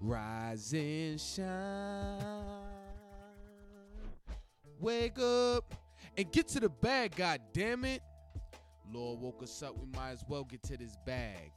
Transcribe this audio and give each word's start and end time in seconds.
Rise 0.00 0.72
and 0.72 1.20
shine. 1.20 2.24
Wake 4.80 5.18
up 5.18 5.74
and 6.16 6.32
get 6.32 6.48
to 6.48 6.60
the 6.60 6.70
bag, 6.70 7.14
god 7.16 7.40
damn 7.52 7.84
it. 7.84 8.00
Lord 8.90 9.20
woke 9.20 9.42
us 9.42 9.62
up, 9.62 9.76
we 9.78 9.86
might 9.94 10.12
as 10.12 10.24
well 10.26 10.44
get 10.44 10.62
to 10.64 10.78
this 10.78 10.96
bag. 11.04 11.52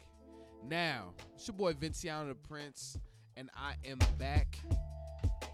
Now, 0.68 1.14
it's 1.36 1.48
your 1.48 1.56
boy 1.56 1.74
Vinciano 1.74 2.28
the 2.28 2.36
Prince, 2.36 2.98
and 3.38 3.50
I 3.56 3.76
am 3.86 4.00
back 4.20 4.58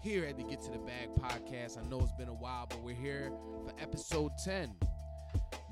here 0.02 0.24
at 0.24 0.36
the 0.36 0.42
Get 0.42 0.60
to 0.62 0.72
the 0.72 0.78
Bag 0.78 1.10
podcast. 1.14 1.78
I 1.78 1.88
know 1.88 2.00
it's 2.00 2.12
been 2.12 2.28
a 2.28 2.34
while, 2.34 2.66
but 2.68 2.82
we're 2.82 2.94
here 2.94 3.30
for 3.64 3.72
episode 3.80 4.32
10. 4.44 4.74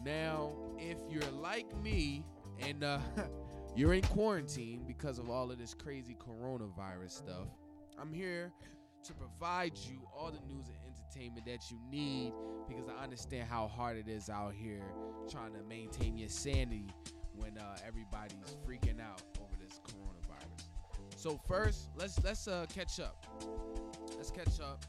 Now, 0.04 0.52
if 0.78 0.98
you're 1.10 1.30
like 1.32 1.66
me 1.82 2.24
and 2.60 2.84
uh, 2.84 3.00
you're 3.76 3.94
in 3.94 4.02
quarantine 4.02 4.84
because 4.86 5.18
of 5.18 5.30
all 5.30 5.50
of 5.50 5.58
this 5.58 5.74
crazy 5.74 6.16
coronavirus 6.16 7.10
stuff, 7.10 7.48
I'm 8.00 8.12
here 8.12 8.52
to 9.04 9.14
provide 9.14 9.72
you 9.88 10.00
all 10.16 10.30
the 10.30 10.40
news 10.52 10.66
and 10.68 10.76
entertainment 10.86 11.46
that 11.46 11.70
you 11.70 11.78
need 11.90 12.32
because 12.68 12.88
I 12.88 13.02
understand 13.02 13.48
how 13.48 13.68
hard 13.68 13.96
it 13.96 14.08
is 14.08 14.28
out 14.28 14.52
here 14.54 14.82
trying 15.30 15.52
to 15.52 15.62
maintain 15.68 16.18
your 16.18 16.28
sanity 16.28 16.88
when 17.36 17.56
uh, 17.56 17.76
everybody's 17.86 18.56
freaking 18.66 19.00
out 19.00 19.22
over 19.40 19.54
this 19.60 19.80
coronavirus. 19.84 20.68
So 21.16 21.40
first, 21.46 21.88
let's 21.96 22.22
let's 22.22 22.46
uh, 22.48 22.66
catch 22.72 23.00
up. 23.00 23.26
Let's 24.16 24.30
catch 24.30 24.60
up. 24.60 24.84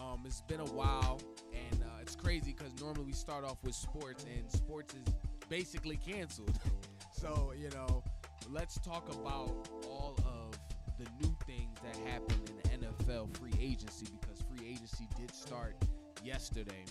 Um, 0.00 0.22
it's 0.24 0.40
been 0.42 0.60
a 0.60 0.66
while, 0.66 1.20
and 1.52 1.82
uh, 1.82 2.00
it's 2.00 2.16
crazy 2.16 2.54
because 2.56 2.72
normally 2.80 3.04
we 3.04 3.12
start 3.12 3.44
off 3.44 3.58
with 3.62 3.74
sports, 3.74 4.24
and 4.24 4.50
sports 4.50 4.94
is 4.94 5.14
basically 5.48 5.96
canceled. 5.96 6.58
so 7.22 7.52
you 7.56 7.70
know, 7.70 8.02
let's 8.50 8.80
talk 8.80 9.08
about 9.14 9.68
all 9.88 10.16
of 10.26 10.58
the 10.98 11.06
new 11.20 11.36
things 11.46 11.78
that 11.84 11.96
happened 12.10 12.50
in 12.50 12.80
the 12.80 12.86
NFL 12.86 13.36
free 13.36 13.52
agency 13.60 14.06
because 14.20 14.42
free 14.42 14.68
agency 14.68 15.06
did 15.16 15.32
start 15.32 15.76
yesterday. 16.24 16.84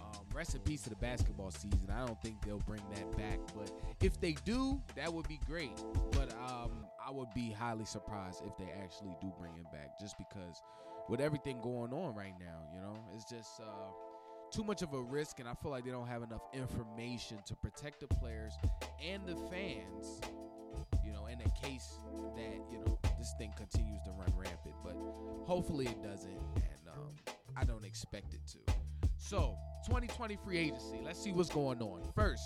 Um, 0.00 0.24
rest 0.34 0.54
in 0.56 0.60
peace 0.62 0.82
to 0.82 0.90
the 0.90 0.96
basketball 0.96 1.52
season. 1.52 1.88
I 1.94 2.04
don't 2.04 2.20
think 2.22 2.42
they'll 2.44 2.58
bring 2.58 2.82
that 2.94 3.16
back, 3.16 3.38
but 3.54 3.70
if 4.02 4.20
they 4.20 4.32
do, 4.44 4.82
that 4.96 5.12
would 5.12 5.28
be 5.28 5.38
great. 5.46 5.76
But 6.10 6.32
um, 6.34 6.86
I 7.06 7.12
would 7.12 7.32
be 7.32 7.50
highly 7.50 7.84
surprised 7.84 8.42
if 8.44 8.56
they 8.56 8.72
actually 8.82 9.14
do 9.20 9.32
bring 9.38 9.52
it 9.58 9.70
back, 9.70 10.00
just 10.00 10.16
because 10.18 10.60
with 11.08 11.20
everything 11.20 11.60
going 11.60 11.92
on 11.92 12.16
right 12.16 12.34
now, 12.40 12.58
you 12.74 12.80
know, 12.80 12.96
it's 13.14 13.30
just 13.30 13.60
uh, 13.60 13.92
too 14.50 14.64
much 14.64 14.82
of 14.82 14.92
a 14.92 15.00
risk, 15.00 15.40
and 15.40 15.48
I 15.48 15.54
feel 15.54 15.70
like 15.70 15.84
they 15.84 15.90
don't 15.90 16.06
have 16.06 16.22
enough 16.22 16.42
information 16.52 17.38
to 17.46 17.54
protect 17.56 18.00
the 18.00 18.06
players 18.06 18.54
and 19.04 19.26
the 19.26 19.36
fans. 19.50 20.20
You 21.04 21.12
know, 21.12 21.26
in 21.26 21.40
a 21.40 21.66
case 21.66 22.00
that 22.36 22.60
you 22.70 22.78
know 22.78 22.98
this 23.18 23.34
thing 23.38 23.52
continues 23.56 24.02
to 24.04 24.10
run 24.12 24.32
rampant, 24.36 24.74
but 24.84 24.96
hopefully 25.46 25.86
it 25.86 26.02
doesn't, 26.02 26.30
and 26.30 26.88
um, 26.92 27.34
I 27.56 27.64
don't 27.64 27.84
expect 27.84 28.34
it 28.34 28.40
to. 28.48 28.72
So, 29.16 29.56
2020 29.86 30.36
free 30.44 30.58
agency. 30.58 31.00
Let's 31.04 31.22
see 31.22 31.32
what's 31.32 31.50
going 31.50 31.80
on. 31.82 32.02
First, 32.14 32.44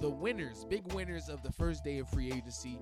the 0.00 0.10
winners, 0.10 0.64
big 0.68 0.92
winners 0.92 1.28
of 1.28 1.42
the 1.42 1.52
first 1.52 1.84
day 1.84 1.98
of 1.98 2.08
free 2.08 2.28
agency, 2.28 2.78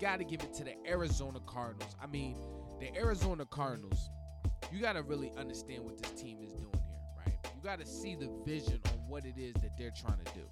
got 0.00 0.18
to 0.18 0.24
give 0.24 0.42
it 0.42 0.52
to 0.54 0.64
the 0.64 0.74
Arizona 0.86 1.40
Cardinals. 1.46 1.96
I 2.02 2.06
mean, 2.06 2.36
the 2.80 2.94
Arizona 2.96 3.46
Cardinals, 3.46 4.10
you 4.72 4.80
got 4.80 4.94
to 4.94 5.02
really 5.02 5.32
understand 5.36 5.84
what 5.84 6.00
this 6.00 6.10
team 6.20 6.38
is 6.42 6.52
doing 6.52 6.83
got 7.64 7.80
to 7.80 7.86
see 7.86 8.14
the 8.14 8.30
vision 8.44 8.78
on 8.84 8.98
what 9.08 9.24
it 9.24 9.38
is 9.38 9.54
that 9.54 9.76
they're 9.78 9.90
trying 9.90 10.18
to 10.22 10.32
do. 10.34 10.42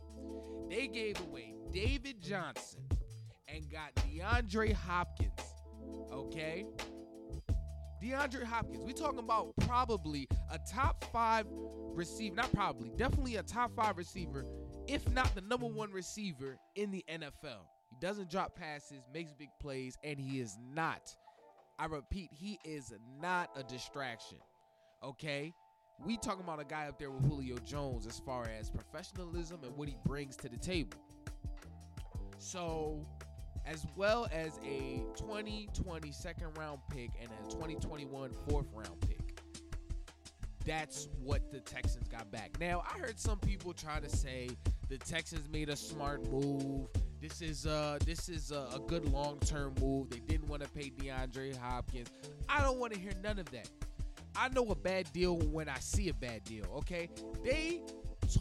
They 0.70 0.86
gave 0.86 1.20
away 1.20 1.54
David 1.70 2.22
Johnson 2.22 2.80
and 3.46 3.70
got 3.70 3.94
DeAndre 3.96 4.72
Hopkins, 4.72 5.38
okay? 6.10 6.64
DeAndre 8.02 8.44
Hopkins. 8.44 8.82
We 8.82 8.94
talking 8.94 9.18
about 9.18 9.52
probably 9.60 10.26
a 10.50 10.58
top 10.72 11.04
five 11.12 11.44
receiver, 11.50 12.34
not 12.34 12.50
probably, 12.54 12.90
definitely 12.96 13.36
a 13.36 13.42
top 13.42 13.76
five 13.76 13.98
receiver, 13.98 14.46
if 14.88 15.08
not 15.10 15.34
the 15.34 15.42
number 15.42 15.66
one 15.66 15.92
receiver 15.92 16.56
in 16.76 16.90
the 16.90 17.04
NFL. 17.10 17.66
He 17.90 17.96
doesn't 18.00 18.30
drop 18.30 18.56
passes, 18.56 19.06
makes 19.12 19.34
big 19.34 19.50
plays, 19.60 19.98
and 20.02 20.18
he 20.18 20.40
is 20.40 20.56
not. 20.74 21.14
I 21.78 21.84
repeat, 21.84 22.30
he 22.32 22.58
is 22.64 22.94
not 23.20 23.50
a 23.54 23.62
distraction. 23.62 24.38
Okay? 25.04 25.52
We 26.04 26.16
talking 26.16 26.42
about 26.42 26.60
a 26.60 26.64
guy 26.64 26.88
up 26.88 26.98
there 26.98 27.10
with 27.10 27.24
Julio 27.28 27.56
Jones 27.58 28.06
as 28.06 28.18
far 28.18 28.48
as 28.58 28.68
professionalism 28.70 29.60
and 29.62 29.76
what 29.76 29.88
he 29.88 29.96
brings 30.04 30.36
to 30.36 30.48
the 30.48 30.56
table. 30.56 30.98
So 32.38 33.06
as 33.66 33.86
well 33.96 34.28
as 34.32 34.58
a 34.64 35.04
2020 35.16 36.10
second 36.10 36.58
round 36.58 36.80
pick 36.90 37.10
and 37.20 37.30
a 37.30 37.50
2021 37.50 38.32
fourth 38.48 38.66
round 38.74 39.00
pick. 39.02 39.18
That's 40.64 41.08
what 41.22 41.50
the 41.50 41.60
Texans 41.60 42.08
got 42.08 42.30
back. 42.30 42.58
Now, 42.60 42.82
I 42.88 42.98
heard 42.98 43.18
some 43.18 43.38
people 43.38 43.72
try 43.72 44.00
to 44.00 44.08
say 44.08 44.50
the 44.88 44.98
Texans 44.98 45.48
made 45.48 45.68
a 45.68 45.76
smart 45.76 46.28
move. 46.30 46.88
This 47.20 47.40
is 47.40 47.66
uh 47.66 47.98
this 48.04 48.28
is 48.28 48.50
a, 48.50 48.68
a 48.74 48.80
good 48.88 49.08
long-term 49.12 49.74
move. 49.80 50.10
They 50.10 50.18
didn't 50.18 50.48
want 50.48 50.62
to 50.62 50.68
pay 50.68 50.90
DeAndre 50.90 51.56
Hopkins. 51.56 52.10
I 52.48 52.60
don't 52.62 52.78
want 52.78 52.92
to 52.92 52.98
hear 52.98 53.12
none 53.22 53.38
of 53.38 53.48
that. 53.52 53.68
I 54.36 54.48
know 54.48 54.66
a 54.70 54.74
bad 54.74 55.12
deal 55.12 55.36
when 55.36 55.68
I 55.68 55.78
see 55.78 56.08
a 56.08 56.14
bad 56.14 56.44
deal, 56.44 56.64
okay? 56.78 57.08
They 57.44 57.82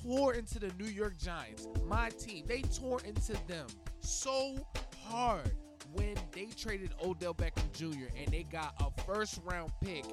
tore 0.03 0.34
into 0.34 0.59
the 0.59 0.72
New 0.79 0.90
York 0.90 1.18
Giants, 1.18 1.68
my 1.85 2.09
team. 2.09 2.46
They 2.47 2.62
tore 2.62 3.02
into 3.02 3.34
them 3.47 3.68
so 4.00 4.56
hard 5.06 5.52
when 5.94 6.16
they 6.31 6.46
traded 6.46 6.94
Odell 7.03 7.34
Beckham 7.34 7.72
Jr. 7.74 8.07
and 8.18 8.28
they 8.28 8.44
got 8.44 8.74
a 8.79 9.02
first 9.03 9.40
round 9.44 9.72
pick, 9.84 10.06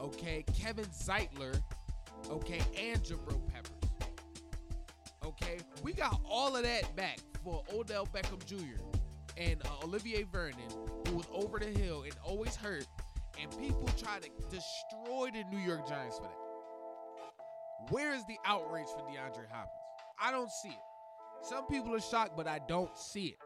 okay, 0.00 0.44
Kevin 0.58 0.86
Zeitler, 0.86 1.60
okay, 2.28 2.60
and 2.78 3.00
Jabril 3.02 3.40
Peppers. 3.48 3.70
Okay, 5.24 5.58
we 5.82 5.92
got 5.92 6.20
all 6.28 6.56
of 6.56 6.64
that 6.64 6.96
back 6.96 7.20
for 7.44 7.62
Odell 7.72 8.06
Beckham 8.06 8.44
Jr. 8.44 8.80
and 9.36 9.62
uh, 9.64 9.84
Olivier 9.84 10.24
Vernon, 10.24 10.56
who 11.06 11.16
was 11.16 11.26
over 11.32 11.58
the 11.58 11.66
hill 11.66 12.02
and 12.02 12.14
always 12.24 12.56
hurt, 12.56 12.86
and 13.40 13.50
people 13.58 13.88
try 13.96 14.18
to 14.18 14.28
destroy 14.50 15.30
the 15.32 15.44
New 15.50 15.62
York 15.62 15.88
Giants 15.88 16.18
for 16.18 16.24
that. 16.24 17.90
Where 17.90 18.14
is 18.14 18.24
the 18.26 18.36
outrage 18.44 18.86
for 18.86 19.02
DeAndre 19.02 19.48
Hopkins? 19.50 19.80
I 20.20 20.30
don't 20.30 20.50
see 20.50 20.68
it. 20.68 20.74
Some 21.42 21.66
people 21.66 21.94
are 21.94 22.00
shocked, 22.00 22.36
but 22.36 22.46
I 22.46 22.60
don't 22.68 22.96
see 22.96 23.28
it. 23.28 23.38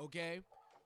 Okay. 0.00 0.40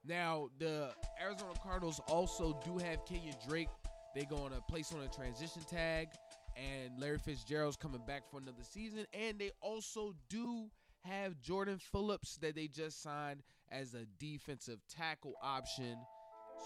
Now 0.06 0.48
the 0.58 0.90
Arizona 1.22 1.52
Cardinals 1.62 2.00
also 2.08 2.58
do 2.64 2.78
have 2.78 3.04
Kenyan 3.04 3.36
Drake. 3.48 3.68
They're 4.14 4.24
going 4.24 4.52
to 4.52 4.60
place 4.62 4.92
on 4.92 5.00
a 5.02 5.08
transition 5.08 5.62
tag, 5.62 6.08
and 6.56 6.98
Larry 6.98 7.18
Fitzgerald's 7.18 7.76
coming 7.76 8.00
back 8.06 8.22
for 8.30 8.38
another 8.38 8.62
season. 8.62 9.06
And 9.12 9.38
they 9.38 9.52
also 9.60 10.14
do 10.28 10.70
have 11.04 11.40
Jordan 11.40 11.78
Phillips 11.92 12.36
that 12.38 12.54
they 12.56 12.66
just 12.66 13.02
signed 13.02 13.42
as 13.70 13.94
a 13.94 14.06
defensive 14.18 14.78
tackle 14.88 15.34
option. 15.42 15.98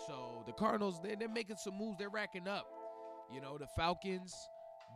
So 0.07 0.43
the 0.47 0.53
Cardinals, 0.53 1.01
they're, 1.03 1.17
they're 1.17 1.29
making 1.29 1.57
some 1.57 1.77
moves. 1.79 1.99
They're 1.99 2.09
racking 2.09 2.49
up. 2.49 2.67
You 3.33 3.41
know, 3.41 3.57
the 3.59 3.67
Falcons, 3.77 4.35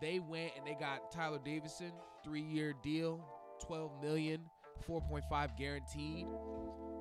they 0.01 0.19
went 0.19 0.53
and 0.57 0.67
they 0.67 0.75
got 0.75 1.13
Tyeler 1.13 1.43
Davison, 1.43 1.93
three-year 2.23 2.75
deal, 2.83 3.25
12 3.65 4.03
million, 4.03 4.41
4.5 4.89 5.57
guaranteed. 5.57 6.27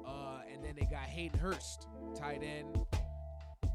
Uh, 0.06 0.40
and 0.52 0.64
then 0.64 0.76
they 0.80 0.86
got 0.86 1.04
Hayden 1.04 1.40
Hurst, 1.40 1.88
tight 2.16 2.42
end, 2.44 2.86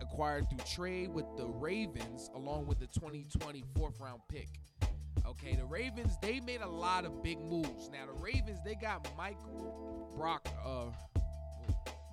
acquired 0.01 0.49
through 0.49 0.59
trade 0.67 1.11
with 1.13 1.27
the 1.37 1.47
Ravens, 1.47 2.31
along 2.35 2.67
with 2.67 2.79
the 2.79 2.87
2020 2.87 3.65
fourth 3.77 3.99
round 4.01 4.21
pick. 4.29 4.49
Okay, 5.27 5.55
the 5.55 5.65
Ravens 5.65 6.17
they 6.23 6.41
made 6.41 6.61
a 6.61 6.69
lot 6.69 7.05
of 7.05 7.23
big 7.23 7.39
moves. 7.41 7.91
Now 7.91 8.07
the 8.07 8.13
Ravens 8.13 8.59
they 8.65 8.75
got 8.75 9.07
Michael 9.17 10.11
Brock, 10.17 10.49
uh, 10.65 10.87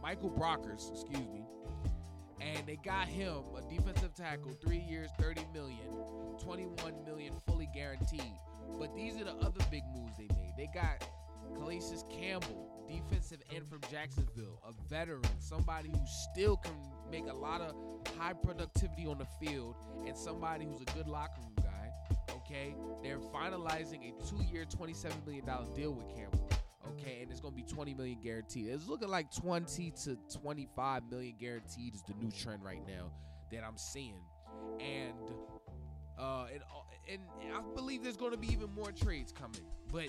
Michael 0.01 0.29
Brockers, 0.29 0.91
excuse 0.91 1.28
me, 1.29 1.46
and 2.42 2.66
they 2.68 2.78
got 2.78 3.08
him 3.08 3.44
a 3.56 3.61
defensive 3.70 4.14
tackle, 4.14 4.56
three 4.61 4.79
years, 4.79 5.09
30 5.20 5.46
million, 5.53 5.88
21 6.44 7.03
million 7.06 7.34
fully 7.47 7.70
guaranteed. 7.73 8.22
But 8.79 8.96
these 8.96 9.20
are 9.20 9.23
the 9.23 9.35
other 9.35 9.64
big 9.72 9.84
moves 9.96 10.17
they 10.17 10.28
made. 10.35 10.53
They 10.58 10.70
got 10.73 11.08
Calais 11.56 11.82
Campbell, 12.11 12.85
defensive 12.88 13.40
end 13.53 13.67
from 13.67 13.79
Jacksonville, 13.91 14.61
a 14.67 14.73
veteran, 14.90 15.22
somebody 15.40 15.90
who 15.90 16.00
still 16.32 16.58
can 16.58 16.73
make 17.11 17.28
a 17.28 17.34
lot 17.34 17.61
of 17.61 17.76
high 18.17 18.34
productivity 18.34 19.06
on 19.06 19.17
the 19.17 19.28
field, 19.46 19.76
and 20.06 20.16
somebody 20.16 20.66
who's 20.66 20.82
a 20.82 20.97
good 20.97 21.08
locker 21.08 21.40
room 21.41 21.53
guy. 21.58 21.91
Okay, 22.32 22.76
they're 23.03 23.20
finalizing 23.20 24.09
a 24.09 24.28
two-year, 24.28 24.66
$27 24.66 25.26
million 25.26 25.46
deal 25.76 25.91
with 25.91 26.08
Campbell. 26.16 26.47
Okay, 26.99 27.20
and 27.22 27.32
it's 27.32 27.40
gonna 27.40 27.55
be 27.55 27.64
20 27.64 27.94
million 27.94 28.20
guaranteed. 28.23 28.67
It's 28.67 28.88
looking 28.88 29.09
like 29.09 29.32
20 29.32 29.91
to 30.03 30.17
25 30.41 31.03
million 31.09 31.35
guaranteed 31.40 31.94
is 31.96 32.03
the 32.03 32.14
new 32.22 32.32
trend 32.32 32.64
right 32.64 32.82
now 32.88 33.11
that 33.52 33.64
I'm 33.64 33.78
seeing, 33.78 34.22
and 34.79 35.14
uh, 36.17 36.47
and, 37.11 37.22
and 37.41 37.53
I 37.53 37.61
believe 37.76 38.03
there's 38.03 38.17
gonna 38.17 38.38
be 38.38 38.52
even 38.52 38.73
more 38.73 38.91
trades 38.91 39.32
coming, 39.32 39.61
but 39.91 40.08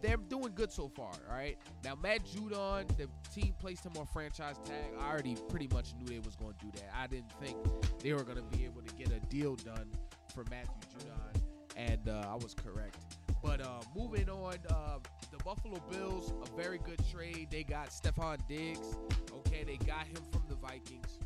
they're 0.00 0.16
doing 0.16 0.52
good 0.54 0.70
so 0.70 0.88
far. 0.88 1.10
All 1.28 1.36
right. 1.36 1.56
Now 1.82 1.94
Matt 1.96 2.24
Judon, 2.24 2.86
the 2.96 3.08
team 3.34 3.54
placed 3.58 3.84
him 3.84 3.92
on 3.98 4.06
franchise 4.06 4.56
tag. 4.64 4.92
I 5.00 5.10
already 5.10 5.36
pretty 5.48 5.68
much 5.72 5.94
knew 5.98 6.06
they 6.06 6.20
was 6.20 6.36
going 6.36 6.54
to 6.54 6.66
do 6.66 6.70
that. 6.76 6.90
I 6.96 7.06
didn't 7.06 7.32
think 7.40 7.56
they 8.00 8.12
were 8.12 8.22
going 8.22 8.36
to 8.36 8.56
be 8.56 8.64
able 8.64 8.82
to 8.82 8.94
get 8.94 9.10
a 9.10 9.20
deal 9.26 9.56
done 9.56 9.90
for 10.34 10.44
Matthew 10.50 10.74
Judon, 10.98 11.42
and 11.76 12.08
uh, 12.08 12.28
I 12.28 12.34
was 12.34 12.54
correct. 12.54 13.13
But 13.44 13.60
uh, 13.60 13.82
moving 13.94 14.30
on, 14.30 14.54
uh, 14.70 14.98
the 15.30 15.36
Buffalo 15.44 15.78
Bills, 15.90 16.32
a 16.42 16.56
very 16.56 16.78
good 16.78 16.98
trade. 17.12 17.48
They 17.50 17.62
got 17.62 17.90
Stefon 17.90 18.38
Diggs. 18.48 18.96
Okay, 19.30 19.64
they 19.64 19.76
got 19.76 20.06
him 20.06 20.22
from 20.32 20.44
the 20.48 20.54
Vikings. 20.54 21.18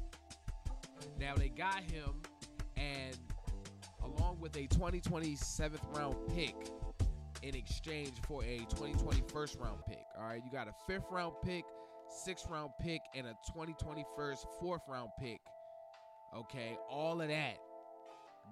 Now 1.18 1.36
they 1.36 1.48
got 1.48 1.84
him, 1.84 2.20
and 2.76 3.16
along 4.02 4.38
with 4.40 4.56
a 4.56 4.66
2027th 4.66 5.96
round 5.96 6.16
pick 6.34 6.56
in 7.42 7.54
exchange 7.54 8.14
for 8.26 8.42
a 8.42 8.58
2020 8.70 9.22
first 9.32 9.56
round 9.60 9.78
pick. 9.86 10.04
All 10.18 10.24
right, 10.24 10.42
you 10.44 10.50
got 10.50 10.66
a 10.66 10.74
fifth 10.88 11.06
round 11.12 11.34
pick, 11.44 11.62
sixth 12.24 12.48
round 12.50 12.70
pick, 12.80 13.00
and 13.14 13.28
a 13.28 13.34
2021 13.46 14.04
fourth 14.60 14.82
round 14.88 15.10
pick. 15.20 15.38
Okay, 16.36 16.76
all 16.90 17.20
of 17.20 17.28
that 17.28 17.58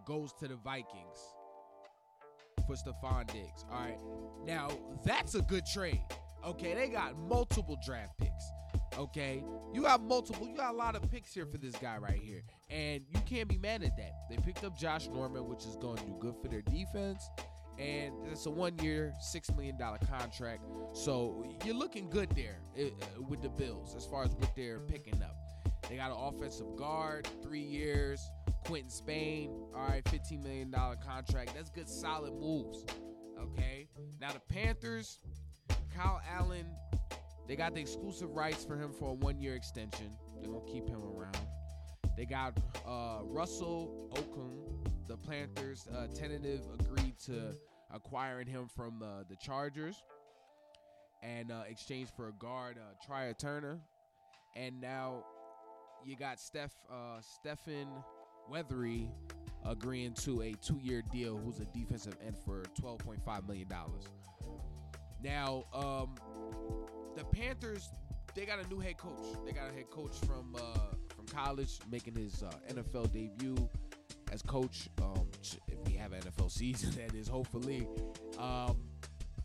goes 0.07 0.33
to 0.35 0.47
the 0.47 0.57
Vikings 0.57 1.36
for 2.67 2.75
Stefon 2.75 3.27
Diggs. 3.33 3.65
All 3.71 3.81
right. 3.81 3.99
Now, 4.45 4.69
that's 5.05 5.35
a 5.35 5.43
good 5.43 5.65
trade. 5.67 6.03
Okay, 6.45 6.75
they 6.75 6.89
got 6.89 7.19
multiple 7.19 7.79
draft 7.85 8.17
picks. 8.19 8.51
Okay, 8.99 9.43
you 9.75 9.83
got 9.83 10.03
multiple, 10.03 10.49
you 10.49 10.57
got 10.57 10.73
a 10.73 10.77
lot 10.77 10.97
of 10.97 11.11
picks 11.11 11.35
here 11.35 11.45
for 11.45 11.59
this 11.59 11.75
guy 11.77 11.99
right 11.99 12.21
here, 12.23 12.43
and 12.71 13.03
you 13.13 13.21
can't 13.27 13.49
be 13.49 13.59
mad 13.59 13.83
at 13.83 13.97
that. 13.97 14.13
They 14.31 14.37
picked 14.37 14.65
up 14.65 14.77
Josh 14.79 15.09
Norman, 15.09 15.47
which 15.49 15.67
is 15.67 15.77
going 15.77 15.97
to 15.99 16.05
do 16.05 16.17
good 16.19 16.35
for 16.41 16.49
their 16.49 16.63
defense, 16.63 17.29
and 17.79 18.15
it's 18.31 18.47
a 18.47 18.51
one-year, 18.51 19.13
six 19.21 19.51
million 19.51 19.77
dollar 19.77 19.99
contract. 20.11 20.63
So 20.95 21.45
you're 21.65 21.75
looking 21.75 22.09
good 22.09 22.31
there 22.31 22.61
uh, 22.79 22.85
with 23.29 23.43
the 23.43 23.51
Bills 23.51 23.95
as 23.95 24.07
far 24.07 24.25
as 24.25 24.31
what 24.31 24.55
they're 24.57 24.81
picking 24.81 25.21
up. 25.23 25.37
They 25.91 25.97
got 25.97 26.11
an 26.11 26.17
offensive 26.19 26.75
guard, 26.77 27.29
three 27.43 27.61
years, 27.61 28.21
Quinton 28.67 28.91
Spain, 28.91 29.51
all 29.77 29.87
right, 29.87 30.03
$15 30.05 30.43
million 30.43 30.73
contract. 30.73 31.55
That's 31.55 31.71
good, 31.71 31.89
solid 31.89 32.35
moves. 32.35 32.85
Okay. 33.41 33.87
Now 34.21 34.33
the 34.33 34.41
Panthers, 34.53 35.21
Kyle 35.95 36.21
Allen, 36.37 36.67
they 37.47 37.55
got 37.55 37.75
the 37.75 37.81
exclusive 37.81 38.31
rights 38.35 38.65
for 38.65 38.77
him 38.77 38.93
for 38.93 39.11
a 39.11 39.15
one-year 39.15 39.55
extension. 39.55 40.11
They're 40.41 40.51
gonna 40.51 40.65
keep 40.67 40.89
him 40.89 41.01
around. 41.01 41.39
They 42.17 42.25
got 42.25 42.59
uh, 42.85 43.21
Russell 43.23 44.11
Okung. 44.15 44.59
The 45.07 45.17
Panthers 45.17 45.87
uh, 45.97 46.09
tentative 46.13 46.63
agreed 46.81 47.17
to 47.27 47.55
acquiring 47.93 48.49
him 48.49 48.69
from 48.75 49.01
uh, 49.01 49.23
the 49.29 49.37
Chargers 49.37 50.03
and 51.23 51.53
uh, 51.53 51.63
exchange 51.69 52.09
for 52.17 52.29
a 52.29 52.33
guard, 52.33 52.79
uh, 52.79 52.95
Trai 53.07 53.37
Turner. 53.39 53.79
And 54.57 54.81
now 54.81 55.25
you 56.05 56.17
got 56.17 56.41
Steph 56.41 56.73
uh, 56.91 57.21
Stephen 57.21 57.89
Weatherly 58.51 59.11
agreeing 59.65 60.13
to 60.13 60.43
a 60.43 60.53
two-year 60.55 61.03
deal, 61.13 61.37
who's 61.37 61.61
a 61.61 61.65
defensive 61.67 62.17
end 62.25 62.37
for 62.45 62.63
$12.5 62.81 63.49
million. 63.49 63.69
Now, 65.23 65.65
um, 65.75 66.15
the 67.17 67.25
Panthers, 67.25 67.89
they 68.35 68.45
got 68.45 68.65
a 68.65 68.69
new 68.69 68.79
head 68.79 68.99
coach. 68.99 69.19
They 69.45 69.53
got 69.53 69.71
a 69.71 69.73
head 69.73 69.91
coach 69.91 70.17
from 70.27 70.55
uh, 70.55 70.95
from 71.15 71.27
college 71.27 71.79
making 71.91 72.15
his 72.15 72.43
uh, 72.43 72.51
NFL 72.73 73.13
debut 73.13 73.57
as 74.31 74.43
coach. 74.43 74.89
Um, 75.03 75.29
if 75.69 75.79
we 75.87 75.95
have 75.95 76.13
an 76.13 76.21
NFL 76.21 76.51
season, 76.51 76.91
that 76.97 77.17
is 77.17 77.29
hopefully. 77.29 77.89
Um, 78.39 78.77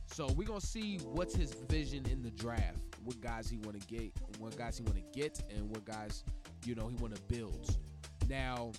so 0.06 0.28
we're 0.36 0.48
gonna 0.48 0.60
see 0.60 0.98
what's 0.98 1.34
his 1.34 1.54
vision 1.54 2.06
in 2.12 2.22
the 2.22 2.32
draft. 2.32 2.78
What 3.04 3.20
guys 3.22 3.50
he 3.50 3.58
want 3.60 3.80
to 3.80 3.88
get, 3.88 4.12
what 4.38 4.56
guys 4.58 4.78
he 4.78 4.84
want 4.84 4.98
to 4.98 5.20
get, 5.20 5.42
and 5.50 5.70
what 5.70 5.86
guys 5.86 6.24
you 6.66 6.76
know 6.76 6.88
he 6.90 6.96
want 6.96 7.16
to 7.16 7.22
build. 7.34 7.78
Now, 8.30 8.72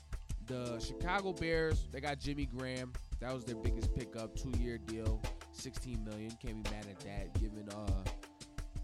the 0.46 0.78
Chicago 0.80 1.32
Bears, 1.32 1.86
they 1.92 2.00
got 2.00 2.18
Jimmy 2.18 2.46
Graham. 2.46 2.92
That 3.20 3.32
was 3.34 3.44
their 3.44 3.56
biggest 3.56 3.94
pickup, 3.94 4.34
two-year 4.34 4.78
deal, 4.78 5.22
16 5.52 6.04
million. 6.04 6.30
Can't 6.42 6.62
be 6.62 6.70
mad 6.70 6.86
at 6.90 7.00
that, 7.00 7.40
given 7.40 7.68
uh, 7.70 8.10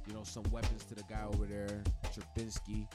you 0.07 0.15
know, 0.15 0.23
some 0.23 0.45
weapons 0.51 0.85
to 0.87 0.95
the 0.95 1.03
guy 1.03 1.25
over 1.25 1.47
there, 1.47 1.83
Trubinsky. 2.15 2.87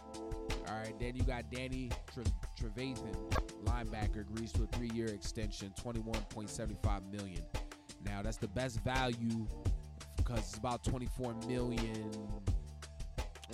All 0.67 0.77
right, 0.77 0.97
then 0.99 1.15
you 1.15 1.23
got 1.23 1.51
Danny 1.51 1.91
Tre- 2.13 2.23
Trevathan, 2.59 3.15
linebacker, 3.65 4.21
agrees 4.21 4.51
to 4.53 4.63
a 4.63 4.67
three-year 4.67 5.07
extension, 5.07 5.73
21.75 5.83 7.11
million. 7.11 7.41
Now 8.05 8.21
that's 8.21 8.37
the 8.37 8.47
best 8.47 8.79
value 8.81 9.47
because 10.17 10.39
it's 10.39 10.57
about 10.57 10.83
24 10.83 11.35
million, 11.47 12.11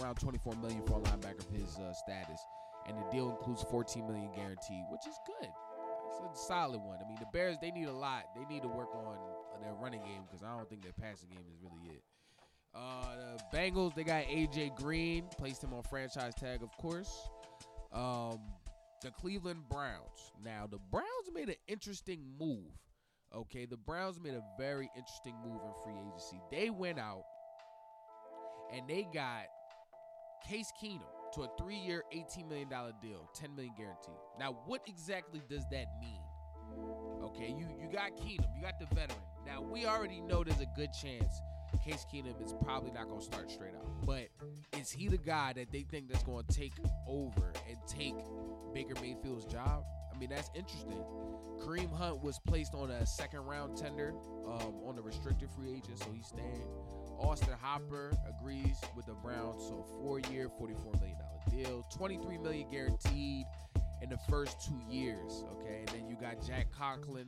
around 0.02 0.16
24 0.16 0.56
million 0.62 0.82
for 0.86 1.00
a 1.00 1.02
linebacker 1.02 1.40
of 1.40 1.56
his 1.56 1.78
uh, 1.78 1.94
status 1.94 2.40
and 2.90 2.98
the 2.98 3.06
deal 3.12 3.30
includes 3.30 3.64
14 3.70 4.06
million 4.06 4.32
guaranteed, 4.36 4.84
which 4.90 5.06
is 5.08 5.16
good. 5.26 5.50
It's 6.10 6.42
a 6.42 6.48
solid 6.48 6.82
one. 6.82 6.98
I 7.04 7.08
mean, 7.08 7.18
the 7.20 7.28
Bears 7.32 7.58
they 7.62 7.72
need 7.72 7.88
a 7.88 7.94
lot. 7.94 8.26
They 8.36 8.44
need 8.52 8.64
to 8.64 8.68
work 8.68 8.90
on 8.96 9.16
their 9.62 9.74
running 9.74 10.02
game 10.02 10.24
because 10.26 10.44
I 10.44 10.56
don't 10.56 10.68
think 10.70 10.82
their 10.82 10.94
passing 10.94 11.30
game 11.30 11.46
is 11.48 11.58
really 11.62 11.96
it. 11.96 12.04
Uh, 12.74 13.36
the 13.38 13.58
Bengals 13.58 13.96
they 13.96 14.04
got 14.04 14.24
AJ 14.24 14.76
Green, 14.76 15.26
placed 15.38 15.64
him 15.64 15.74
on 15.74 15.84
franchise 15.84 16.34
tag, 16.36 16.64
of 16.64 16.72
course. 16.78 17.30
Um, 17.94 18.40
the 19.02 19.12
Cleveland 19.12 19.62
Browns. 19.70 20.34
Now 20.44 20.68
the 20.70 20.80
Browns 20.92 21.30
made 21.34 21.50
an 21.50 21.56
interesting 21.68 22.24
move. 22.40 22.72
Okay, 23.36 23.66
the 23.66 23.78
Browns 23.78 24.20
made 24.20 24.34
a 24.34 24.44
very 24.58 24.90
interesting 24.96 25.36
move 25.44 25.62
in 25.64 25.72
free 25.84 25.94
agency. 26.08 26.42
They 26.52 26.72
went 26.72 26.98
out 26.98 27.24
and 28.74 28.88
they 28.88 29.08
got 29.14 29.46
Case 30.48 30.72
Keenum 30.82 31.19
to 31.34 31.42
a 31.44 31.50
three-year, 31.58 32.04
$18 32.14 32.48
million 32.48 32.70
deal, 32.70 33.30
$10 33.36 33.56
million 33.56 33.74
guaranteed. 33.78 34.16
Now, 34.40 34.58
what 34.66 34.82
exactly 34.88 35.42
does 35.50 35.64
that 35.72 35.88
mean? 36.00 36.22
Okay, 37.24 37.48
you 37.48 37.68
you 37.82 37.90
got 37.92 38.16
Keenum, 38.16 38.46
you 38.56 38.62
got 38.62 38.80
the 38.80 38.86
veteran. 38.94 39.18
Now 39.46 39.60
we 39.60 39.88
already 39.88 40.22
know 40.22 40.44
there's 40.44 40.62
a 40.62 40.68
good 40.76 40.92
chance 40.94 41.42
Case 41.78 42.06
Keenum 42.12 42.44
is 42.44 42.54
probably 42.64 42.92
not 42.92 43.08
going 43.08 43.20
to 43.20 43.26
start 43.26 43.50
straight 43.50 43.74
out. 43.76 43.88
But 44.06 44.28
is 44.78 44.92
he 44.92 45.08
the 45.08 45.18
guy 45.18 45.54
that 45.54 45.72
they 45.72 45.84
think 45.84 46.10
that's 46.10 46.24
going 46.24 46.46
to 46.46 46.56
take 46.56 46.74
over 47.08 47.54
and 47.68 47.78
take 47.88 48.16
Baker 48.74 48.96
Mayfield's 49.02 49.46
job? 49.46 49.84
I 50.14 50.18
mean, 50.18 50.30
that's 50.30 50.50
interesting. 50.54 51.02
Kareem 51.62 51.92
Hunt 51.96 52.22
was 52.22 52.40
placed 52.46 52.74
on 52.74 52.92
a 52.92 53.06
second 53.06 53.42
round 53.42 53.78
tender 53.78 54.14
um, 54.48 54.76
on 54.86 54.96
the 54.96 55.02
restricted 55.02 55.50
free 55.52 55.72
agent, 55.72 56.00
so 56.00 56.08
he's 56.14 56.28
staying. 56.28 56.68
Austin 57.18 57.56
Hopper 57.62 58.18
agrees 58.28 58.78
with 58.96 59.06
the 59.06 59.14
Browns, 59.14 59.64
so 59.64 59.86
four 60.02 60.20
year, 60.32 60.50
$44 60.50 61.00
million 61.00 61.18
deal, 61.50 61.86
23 61.96 62.38
million 62.38 62.70
guaranteed 62.70 63.46
in 64.02 64.10
the 64.10 64.18
first 64.30 64.62
two 64.62 64.80
years. 64.90 65.44
Okay, 65.54 65.80
and 65.80 65.88
then 65.90 66.08
you 66.08 66.16
got 66.16 66.46
Jack 66.46 66.68
Conklin, 66.72 67.28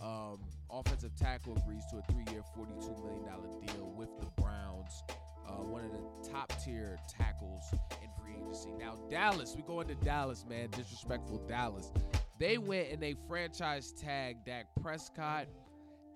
um, 0.00 0.38
offensive 0.70 1.14
tackle, 1.16 1.56
agrees 1.56 1.84
to 1.90 1.98
a 1.98 2.12
three-year, 2.12 2.42
$42 2.56 3.02
million 3.02 3.24
deal 3.66 3.92
with 3.96 4.08
the 4.20 4.26
Browns. 4.40 5.02
Uh, 5.48 5.62
one 5.62 5.84
of 5.84 5.92
the 5.92 6.28
top 6.28 6.52
tier 6.64 6.98
tackles 7.08 7.62
in 8.02 8.08
free 8.20 8.34
agency. 8.34 8.72
Now 8.78 8.98
Dallas, 9.08 9.54
we 9.56 9.62
go 9.62 9.80
into 9.80 9.94
Dallas, 9.94 10.44
man. 10.48 10.70
Disrespectful 10.70 11.38
Dallas. 11.46 11.92
They 12.38 12.58
went 12.58 12.88
and 12.90 13.00
they 13.00 13.14
franchise 13.28 13.92
tagged 13.92 14.44
Dak 14.44 14.66
Prescott, 14.82 15.46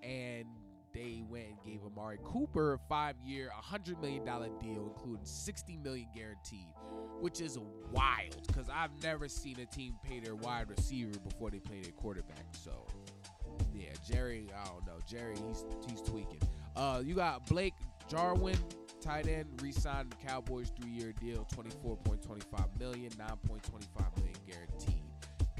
and 0.03 0.45
they 0.93 1.23
went 1.27 1.45
and 1.47 1.57
gave 1.65 1.81
Amari 1.85 2.19
Cooper 2.23 2.73
a 2.73 2.77
five-year, 2.89 3.51
$100 3.71 4.01
million 4.01 4.23
deal, 4.23 4.93
including 4.95 5.25
60 5.25 5.77
million 5.77 6.07
guaranteed, 6.15 6.73
which 7.19 7.41
is 7.41 7.57
wild 7.91 8.35
because 8.47 8.67
I've 8.69 8.91
never 9.03 9.27
seen 9.27 9.59
a 9.59 9.65
team 9.65 9.95
pay 10.03 10.19
their 10.19 10.35
wide 10.35 10.69
receiver 10.69 11.17
before 11.19 11.49
they 11.49 11.59
play 11.59 11.81
their 11.81 11.91
quarterback. 11.93 12.45
So, 12.51 12.87
yeah, 13.73 13.89
Jerry, 14.07 14.49
I 14.55 14.67
don't 14.67 14.85
know. 14.85 14.99
Jerry, 15.07 15.35
he's 15.47 15.65
he's 15.87 16.01
tweaking. 16.01 16.41
Uh, 16.75 17.01
you 17.03 17.15
got 17.15 17.45
Blake 17.47 17.73
Jarwin, 18.09 18.57
tight 19.01 19.27
end, 19.27 19.47
re-signed 19.61 20.11
the 20.11 20.27
Cowboys 20.27 20.71
three-year 20.79 21.13
deal, 21.13 21.47
24.25 21.55 22.79
million, 22.79 23.11
9.25 23.11 24.17
million 24.17 24.35
guaranteed. 24.47 25.00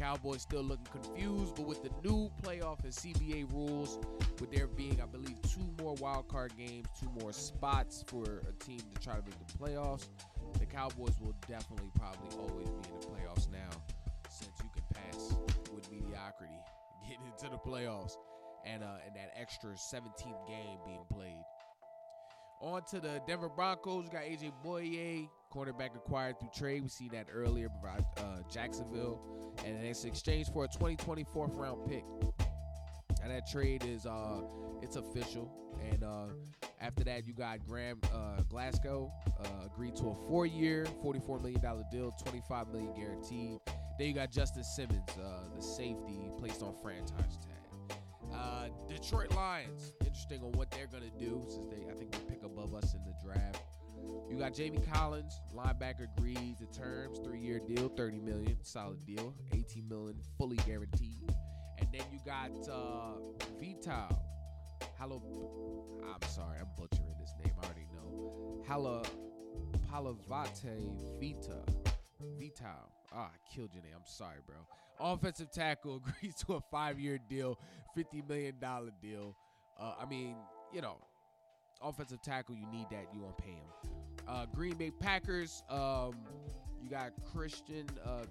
Cowboys 0.02 0.42
still 0.42 0.64
looking 0.64 0.88
confused, 0.92 1.54
but 1.56 1.68
with 1.68 1.84
the 1.84 1.92
new 2.04 2.32
playoff 2.42 2.84
and 2.84 2.92
CBA 2.92 3.54
rules, 3.54 4.00
with 4.40 4.52
there 4.52 4.66
being, 4.66 5.00
I 5.00 5.06
believe, 5.06 5.40
two 5.44 5.62
more 5.80 5.94
wild 6.02 6.28
card 6.28 6.54
games, 6.58 6.88
two 7.00 7.08
more 7.22 7.32
spots 7.32 8.04
for 8.08 8.42
a 8.50 8.64
team 8.64 8.80
to 8.80 9.00
try 9.00 9.14
to 9.14 9.22
make 9.22 9.38
the 9.38 9.54
playoffs, 9.60 10.08
the 10.58 10.66
Cowboys 10.66 11.14
will 11.22 11.36
definitely 11.48 11.92
probably 11.94 12.36
always 12.40 12.68
be 12.68 12.90
in 12.90 13.00
the 13.00 13.06
playoffs 13.06 13.48
now, 13.52 13.70
since 14.28 14.52
you 14.64 14.70
can 14.74 14.84
pass 14.92 15.36
with 15.72 15.92
mediocrity 15.92 16.52
getting 17.08 17.28
into 17.28 17.52
the 17.52 17.60
playoffs 17.60 18.14
and 18.66 18.84
uh, 18.84 19.06
and 19.06 19.16
that 19.16 19.32
extra 19.40 19.70
17th 19.70 20.48
game 20.48 20.80
being 20.84 21.06
played. 21.14 21.44
On 22.60 22.82
to 22.90 23.00
the 23.00 23.22
Denver 23.28 23.50
Broncos. 23.50 24.06
We 24.06 24.10
got 24.10 24.24
AJ 24.24 24.52
Bouye, 24.66 25.30
cornerback 25.52 25.96
acquired 25.96 26.40
through 26.40 26.50
trade. 26.56 26.84
We 26.84 26.90
see 26.90 27.10
that 27.10 27.28
earlier 27.32 27.70
by 27.84 28.00
uh, 28.22 28.42
Jacksonville, 28.50 29.20
and 29.66 29.86
it's 29.86 30.06
exchanged 30.06 30.52
for 30.54 30.64
a 30.66 30.68
2024 30.68 31.48
round 31.48 31.88
pick. 31.88 32.04
And 33.22 33.32
that 33.32 33.48
trade 33.52 33.84
is 33.86 34.06
uh, 34.06 34.42
it's 34.82 34.96
official. 34.96 35.52
And 35.92 36.04
uh, 36.04 36.28
After 36.80 37.04
that, 37.04 37.28
you 37.28 37.34
got 37.34 37.60
Graham 37.68 38.00
uh, 38.14 38.42
Glasgow 38.50 39.12
uh, 39.40 39.66
agreed 39.66 39.96
to 39.98 40.10
a 40.10 40.16
four-year, 40.28 40.86
$44 41.04 41.42
million 41.42 41.62
deal, 41.92 42.12
25 42.24 42.68
million 42.70 42.94
guaranteed. 42.94 43.60
Then 43.98 44.08
you 44.08 44.14
got 44.14 44.32
Justin 44.32 44.64
Simmons, 44.64 45.10
uh, 45.20 45.44
the 45.56 45.62
safety, 45.62 46.32
placed 46.40 46.64
on 46.64 46.74
franchise 46.82 47.38
tag. 47.38 47.98
Uh, 48.34 48.68
Detroit 48.88 49.34
Lions, 49.36 49.94
interesting 50.00 50.42
on 50.42 50.52
what 50.54 50.72
they're 50.72 50.88
gonna 50.88 51.12
do 51.20 51.44
since 51.50 51.68
they, 51.68 51.92
I 51.92 51.96
think, 51.96 52.12
they 52.12 52.20
pick 52.34 52.44
above 52.44 52.74
us 52.74 52.94
in 52.94 53.02
the 53.04 53.14
draft. 53.24 53.62
You 54.30 54.38
got 54.38 54.54
Jamie 54.54 54.80
Collins, 54.94 55.42
linebacker, 55.54 56.08
agreed 56.18 56.58
to 56.60 56.80
terms, 56.80 57.20
three-year 57.24 57.60
deal, 57.68 57.90
30 57.90 58.20
million, 58.20 58.58
solid 58.62 59.06
deal, 59.06 59.36
18 59.54 59.88
million, 59.90 60.16
fully 60.38 60.56
guaranteed. 60.58 61.34
And 61.78 61.88
then 61.92 62.04
you 62.12 62.20
got 62.26 62.52
uh, 62.70 63.16
Vital. 63.60 64.18
Hello, 64.98 65.22
I'm 66.04 66.30
sorry, 66.30 66.58
I'm 66.60 66.68
butchering 66.78 67.14
this 67.20 67.34
name. 67.44 67.54
I 67.62 67.66
already 67.66 67.88
know. 67.94 68.64
Hala 68.68 69.04
Palavate 69.92 71.20
Vita. 71.20 71.64
Vital. 72.40 72.92
Ah, 73.14 73.30
I 73.34 73.54
killed 73.54 73.72
your 73.74 73.84
name. 73.84 73.94
I'm 73.96 74.06
sorry, 74.06 74.38
bro. 74.46 74.56
Offensive 75.00 75.52
tackle 75.52 76.02
agrees 76.22 76.36
to 76.46 76.54
a 76.54 76.62
five-year 76.72 77.20
deal, 77.30 77.60
$50 77.98 78.28
million 78.30 78.56
deal. 79.02 79.36
Uh, 79.80 79.96
I 80.00 80.06
mean, 80.06 80.36
you 80.74 80.82
know, 80.82 80.98
offensive 81.84 82.22
tackle, 82.22 82.56
you 82.56 82.68
need 82.72 82.88
that. 82.92 83.08
You 83.14 83.22
want 83.22 83.38
to 83.38 83.44
pay 83.44 83.52
him. 83.52 83.92
Uh, 84.28 84.46
Green 84.54 84.76
Bay 84.76 84.92
Packers, 84.92 85.64
um, 85.70 86.14
you 86.82 86.90
got 86.90 87.12
Christian 87.32 87.88
uh, 88.06 88.24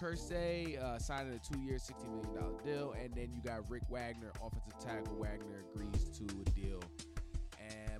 Kirksey 0.00 0.82
uh, 0.82 0.98
signing 0.98 1.32
a 1.34 1.38
two-year, 1.38 1.76
$60 1.76 2.10
million 2.10 2.54
deal. 2.64 2.94
And 3.00 3.14
then 3.14 3.30
you 3.32 3.40
got 3.42 3.70
Rick 3.70 3.84
Wagner, 3.88 4.32
offensive 4.42 4.78
tackle. 4.80 5.16
Wagner 5.18 5.64
agrees 5.72 6.08
to 6.18 6.24
a 6.24 6.50
deal. 6.50 6.80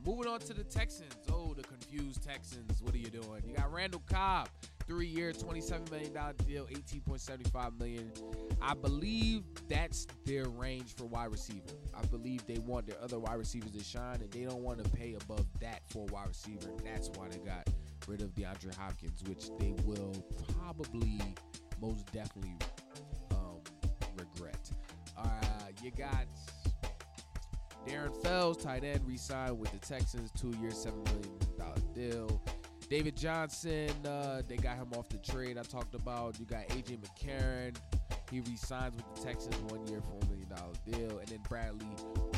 Moving 0.06 0.30
on 0.30 0.40
to 0.40 0.54
the 0.54 0.64
Texans. 0.64 1.14
Oh, 1.32 1.54
the 1.54 1.62
confused 1.62 2.22
Texans. 2.22 2.82
What 2.82 2.94
are 2.94 2.98
you 2.98 3.08
doing? 3.08 3.42
You 3.46 3.54
got 3.54 3.72
Randall 3.72 4.02
Cobb, 4.06 4.48
three-year, 4.86 5.32
$27 5.32 5.90
million 5.90 6.12
deal, 6.46 6.66
18.75 6.66 7.78
million. 7.78 8.12
I 8.60 8.74
believe 8.74 9.44
that's 9.68 10.06
their 10.24 10.48
range 10.48 10.94
for 10.94 11.04
wide 11.04 11.30
receiver. 11.32 11.60
I 11.94 12.04
believe 12.06 12.46
they 12.46 12.58
want 12.58 12.86
their 12.86 13.00
other 13.02 13.18
wide 13.18 13.38
receivers 13.38 13.70
to 13.72 13.82
shine, 13.82 14.20
and 14.20 14.30
they 14.30 14.44
don't 14.44 14.62
want 14.62 14.82
to 14.84 14.90
pay 14.90 15.14
above 15.14 15.46
that 15.60 15.80
for 15.88 16.06
a 16.08 16.12
wide 16.12 16.28
receiver. 16.28 16.70
That's 16.84 17.08
why 17.16 17.28
they 17.28 17.38
got 17.38 17.68
rid 18.06 18.20
of 18.20 18.34
DeAndre 18.34 18.74
Hopkins, 18.74 19.22
which 19.24 19.48
they 19.58 19.74
will 19.84 20.14
probably– 20.58 21.20
most 21.80 22.10
definitely 22.12 22.56
um, 23.32 23.60
regret. 24.16 24.70
Uh, 25.16 25.28
you 25.82 25.90
got 25.90 26.26
Darren 27.86 28.14
Fells, 28.22 28.56
tight 28.56 28.84
end, 28.84 29.00
re-signed 29.06 29.58
with 29.58 29.70
the 29.72 29.78
Texans, 29.78 30.30
two-year, 30.32 30.70
seven 30.70 31.02
million 31.04 31.38
dollar 31.58 31.74
deal. 31.94 32.42
David 32.90 33.16
Johnson, 33.16 33.90
uh, 34.06 34.42
they 34.46 34.56
got 34.56 34.76
him 34.76 34.88
off 34.96 35.08
the 35.08 35.18
trade 35.18 35.56
I 35.58 35.62
talked 35.62 35.94
about. 35.94 36.38
You 36.38 36.46
got 36.46 36.68
AJ 36.68 36.98
McCarron, 36.98 37.74
he 38.30 38.40
re-signs 38.40 38.94
with 38.94 39.14
the 39.14 39.20
Texans, 39.22 39.56
one 39.72 39.86
year, 39.86 40.00
four 40.00 40.20
million 40.28 40.48
dollar 40.48 40.72
deal, 40.86 41.18
and 41.18 41.28
then 41.28 41.40
Bradley 41.48 41.86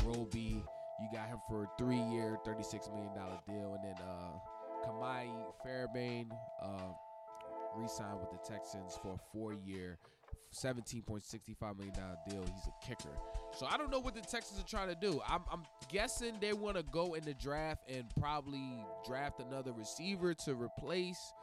Roby, 0.05 0.63
you 1.01 1.07
got 1.13 1.27
him 1.27 1.37
for 1.49 1.63
a 1.63 1.67
three-year, 1.77 2.37
thirty-six 2.45 2.87
million 2.89 3.13
dollar 3.13 3.39
deal, 3.47 3.75
and 3.75 3.83
then 3.83 4.07
uh, 4.07 4.87
Kamai 4.87 5.27
Fairbairn, 5.63 6.31
uh, 6.61 6.91
re-signed 7.75 8.19
with 8.19 8.31
the 8.31 8.39
Texans 8.47 8.97
for 9.01 9.13
a 9.13 9.17
four-year, 9.33 9.97
$17.65 10.63 11.77
million 11.77 11.93
deal. 12.29 12.41
He's 12.41 12.67
a 12.67 12.85
kicker. 12.85 13.15
So 13.57 13.65
I 13.65 13.77
don't 13.77 13.91
know 13.91 13.99
what 13.99 14.15
the 14.15 14.21
Texans 14.21 14.59
are 14.59 14.67
trying 14.67 14.89
to 14.89 14.95
do. 14.95 15.21
I'm, 15.27 15.41
I'm 15.51 15.63
guessing 15.89 16.35
they 16.41 16.53
want 16.53 16.77
to 16.77 16.83
go 16.83 17.13
in 17.13 17.23
the 17.23 17.33
draft 17.33 17.89
and 17.89 18.05
probably 18.19 18.83
draft 19.05 19.39
another 19.39 19.71
receiver 19.73 20.33
to 20.45 20.55
replace 20.55 21.33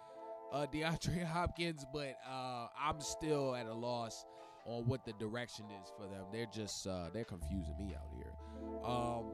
uh, 0.53 0.67
DeAndre 0.73 1.25
Hopkins, 1.27 1.85
but 1.93 2.17
uh, 2.29 2.69
I'm 2.79 3.01
still 3.01 3.55
at 3.55 3.67
a 3.67 3.75
loss 3.75 4.25
on 4.67 4.87
what 4.87 5.05
the 5.05 5.13
direction 5.15 5.67
is 5.83 5.91
for 5.99 6.07
them. 6.07 6.25
They're 6.33 6.47
just 6.53 6.87
uh, 6.87 7.09
they're 7.13 7.25
confusing 7.25 7.77
me 7.79 7.95
out 7.95 8.09
here. 8.17 8.33
Um, 8.85 9.25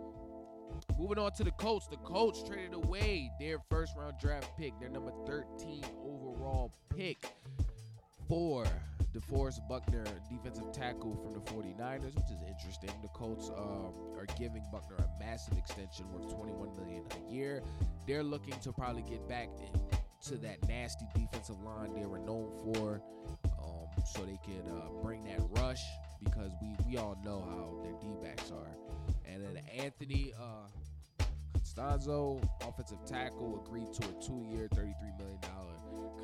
moving 0.98 1.18
on 1.18 1.32
to 1.32 1.44
the 1.44 1.52
Colts. 1.52 1.86
The 1.86 1.96
Colts 1.98 2.42
traded 2.42 2.74
away 2.74 3.30
their 3.38 3.58
first 3.70 3.92
round 3.96 4.14
draft 4.20 4.50
pick, 4.58 4.78
their 4.80 4.88
number 4.88 5.12
13 5.26 5.84
overall 6.04 6.72
pick 6.96 7.32
for 8.28 8.64
DeForest 9.14 9.66
Buckner, 9.68 10.04
defensive 10.30 10.70
tackle 10.72 11.16
from 11.16 11.32
the 11.32 11.40
49ers, 11.40 12.14
which 12.14 12.30
is 12.30 12.42
interesting. 12.46 12.90
The 13.02 13.08
Colts 13.08 13.50
um, 13.56 13.92
are 14.16 14.26
giving 14.38 14.62
Buckner 14.70 14.96
a 14.98 15.18
massive 15.18 15.58
extension 15.58 16.06
worth 16.12 16.32
21 16.32 16.76
million 16.76 17.02
a 17.16 17.32
year. 17.32 17.62
They're 18.06 18.22
looking 18.22 18.54
to 18.62 18.72
probably 18.72 19.02
get 19.02 19.28
back 19.28 19.48
to 20.26 20.36
that 20.38 20.66
nasty 20.68 21.06
defensive 21.14 21.60
line 21.62 21.92
they 21.94 22.06
were 22.06 22.18
known 22.18 22.52
for, 22.62 23.02
um, 23.58 24.04
so 24.04 24.22
they 24.24 24.38
could 24.44 24.70
uh, 24.70 24.88
bring 25.02 25.24
that 25.24 25.40
rush 25.60 25.82
because 26.22 26.52
we 26.60 26.76
we 26.86 26.96
all 26.98 27.18
know 27.24 27.40
how 27.40 27.82
their 27.82 27.94
D 28.00 28.14
backs 28.22 28.52
are. 28.52 28.76
And 29.24 29.42
then 29.42 29.62
Anthony 29.76 30.32
uh, 30.38 31.24
Castonzo, 31.58 32.42
offensive 32.66 33.04
tackle, 33.06 33.62
agreed 33.64 33.92
to 33.94 34.08
a 34.08 34.22
two-year, 34.22 34.68
$33 34.74 35.18
million 35.18 35.38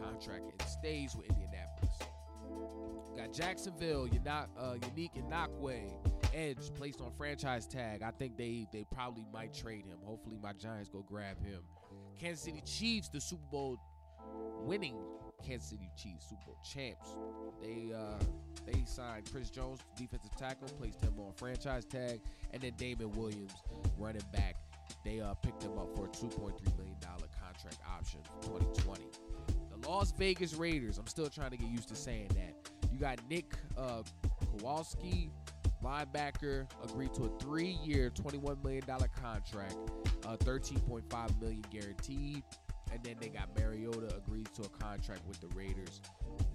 contract 0.03 0.45
and 0.51 0.69
stays 0.69 1.15
with 1.15 1.27
Indianapolis. 1.29 1.86
Got 3.17 3.33
Jacksonville, 3.33 4.07
Yana, 4.09 4.47
uh, 4.59 4.75
Yannick 4.75 5.11
Ngakoue, 5.31 5.91
Edge 6.35 6.73
placed 6.75 7.01
on 7.01 7.11
franchise 7.17 7.67
tag. 7.67 8.03
I 8.03 8.11
think 8.11 8.37
they 8.37 8.67
they 8.73 8.85
probably 8.93 9.25
might 9.33 9.55
trade 9.55 9.87
him. 9.87 9.99
Hopefully, 10.05 10.39
my 10.43 10.53
Giants 10.53 10.91
go 10.91 11.03
grab 11.07 11.43
him. 11.43 11.61
Kansas 12.19 12.45
City 12.45 12.63
Chiefs, 12.67 13.09
the 13.09 13.21
Super 13.21 13.47
Bowl 13.51 13.79
winning 14.61 14.97
Kansas 15.43 15.71
City 15.71 15.91
Chiefs, 15.97 16.29
Super 16.29 16.43
Bowl 16.47 16.59
champs. 16.63 17.17
They 17.63 17.93
uh, 17.95 18.23
they 18.67 18.85
signed 18.85 19.31
Chris 19.31 19.49
Jones, 19.51 19.81
defensive 19.97 20.35
tackle, 20.37 20.69
placed 20.79 21.03
him 21.03 21.15
on 21.19 21.33
franchise 21.37 21.85
tag, 21.85 22.21
and 22.53 22.61
then 22.61 22.73
Damon 22.77 23.13
Williams, 23.13 23.55
running 23.99 24.23
back. 24.33 24.57
They 25.05 25.21
uh, 25.21 25.35
picked 25.35 25.63
him 25.63 25.79
up 25.79 25.97
for 25.97 26.07
a 26.07 26.09
2.3 26.09 26.77
million 26.77 26.97
dollar 27.01 27.29
contract 27.41 27.79
option 27.89 28.21
for 28.43 28.59
2020. 28.59 29.05
Las 29.87 30.13
Vegas 30.13 30.55
Raiders. 30.55 30.99
I'm 30.99 31.07
still 31.07 31.29
trying 31.29 31.51
to 31.51 31.57
get 31.57 31.69
used 31.69 31.89
to 31.89 31.97
saying 31.97 32.29
that. 32.35 32.55
You 32.93 32.99
got 32.99 33.19
Nick 33.29 33.55
uh, 33.77 34.03
Kowalski, 34.59 35.31
linebacker, 35.83 36.67
agreed 36.83 37.15
to 37.15 37.25
a 37.25 37.39
three-year, 37.39 38.11
$21 38.11 38.63
million 38.63 38.83
contract, 38.83 39.77
uh, 40.27 40.37
13.5 40.39 41.41
million 41.41 41.65
guaranteed. 41.71 42.43
And 42.93 43.03
then 43.03 43.17
they 43.21 43.29
got 43.29 43.49
Mariota 43.59 44.17
agreed 44.17 44.49
to 44.55 44.63
a 44.63 44.69
contract 44.69 45.27
with 45.27 45.41
the 45.41 45.49
Raiders. 45.49 46.01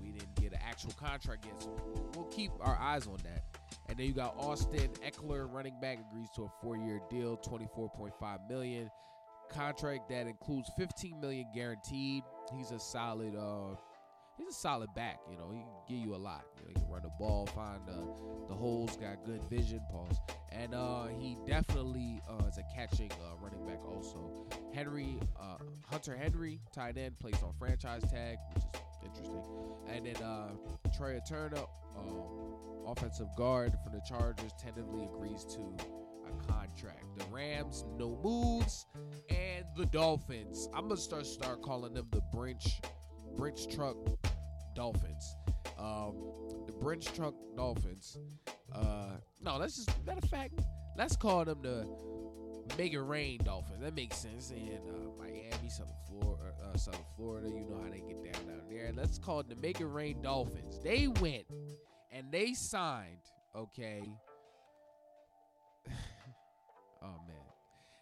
We 0.02 0.12
didn't 0.12 0.34
get 0.36 0.54
an 0.54 0.60
actual 0.66 0.94
contract 0.94 1.46
yet, 1.46 1.62
so 1.62 1.76
we'll 2.16 2.26
keep 2.26 2.52
our 2.62 2.78
eyes 2.80 3.06
on 3.06 3.18
that. 3.24 3.44
And 3.90 3.98
then 3.98 4.06
you 4.06 4.14
got 4.14 4.36
Austin 4.38 4.90
Ekeler, 5.06 5.52
running 5.52 5.76
back, 5.82 6.00
agrees 6.10 6.30
to 6.36 6.44
a 6.44 6.50
four-year 6.62 7.02
deal, 7.10 7.38
24.5 7.38 8.50
million 8.50 8.90
contract 9.52 10.10
that 10.10 10.28
includes 10.28 10.70
15 10.78 11.20
million 11.20 11.46
guaranteed. 11.54 12.24
He's 12.56 12.72
a 12.72 12.80
solid 12.80 13.36
uh 13.36 13.76
he's 14.38 14.48
a 14.50 14.54
solid 14.54 14.94
back, 14.96 15.20
you 15.30 15.38
know. 15.38 15.52
He 15.52 15.60
can 15.60 15.70
give 15.88 15.98
you 16.08 16.16
a 16.16 16.18
lot. 16.18 16.44
You 16.58 16.64
know, 16.64 16.68
he 16.70 16.74
can 16.74 16.90
run 16.92 17.02
the 17.04 17.12
ball, 17.20 17.46
find 17.48 17.82
uh, 17.88 17.94
the 18.50 18.56
holes, 18.56 18.98
got 18.98 19.24
good 19.26 19.44
vision, 19.50 19.82
pause. 19.92 20.18
And 20.52 20.74
uh 20.74 21.08
he 21.20 21.38
definitely 21.48 22.22
uh 22.30 22.46
is 22.46 22.58
a 22.58 22.64
catching 22.76 23.12
uh, 23.12 23.36
running 23.42 23.66
back 23.66 23.84
also. 23.86 24.48
Henry 24.74 25.18
uh 25.40 25.58
Hunter 25.90 26.16
Henry, 26.16 26.60
tight 26.74 26.98
end, 26.98 27.18
plays 27.20 27.42
on 27.44 27.54
franchise 27.60 28.04
tag, 28.12 28.38
which 28.54 28.64
is 28.64 28.70
interesting. 29.06 29.44
And 29.88 30.06
then 30.06 30.24
uh 30.24 30.50
Trai 30.98 31.20
Turner, 31.28 31.64
um, 31.98 32.24
offensive 32.86 33.28
guard 33.38 33.74
from 33.84 33.94
the 33.94 34.02
Chargers, 34.08 34.52
tentatively 34.62 35.06
agrees 35.06 35.46
to 35.46 35.78
contract. 36.48 37.06
The 37.18 37.26
Rams, 37.26 37.86
no 37.98 38.20
moves, 38.24 38.86
and 39.30 39.66
the 39.76 39.86
Dolphins. 39.86 40.68
I'm 40.74 40.88
gonna 40.88 40.98
start 40.98 41.26
start 41.26 41.62
calling 41.62 41.94
them 41.94 42.08
the 42.12 42.22
Brinch 42.34 42.84
Brinch 43.36 43.74
Truck 43.74 43.98
Dolphins. 44.76 45.36
Um, 45.78 46.16
the 46.68 46.74
Brinch 46.74 47.14
Truck 47.16 47.36
Dolphins. 47.56 48.18
Uh, 48.74 49.18
no, 49.42 49.58
let's 49.58 49.78
just 49.78 50.06
matter 50.06 50.20
of 50.24 50.30
fact, 50.30 50.60
let's 50.98 51.16
call 51.16 51.46
them 51.46 51.62
the 51.62 51.88
It 52.78 52.98
Rain 52.98 53.40
Dolphins. 53.44 53.82
That 53.82 53.96
makes 53.96 54.18
sense. 54.18 54.52
In 54.52 54.80
uh, 54.90 55.10
Miami, 55.20 55.70
South 55.70 55.94
Florida, 56.08 56.54
uh, 56.64 56.78
South 56.78 57.04
Florida, 57.16 57.50
you 57.50 57.66
know 57.70 57.82
how 57.84 57.90
they 57.90 58.02
get 58.02 58.24
down 58.24 58.48
down 58.48 58.62
there. 58.70 58.92
Let's 58.96 59.18
call 59.18 59.42
it 59.42 59.50
the 59.50 59.70
It 59.70 59.80
Rain 59.82 60.22
Dolphins. 60.22 60.80
They 60.84 61.08
went 61.08 61.46
and 62.12 62.32
they 62.32 62.54
signed. 62.54 63.18
Okay. 63.56 64.04
Oh 67.04 67.08
man. 67.28 67.38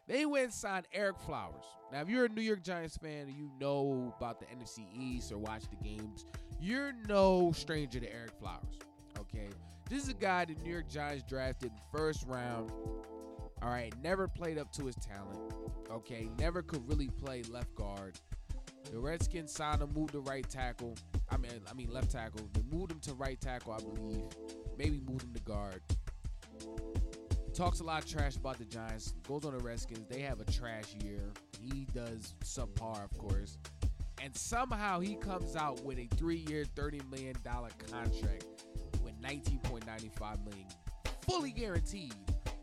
They 0.08 0.26
went 0.26 0.46
and 0.46 0.54
signed 0.54 0.88
Ereck 0.96 1.20
Flowers. 1.20 1.66
Now, 1.92 2.02
if 2.02 2.10
you're 2.10 2.26
a 2.26 2.30
New 2.30 2.42
York 2.42 2.64
Giants 2.64 2.98
fan 2.98 3.28
and 3.28 3.34
you 3.36 3.50
know 3.60 4.14
about 4.18 4.40
the 4.40 4.46
NFC 4.48 4.86
East 4.94 5.32
or 5.32 5.38
watch 5.38 5.64
the 5.70 5.76
games, 5.76 6.26
you're 6.60 6.94
no 7.08 7.52
stranger 7.52 8.00
to 8.00 8.08
Ereck 8.08 8.40
Flowers. 8.40 8.80
Okay, 9.20 9.50
this 9.90 10.04
is 10.04 10.10
a 10.10 10.14
guy 10.14 10.46
the 10.46 10.56
New 10.64 10.72
York 10.72 10.90
Giants 10.90 11.24
drafted 11.28 11.72
in 11.72 11.78
first 11.96 12.26
round 12.28 12.72
All 13.62 13.70
right, 13.70 13.94
never 14.02 14.28
played 14.28 14.58
up 14.58 14.72
to 14.74 14.86
his 14.86 14.96
talent. 14.96 15.54
Okay, 15.92 16.30
never 16.40 16.62
could 16.62 16.88
really 16.88 17.10
play 17.10 17.44
left 17.44 17.76
guard. 17.76 18.20
The 18.92 19.00
Redskins 19.00 19.52
signed 19.52 19.82
him, 19.82 19.92
moved 19.94 20.14
to 20.14 20.22
right 20.22 20.48
tackle. 20.50 20.96
I 21.30 21.38
mean, 21.38 21.52
I 21.70 21.74
mean 21.74 21.92
left 21.92 22.12
tackle. 22.12 22.50
They 22.54 22.64
moved 22.76 22.92
him 22.92 23.00
to 23.02 23.14
right 23.14 23.40
tackle, 23.40 23.74
I 23.74 23.78
believe. 23.78 24.24
Maybe 24.78 25.02
moved 25.02 25.24
him 25.24 25.34
to 25.34 25.42
guard. 25.42 25.82
Talks 27.60 27.82
a 27.82 27.84
lot 27.84 28.02
of 28.02 28.10
trash 28.10 28.38
about 28.38 28.58
the 28.58 28.64
Giants. 28.64 29.16
Goes 29.28 29.44
on 29.44 29.52
the 29.52 29.62
Redskins. 29.62 30.08
They 30.08 30.22
have 30.22 30.40
a 30.40 30.46
trash 30.46 30.96
year. 31.04 31.20
He 31.62 31.86
does 31.94 32.34
subpar, 32.42 33.04
of 33.04 33.18
course. 33.18 33.58
And 34.24 34.34
somehow 34.34 35.02
he 35.02 35.16
comes 35.16 35.58
out 35.58 35.84
with 35.84 36.00
a 36.00 36.08
three-year, 36.16 36.64
$30 36.64 37.12
million 37.12 37.36
contract 37.44 38.46
with 39.04 39.22
19.95 39.22 40.46
million 40.46 40.68
fully 41.28 41.52
guaranteed. 41.52 42.14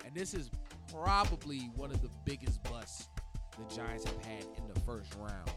And 0.06 0.14
this 0.14 0.32
is 0.32 0.50
probably 0.90 1.70
one 1.76 1.90
of 1.90 2.00
the 2.00 2.08
biggest 2.24 2.62
busts 2.62 3.10
the 3.58 3.74
Giants 3.74 4.04
have 4.04 4.24
had 4.24 4.44
in 4.56 4.66
the 4.72 4.80
first 4.80 5.14
round. 5.16 5.50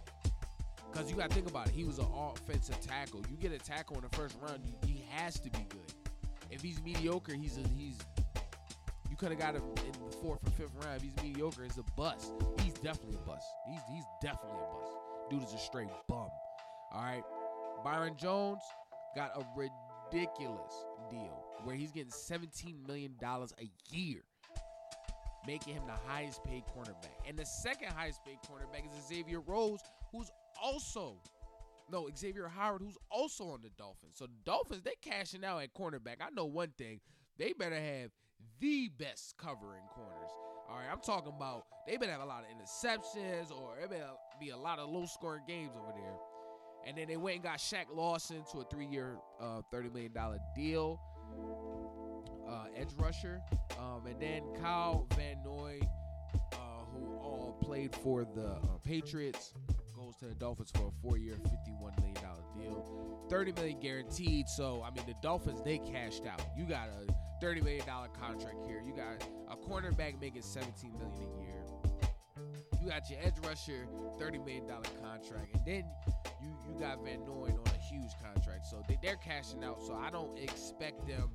Because 0.91 1.10
you 1.10 1.15
got 1.15 1.29
to 1.29 1.36
think 1.36 1.50
about 1.50 1.67
it. 1.67 1.74
He 1.74 1.86
was 1.86 1.98
an 1.98 2.08
offensive 2.13 2.81
tackle. 2.81 3.24
You 3.31 3.38
get 3.38 3.53
a 3.53 3.58
tackle 3.58 3.96
in 3.96 4.01
the 4.01 4.17
first 4.17 4.36
round, 4.41 4.60
he 4.86 5.05
has 5.12 5.39
to 5.39 5.50
be 5.50 5.65
good. 5.69 5.93
If 6.51 6.62
he's 6.62 6.84
mediocre, 6.84 7.36
he's 7.36 7.58
a, 7.58 7.62
he's 7.77 7.96
you 9.10 9.16
could 9.16 9.30
have 9.30 9.39
got 9.39 9.56
him 9.56 9.63
in 9.86 9.92
the 9.92 10.16
fourth 10.18 10.39
or 10.46 10.51
fifth 10.51 10.74
round. 10.86 10.98
If 10.98 11.04
he's 11.04 11.24
mediocre, 11.24 11.63
it's 11.63 11.78
a 11.78 11.84
bust. 11.98 12.32
He's 12.63 12.74
definitely 12.74 13.16
a 13.16 13.28
bust. 13.28 13.46
He's 13.68 13.82
he's 13.92 14.06
definitely 14.22 14.60
a 14.60 14.75
bust. 14.75 14.94
Dude 15.30 15.44
is 15.44 15.54
a 15.54 15.58
straight 15.58 15.89
bum. 16.08 16.30
All 16.92 17.01
right. 17.01 17.24
Byron 17.84 18.16
Jones 18.18 18.62
got 19.16 19.32
a 19.36 19.46
ridiculous 19.56 20.74
deal 21.10 21.44
where 21.63 21.75
he's 21.75 21.92
getting 21.92 22.12
$17 22.12 22.88
million 22.88 23.16
a 23.22 23.96
year, 23.96 24.22
making 25.46 25.75
him 25.75 25.84
the 25.86 25.94
highest 26.08 26.44
paid 26.44 26.63
cornerback. 26.75 27.28
And 27.28 27.38
the 27.38 27.46
second 27.46 27.89
highest 27.92 28.24
paid 28.25 28.38
cornerback 28.50 28.86
is 28.86 29.08
Xavier 29.08 29.39
Rhodes, 29.42 29.84
who's 30.12 30.32
also 30.62 31.18
no 31.92 32.10
Xavier 32.16 32.48
Howard, 32.48 32.82
who's 32.82 32.98
also 33.10 33.46
on 33.46 33.62
the 33.62 33.70
Dolphins. 33.78 34.13
So 34.16 34.25
the 34.25 34.32
Dolphins, 34.46 34.84
they 34.84 34.96
cashing 35.01 35.44
out 35.44 35.62
at 35.62 35.74
cornerback. 35.74 36.18
I 36.22 36.30
know 36.34 36.46
one 36.46 36.72
thing: 36.78 37.00
they 37.38 37.54
better 37.54 37.80
have 37.80 38.12
the 38.60 38.89
best 38.98 39.36
covering 39.38 39.84
corners. 39.94 40.32
All 40.70 40.78
right, 40.78 40.88
I'm 40.92 41.01
talking 41.01 41.34
about 41.36 41.66
they 41.88 41.98
better 41.98 42.12
have 42.12 42.22
a 42.22 42.25
lot 42.25 42.44
of 42.44 42.50
interceptions, 42.50 43.51
or 43.51 43.80
it 43.80 43.89
better 43.89 44.10
be 44.39 44.50
a 44.50 44.58
lot 44.58 44.80
of 44.80 44.89
low 44.89 45.06
scoring 45.06 45.44
games 45.48 45.72
over 45.75 45.92
there. 45.96 46.13
And 46.88 46.98
then 46.98 47.08
they 47.08 47.18
went 47.18 47.36
and 47.36 47.44
got 47.44 47.58
Shaq 47.58 47.86
Lawson 47.94 48.44
to 48.51 48.60
a 48.60 48.63
three 48.66 48.86
year, 48.86 49.18
uh, 49.39 49.62
$30 49.74 49.94
million 49.94 50.13
deal, 50.56 51.00
uh, 52.48 52.66
edge 52.75 52.94
rusher. 52.98 53.42
Um, 53.78 54.06
and 54.08 54.20
then 54.20 54.44
Kyle 54.62 55.08
Van 55.16 55.38
Noy, 55.44 55.80
uh, 56.54 56.58
who 56.94 57.18
all 57.18 57.58
played 57.62 57.96
for 57.96 58.24
the 58.24 58.51
uh, 58.51 58.78
Patriots, 58.84 59.54
goes 59.96 60.16
to 60.18 60.25
the 60.25 60.36
Dolphins 60.36 60.72
for 60.74 60.88
a 60.88 61.01
four 61.01 61.18
year, 61.18 61.36
$51 61.36 62.00
million 62.00 62.16
deal. 62.58 63.28
30 63.30 63.51
million 63.54 63.80
guaranteed. 63.80 64.48
So, 64.48 64.84
I 64.86 64.92
mean, 64.92 65.06
the 65.06 65.16
Dolphins, 65.22 65.62
they 65.63 65.80
cashed 65.80 66.25
out. 66.25 66.42
You 66.58 66.66
got 66.66 66.89
a 66.89 67.12
$30 67.41 67.63
million 67.63 67.86
contract 67.86 68.58
here. 68.67 68.81
You 68.86 68.93
got 68.93 69.24
a 69.50 69.55
cornerback 69.55 70.19
making 70.19 70.41
17 70.41 70.91
million 70.93 71.31
a 71.38 71.41
year. 71.41 71.63
You 72.81 72.89
got 72.89 73.10
your 73.10 73.19
edge 73.22 73.36
rusher, 73.46 73.88
$30 74.19 74.46
million 74.46 74.65
contract. 75.01 75.53
And 75.53 75.65
then 75.65 75.86
you 76.41 76.50
you 76.67 76.79
got 76.79 77.03
Van 77.03 77.19
Noy 77.25 77.50
on 77.50 77.63
a 77.67 77.93
huge 77.93 78.12
contract, 78.24 78.65
so 78.65 78.81
they, 78.88 78.98
they're 79.01 79.17
cashing 79.17 79.63
out. 79.63 79.81
So 79.84 79.93
I 79.93 80.10
don't 80.10 80.38
expect 80.38 81.08
them 81.08 81.29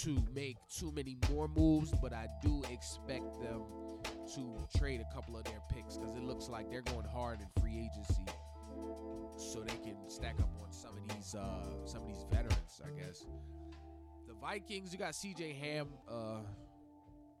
to 0.00 0.22
make 0.34 0.56
too 0.68 0.92
many 0.92 1.16
more 1.30 1.48
moves, 1.48 1.92
but 2.00 2.12
I 2.12 2.28
do 2.42 2.62
expect 2.70 3.40
them 3.40 3.62
to 4.34 4.78
trade 4.78 5.00
a 5.00 5.14
couple 5.14 5.36
of 5.36 5.44
their 5.44 5.60
picks 5.74 5.98
because 5.98 6.14
it 6.16 6.22
looks 6.22 6.48
like 6.48 6.70
they're 6.70 6.82
going 6.82 7.06
hard 7.06 7.40
in 7.40 7.62
free 7.62 7.90
agency, 7.90 8.24
so 9.36 9.60
they 9.60 9.76
can 9.84 9.96
stack 10.08 10.38
up 10.40 10.50
on 10.62 10.72
some 10.72 10.92
of 10.96 11.16
these 11.16 11.34
uh, 11.34 11.84
some 11.84 12.02
of 12.02 12.08
these 12.08 12.24
veterans, 12.30 12.80
I 12.84 12.98
guess. 12.98 13.26
Vikings, 14.42 14.92
you 14.92 14.98
got 14.98 15.14
C.J. 15.14 15.52
Ham, 15.60 15.86
uh, 16.10 16.40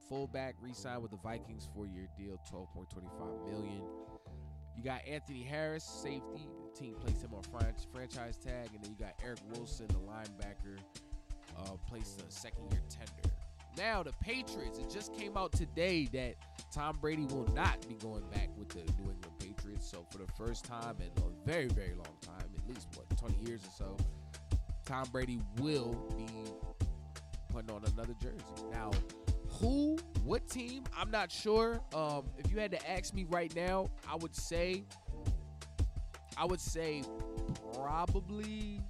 fullback, 0.08 0.54
re-signed 0.60 1.02
with 1.02 1.10
the 1.10 1.16
Vikings, 1.16 1.68
four-year 1.74 2.06
deal, 2.16 2.40
twelve 2.48 2.72
point 2.72 2.88
twenty-five 2.90 3.44
million. 3.44 3.82
You 4.76 4.84
got 4.84 5.00
Anthony 5.06 5.42
Harris, 5.42 5.82
safety. 5.82 6.48
The 6.64 6.80
team 6.80 6.94
placed 7.04 7.22
him 7.22 7.34
on 7.34 7.42
franchise 7.92 8.36
tag, 8.36 8.68
and 8.72 8.84
then 8.84 8.92
you 8.92 9.04
got 9.04 9.14
Eric 9.22 9.40
Wilson, 9.52 9.88
the 9.88 9.94
linebacker, 9.94 10.78
uh, 11.58 11.76
placed 11.88 12.22
a 12.22 12.30
second-year 12.30 12.80
tender. 12.88 13.34
Now 13.76 14.04
the 14.04 14.12
Patriots. 14.20 14.78
It 14.78 14.88
just 14.88 15.12
came 15.12 15.36
out 15.36 15.50
today 15.50 16.08
that 16.12 16.36
Tom 16.72 16.98
Brady 17.00 17.26
will 17.26 17.48
not 17.52 17.86
be 17.88 17.94
going 17.94 18.24
back 18.30 18.50
with 18.56 18.68
the 18.68 18.84
New 19.02 19.10
England 19.10 19.38
Patriots. 19.40 19.90
So 19.90 20.06
for 20.12 20.18
the 20.18 20.30
first 20.38 20.64
time 20.64 20.96
in 21.00 21.22
a 21.22 21.50
very, 21.50 21.68
very 21.68 21.94
long 21.94 22.16
time, 22.20 22.48
at 22.56 22.68
least 22.68 22.86
what 22.94 23.08
20 23.18 23.48
years 23.48 23.62
or 23.64 23.70
so, 23.76 23.96
Tom 24.84 25.08
Brady 25.10 25.40
will 25.58 25.94
be 26.16 26.26
putting 27.52 27.70
on 27.70 27.82
another 27.92 28.14
jersey. 28.20 28.44
Now, 28.70 28.90
who, 29.60 29.98
what 30.24 30.48
team? 30.48 30.84
I'm 30.96 31.10
not 31.10 31.30
sure. 31.30 31.80
Um, 31.94 32.24
if 32.38 32.50
you 32.50 32.58
had 32.58 32.70
to 32.72 32.90
ask 32.90 33.14
me 33.14 33.26
right 33.28 33.54
now, 33.54 33.88
I 34.10 34.16
would 34.16 34.34
say, 34.34 34.84
I 36.36 36.44
would 36.44 36.60
say 36.60 37.02
probably 37.74 38.80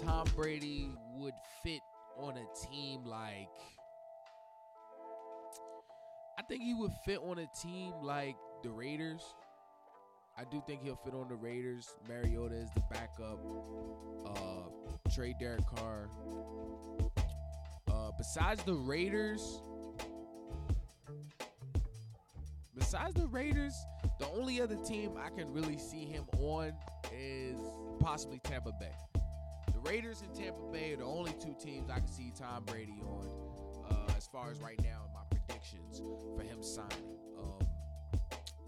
Tom 0.00 0.26
Brady 0.36 0.90
would 1.16 1.34
fit 1.62 1.80
on 2.16 2.36
a 2.36 2.66
team 2.66 3.04
like. 3.04 3.48
I 6.38 6.42
think 6.42 6.62
he 6.62 6.72
would 6.74 6.92
fit 7.04 7.18
on 7.18 7.40
a 7.40 7.48
team 7.60 7.92
like 8.00 8.36
the 8.62 8.70
Raiders. 8.70 9.22
I 10.38 10.44
do 10.44 10.62
think 10.68 10.84
he'll 10.84 11.00
fit 11.04 11.14
on 11.14 11.28
the 11.28 11.34
Raiders. 11.34 11.94
Mariota 12.08 12.54
is 12.54 12.70
the 12.76 12.82
backup. 12.92 13.40
Uh, 14.24 15.10
trade 15.10 15.34
Derek 15.40 15.66
Carr. 15.66 16.08
Besides 18.18 18.64
the 18.64 18.74
Raiders, 18.74 19.62
besides 22.76 23.14
the 23.14 23.28
Raiders, 23.28 23.74
the 24.18 24.26
only 24.30 24.60
other 24.60 24.76
team 24.76 25.12
I 25.16 25.30
can 25.30 25.52
really 25.52 25.78
see 25.78 26.04
him 26.04 26.24
on 26.40 26.72
is 27.12 27.56
possibly 28.00 28.40
Tampa 28.40 28.72
Bay. 28.80 28.92
The 29.72 29.78
Raiders 29.88 30.22
and 30.22 30.34
Tampa 30.34 30.60
Bay 30.72 30.94
are 30.94 30.96
the 30.96 31.04
only 31.04 31.32
two 31.40 31.54
teams 31.60 31.88
I 31.90 32.00
can 32.00 32.08
see 32.08 32.32
Tom 32.36 32.64
Brady 32.64 33.00
on 33.06 33.28
uh, 33.88 34.12
as 34.16 34.26
far 34.26 34.50
as 34.50 34.58
right 34.60 34.80
now 34.82 35.04
in 35.06 35.14
my 35.14 35.22
predictions 35.30 36.02
for 36.36 36.42
him 36.42 36.60
signing. 36.60 37.14
Um, 37.38 37.68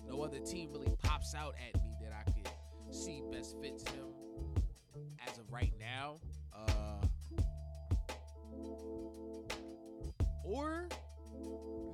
no 0.08 0.22
other 0.22 0.38
team 0.38 0.70
really 0.72 0.94
pops 1.02 1.34
out 1.34 1.54
at 1.68 1.82
me 1.82 1.96
that 2.02 2.12
I 2.12 2.22
could 2.30 2.48
see 2.94 3.22
best 3.32 3.56
fits 3.60 3.82
him 3.90 4.06
as 5.26 5.38
of 5.38 5.52
right 5.52 5.72
now. 5.80 6.18
Uh, 6.54 7.04
or 10.50 10.88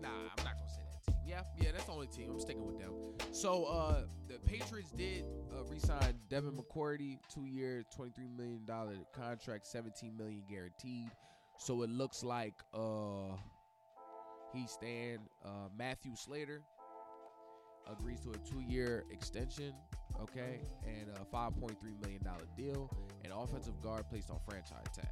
nah, 0.01 0.09
I'm 0.09 0.45
not 0.45 0.57
gonna 0.57 0.69
say 0.69 0.83
that 0.91 1.05
team. 1.07 1.17
Yeah, 1.27 1.43
yeah, 1.61 1.73
that's 1.73 1.85
the 1.85 1.93
only 1.93 2.07
team. 2.07 2.31
I'm 2.31 2.41
sticking 2.41 2.67
with 2.67 2.79
them. 2.79 2.93
So 3.33 3.65
uh, 3.65 4.03
the 4.29 4.39
Patriots 4.39 4.93
did 4.93 5.25
uh, 5.53 5.65
re-sign 5.65 6.15
Devin 6.31 6.53
McCourty, 6.53 7.19
two-year, 7.33 7.85
twenty-three 7.95 8.29
million 8.37 8.65
dollar 8.65 8.95
contract, 9.13 9.67
seventeen 9.67 10.17
million 10.17 10.43
guaranteed. 10.49 11.11
So 11.59 11.83
it 11.83 11.91
looks 11.91 12.23
like 12.23 12.55
uh, 12.75 13.37
he's 14.53 14.71
staying. 14.71 15.19
Uh, 15.45 15.69
Matthew 15.77 16.15
Slater 16.15 16.63
agrees 17.91 18.21
to 18.21 18.31
a 18.31 18.39
two-year 18.49 19.05
extension, 19.11 19.73
okay, 20.21 20.61
and 20.87 21.09
a 21.21 21.25
five 21.25 21.55
point 21.59 21.79
three 21.81 21.95
million 22.03 22.23
dollar 22.23 22.45
deal, 22.57 22.91
and 23.25 23.33
offensive 23.33 23.81
guard 23.83 24.09
placed 24.09 24.31
on 24.31 24.39
franchise 24.49 24.85
tag. 24.95 25.07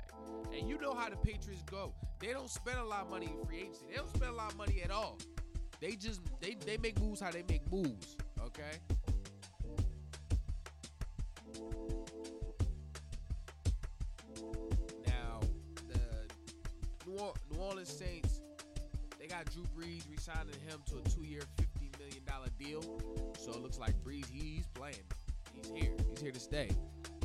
And 0.57 0.69
you 0.69 0.79
know 0.79 0.95
how 0.95 1.09
the 1.09 1.17
Patriots 1.17 1.63
go. 1.71 1.95
They 2.21 2.29
don't 2.29 2.51
spend 2.51 2.79
a 2.79 2.85
lot 2.85 3.03
of 3.03 3.11
money 3.11 3.27
in 3.27 3.47
free 3.47 3.59
agency. 3.61 3.87
They 3.91 3.97
don't 3.97 4.09
spend 4.15 4.31
a 4.31 4.35
lot 4.35 4.53
of 4.53 4.59
money 4.59 4.83
at 4.83 4.91
all. 4.91 5.19
They 5.81 5.93
just 5.93 6.21
they 6.41 6.57
they 6.65 6.77
make 6.79 7.01
moves 7.01 7.21
how 7.21 7.31
they 7.31 7.45
make 7.49 7.71
moves. 7.71 8.17
Okay. 8.41 8.79
Now 15.07 15.41
the 15.89 16.01
New 17.07 17.61
Orleans 17.61 17.89
Saints 17.89 18.41
they 19.25 19.29
got 19.29 19.51
Drew 19.51 19.63
Brees 19.75 20.03
re-signing 20.11 20.53
him 20.69 20.81
to 20.91 20.99
a 20.99 21.03
two-year, 21.09 21.41
dollar 22.35 22.51
deal. 22.59 22.83
So 23.39 23.51
it 23.53 23.63
looks 23.63 23.79
like 23.79 23.95
Brees 24.03 24.27
he's 24.31 24.67
playing. 24.75 24.97
He's 25.55 25.71
here. 25.71 25.93
He's 26.11 26.21
here 26.21 26.33
to 26.33 26.41
stay. 26.41 26.71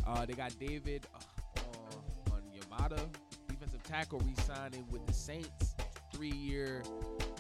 Uh, 0.06 0.26
they 0.26 0.34
got 0.34 0.58
David 0.60 1.06
uh, 1.14 2.32
on 2.32 2.42
Yamada, 2.54 3.00
defensive 3.48 3.84
tackle, 3.84 4.20
re-signing 4.20 4.86
with 4.90 5.06
the 5.06 5.14
Saints, 5.14 5.76
three-year, 6.14 6.84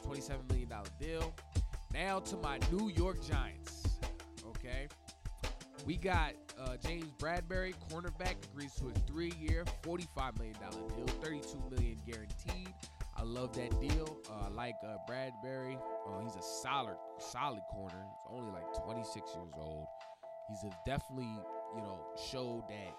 $27 0.06 0.50
million 0.50 0.70
deal. 1.00 1.34
Now 1.94 2.20
to 2.20 2.38
my 2.38 2.60
New 2.72 2.90
York 2.90 3.18
Giants. 3.26 3.88
Okay. 4.48 4.88
We 5.86 5.96
got 5.96 6.34
uh, 6.60 6.76
James 6.86 7.12
Bradberry, 7.18 7.74
cornerback, 7.90 8.36
agrees 8.52 8.74
to 8.76 8.88
a 8.88 8.92
three-year, 9.12 9.64
$45 9.84 10.38
million 10.38 10.56
deal, 10.60 11.06
$32 11.22 11.72
million 11.72 11.98
guaranteed. 12.06 12.74
I 13.20 13.24
love 13.24 13.54
that 13.58 13.82
deal. 13.82 14.18
Uh, 14.30 14.46
I 14.46 14.48
like 14.48 14.76
uh, 14.82 14.96
Bradberry. 15.10 15.78
Uh, 16.08 16.22
he's 16.24 16.36
a 16.36 16.42
solid, 16.42 16.96
solid 17.20 17.62
corner. 17.70 18.02
He's 18.02 18.40
only 18.40 18.54
like 18.54 18.74
26 18.86 19.14
years 19.36 19.54
old. 19.58 19.86
He's 20.48 20.72
definitely, 20.86 21.28
you 21.76 21.82
know, 21.82 22.00
showed 22.32 22.64
that 22.70 22.96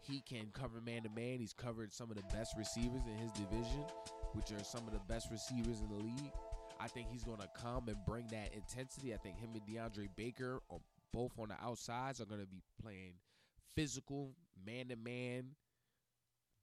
he 0.00 0.20
can 0.20 0.48
cover 0.52 0.80
man 0.80 1.04
to 1.04 1.10
man. 1.10 1.38
He's 1.38 1.52
covered 1.52 1.92
some 1.92 2.10
of 2.10 2.16
the 2.16 2.24
best 2.34 2.56
receivers 2.58 3.02
in 3.06 3.16
his 3.16 3.30
division, 3.30 3.84
which 4.32 4.50
are 4.50 4.64
some 4.64 4.84
of 4.88 4.92
the 4.92 5.00
best 5.06 5.28
receivers 5.30 5.80
in 5.80 5.96
the 5.96 6.02
league. 6.04 6.32
I 6.80 6.88
think 6.88 7.06
he's 7.08 7.22
going 7.22 7.38
to 7.38 7.48
come 7.56 7.86
and 7.86 7.96
bring 8.04 8.26
that 8.32 8.52
intensity. 8.54 9.14
I 9.14 9.18
think 9.18 9.38
him 9.38 9.50
and 9.54 9.62
DeAndre 9.64 10.08
Baker, 10.16 10.58
are 10.70 10.80
both 11.12 11.38
on 11.38 11.50
the 11.50 11.64
outsides, 11.64 12.20
are 12.20 12.24
going 12.24 12.40
to 12.40 12.46
be 12.48 12.62
playing 12.82 13.12
physical, 13.76 14.32
man 14.66 14.88
to 14.88 14.96
man 14.96 15.50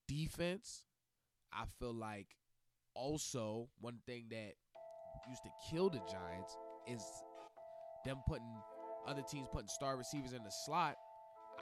defense. 0.05 0.83
I 1.53 1.63
feel 1.79 1.93
like 1.93 2.35
also 2.95 3.67
one 3.79 3.99
thing 4.05 4.25
that 4.29 4.53
used 5.27 5.43
to 5.43 5.49
kill 5.69 5.89
the 5.89 5.99
Giants 6.11 6.57
is 6.87 7.03
them 8.05 8.17
putting 8.27 8.47
other 9.07 9.21
teams 9.21 9.47
putting 9.51 9.67
star 9.67 9.97
receivers 9.97 10.33
in 10.33 10.43
the 10.43 10.51
slot 10.51 10.95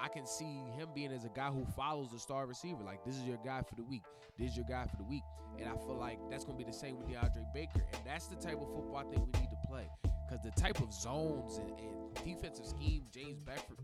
I 0.02 0.08
can 0.08 0.26
see 0.26 0.62
him 0.76 0.90
being 0.94 1.12
as 1.12 1.26
a 1.26 1.30
guy 1.30 1.50
who 1.50 1.66
follows 1.76 2.12
the 2.12 2.20
star 2.20 2.46
receiver. 2.46 2.84
Like 2.84 3.04
this 3.04 3.16
is 3.16 3.24
your 3.24 3.40
guy 3.44 3.62
for 3.68 3.76
the 3.76 3.84
week. 3.84 4.04
This 4.38 4.52
is 4.52 4.58
your 4.58 4.66
guy 4.70 4.86
for 4.86 4.98
the 4.98 5.04
week. 5.04 5.24
And 5.60 5.68
I 5.68 5.74
feel 5.74 5.98
like 5.98 6.20
that's 6.30 6.46
gonna 6.46 6.58
be 6.58 6.63
the 6.63 6.74
same 6.74 6.98
with 6.98 7.08
DeAndre 7.08 7.52
Baker. 7.54 7.84
And 7.94 8.02
that's 8.06 8.28
the 8.28 8.36
type 8.36 8.62
of 8.62 8.72
football 8.74 8.98
I 8.98 9.04
think 9.04 9.26
we 9.26 9.40
need 9.40 9.50
to 9.50 9.68
play. 9.68 9.90
Because 10.04 10.44
the 10.44 10.62
type 10.62 10.82
of 10.82 10.94
zones 10.94 11.58
and, 11.58 11.72
and 11.80 12.13
defensive 12.24 12.66
scheme 12.66 13.04
James 13.13 13.44
Beckford, 13.44 13.78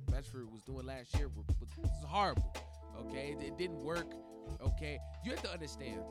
was 0.52 0.62
doing 0.64 0.86
last 0.86 1.16
year 1.18 1.30
was, 1.30 1.46
was 1.78 1.90
horrible. 2.06 2.54
Okay, 3.00 3.36
it 3.40 3.58
didn't 3.58 3.80
work. 3.80 4.14
Okay, 4.62 5.00
you 5.24 5.32
have 5.32 5.42
to 5.42 5.52
understand. 5.52 6.02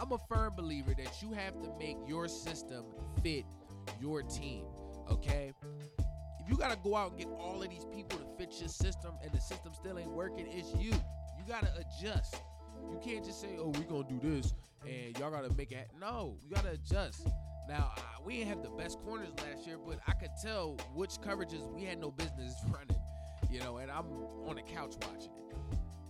I'm 0.00 0.12
a 0.12 0.18
firm 0.18 0.54
believer 0.56 0.94
that 0.96 1.20
you 1.20 1.32
have 1.32 1.60
to 1.62 1.70
make 1.78 1.98
your 2.06 2.26
system 2.26 2.84
fit 3.22 3.44
your 4.00 4.22
team. 4.22 4.64
Okay, 5.10 5.52
If 6.38 6.48
you 6.48 6.56
gotta 6.56 6.78
go 6.82 6.96
out 6.96 7.10
and 7.10 7.18
get 7.18 7.28
all 7.28 7.62
of 7.62 7.68
these 7.68 7.84
people 7.92 8.18
to 8.18 8.24
fit 8.38 8.58
your 8.60 8.68
system, 8.68 9.12
and 9.22 9.30
the 9.32 9.40
system 9.40 9.72
still 9.74 9.98
ain't 9.98 10.10
working. 10.10 10.46
It's 10.48 10.72
you. 10.74 10.92
You 10.92 11.44
gotta 11.46 11.70
adjust. 11.76 12.36
You 12.90 12.98
can't 13.04 13.24
just 13.24 13.40
say, 13.40 13.56
"Oh, 13.58 13.68
we 13.68 13.80
gonna 13.80 14.08
do 14.08 14.18
this," 14.20 14.54
and 14.86 15.18
y'all 15.18 15.30
gotta 15.30 15.52
make 15.54 15.72
it. 15.72 15.90
No, 16.00 16.36
you 16.42 16.54
gotta 16.54 16.70
adjust. 16.70 17.26
Now 17.68 17.92
uh, 17.96 18.00
we 18.24 18.38
didn't 18.38 18.48
have 18.48 18.62
the 18.62 18.70
best 18.70 19.00
corners 19.00 19.30
last 19.38 19.66
year, 19.66 19.76
but 19.84 19.98
I 20.06 20.12
could 20.12 20.30
tell 20.42 20.76
which 20.94 21.16
coverages 21.20 21.70
we 21.74 21.84
had 21.84 21.98
no 21.98 22.10
business 22.10 22.54
running. 22.72 22.96
You 23.50 23.60
know, 23.60 23.78
and 23.78 23.90
I'm 23.90 24.06
on 24.46 24.54
the 24.56 24.62
couch 24.62 24.94
watching 25.02 25.32
it. 25.36 25.49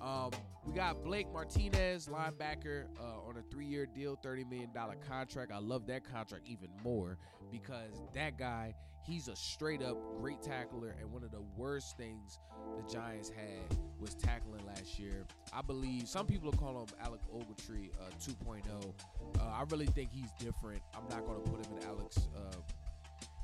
Um, 0.01 0.31
we 0.65 0.73
got 0.73 1.05
Blake 1.05 1.31
Martinez, 1.33 2.09
linebacker, 2.09 2.87
uh, 2.99 3.29
on 3.29 3.37
a 3.37 3.43
three-year 3.51 3.87
deal, 3.87 4.17
thirty 4.23 4.45
million 4.45 4.73
dollar 4.73 4.97
contract. 5.09 5.53
I 5.53 5.59
love 5.59 5.87
that 5.87 6.05
contract 6.05 6.47
even 6.47 6.69
more 6.83 7.19
because 7.51 8.03
that 8.15 8.39
guy 8.39 8.75
he's 9.03 9.29
a 9.29 9.37
straight 9.37 9.83
up 9.83 9.97
great 10.19 10.43
tackler, 10.43 10.95
and 11.01 11.11
one 11.11 11.25
of 11.25 11.31
the 11.31 11.43
worst 11.57 11.97
things 11.97 12.39
the 12.77 12.93
Giants 12.93 13.31
had 13.31 13.77
was 13.99 14.15
tackling 14.15 14.65
last 14.67 14.99
year. 14.99 15.27
I 15.53 15.63
believe 15.63 16.09
some 16.09 16.27
people 16.27 16.53
call 16.53 16.81
him 16.81 16.87
Alec 17.03 17.21
Ogletree 17.35 17.91
uh, 18.01 18.11
2.0. 18.21 18.95
Uh, 19.39 19.43
I 19.43 19.65
really 19.71 19.87
think 19.87 20.11
he's 20.13 20.31
different. 20.39 20.83
I'm 20.95 21.09
not 21.09 21.27
going 21.27 21.43
to 21.43 21.51
put 21.51 21.67
him 21.67 21.79
in 21.79 21.89
Alex 21.89 22.29
uh, 22.37 22.57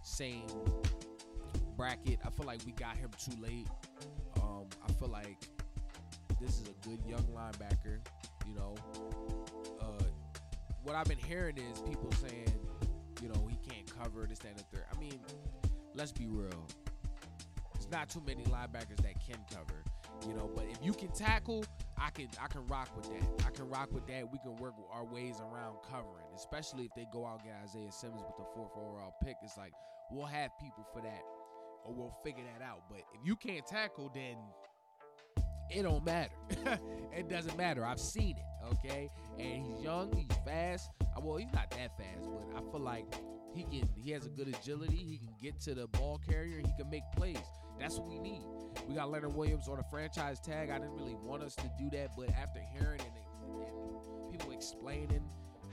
same 0.03 0.47
bracket. 1.77 2.21
I 2.25 2.31
feel 2.31 2.47
like 2.47 2.61
we 2.65 2.73
got 2.73 2.97
him 2.97 3.11
too 3.19 3.37
late. 3.41 3.67
Um, 4.41 4.67
I 4.87 4.93
feel 4.93 5.09
like 5.09 5.49
this 6.41 6.61
is 6.61 6.69
a 6.69 6.89
good 6.89 7.01
young 7.07 7.25
linebacker. 7.35 7.99
You 8.47 8.55
know, 8.55 8.75
uh, 9.81 10.05
what 10.83 10.95
I've 10.95 11.07
been 11.07 11.19
hearing 11.19 11.59
is 11.59 11.81
people 11.81 12.11
saying 12.13 12.53
you 13.23 13.29
know, 13.29 13.49
he 13.49 13.57
can't 13.69 13.91
cover 13.99 14.27
this, 14.27 14.39
that, 14.41 14.49
and 14.49 14.59
the 14.59 14.65
third. 14.65 14.85
I 14.95 14.99
mean, 14.99 15.21
let's 15.95 16.13
be 16.13 16.27
real. 16.27 16.67
There's 17.75 17.91
not 17.91 18.09
too 18.09 18.23
many 18.27 18.43
linebackers 18.45 19.03
that 19.03 19.15
can 19.25 19.39
cover, 19.51 19.83
you 20.27 20.35
know. 20.35 20.51
But 20.55 20.67
if 20.71 20.85
you 20.85 20.93
can 20.93 21.09
tackle, 21.09 21.65
I 21.97 22.11
can 22.11 22.29
I 22.43 22.49
can 22.49 22.67
rock 22.67 22.89
with 22.97 23.09
that. 23.11 23.47
I 23.47 23.51
can 23.51 23.69
rock 23.69 23.93
with 23.93 24.07
that. 24.09 24.31
We 24.31 24.39
can 24.39 24.57
work 24.57 24.75
our 24.93 25.05
ways 25.05 25.37
around 25.41 25.77
covering, 25.91 26.27
especially 26.35 26.85
if 26.85 26.91
they 26.97 27.07
go 27.13 27.27
out 27.27 27.41
and 27.41 27.51
get 27.51 27.57
Isaiah 27.63 27.93
Simmons 27.93 28.23
with 28.23 28.37
the 28.37 28.45
fourth 28.55 28.73
overall 28.77 29.15
pick. 29.23 29.37
It's 29.43 29.57
like 29.57 29.73
we'll 30.11 30.27
have 30.27 30.51
people 30.61 30.87
for 30.93 31.01
that, 31.03 31.23
or 31.85 31.95
we'll 31.95 32.15
figure 32.25 32.45
that 32.45 32.65
out. 32.65 32.83
But 32.89 33.01
if 33.15 33.21
you 33.25 33.37
can't 33.37 33.67
tackle, 33.67 34.11
then 34.15 34.37
it 35.71 35.83
don't 35.83 36.05
matter. 36.05 36.33
it 37.13 37.29
doesn't 37.29 37.57
matter. 37.57 37.85
I've 37.85 38.01
seen 38.01 38.37
it, 38.37 38.75
okay? 38.75 39.11
And 39.39 39.67
he's 39.67 39.83
young, 39.83 40.13
he's 40.15 40.37
fast. 40.45 40.91
Uh, 41.03 41.21
well, 41.23 41.37
he's 41.37 41.53
not 41.53 41.71
that 41.71 41.97
fast, 41.97 42.29
but 42.31 42.45
I 42.57 42.61
feel 42.71 42.81
like 42.81 43.07
he 43.55 43.65
can. 43.65 43.89
He 43.97 44.11
has 44.13 44.27
a 44.27 44.31
good 44.31 44.49
agility. 44.49 44.97
He 44.97 45.19
can 45.19 45.35
get 45.41 45.61
to 45.63 45.75
the 45.75 45.87
ball 45.89 46.21
carrier. 46.29 46.59
He 46.59 46.73
can 46.79 46.91
make 46.91 47.03
plays. 47.17 47.39
That's 47.79 47.99
what 47.99 48.09
we 48.09 48.19
need. 48.19 48.43
We 48.89 48.95
got 48.95 49.11
Leonard 49.11 49.35
Williams 49.35 49.69
on 49.69 49.79
a 49.79 49.85
franchise 49.85 50.41
tag. 50.41 50.71
I 50.71 50.79
didn't 50.79 50.95
really 50.95 51.15
want 51.15 51.43
us 51.43 51.55
to 51.57 51.71
do 51.79 51.91
that, 51.91 52.11
but 52.17 52.31
after 52.31 52.61
hearing 52.79 53.01
and, 53.01 53.63
and 53.63 54.33
people 54.33 54.53
explaining 54.53 55.23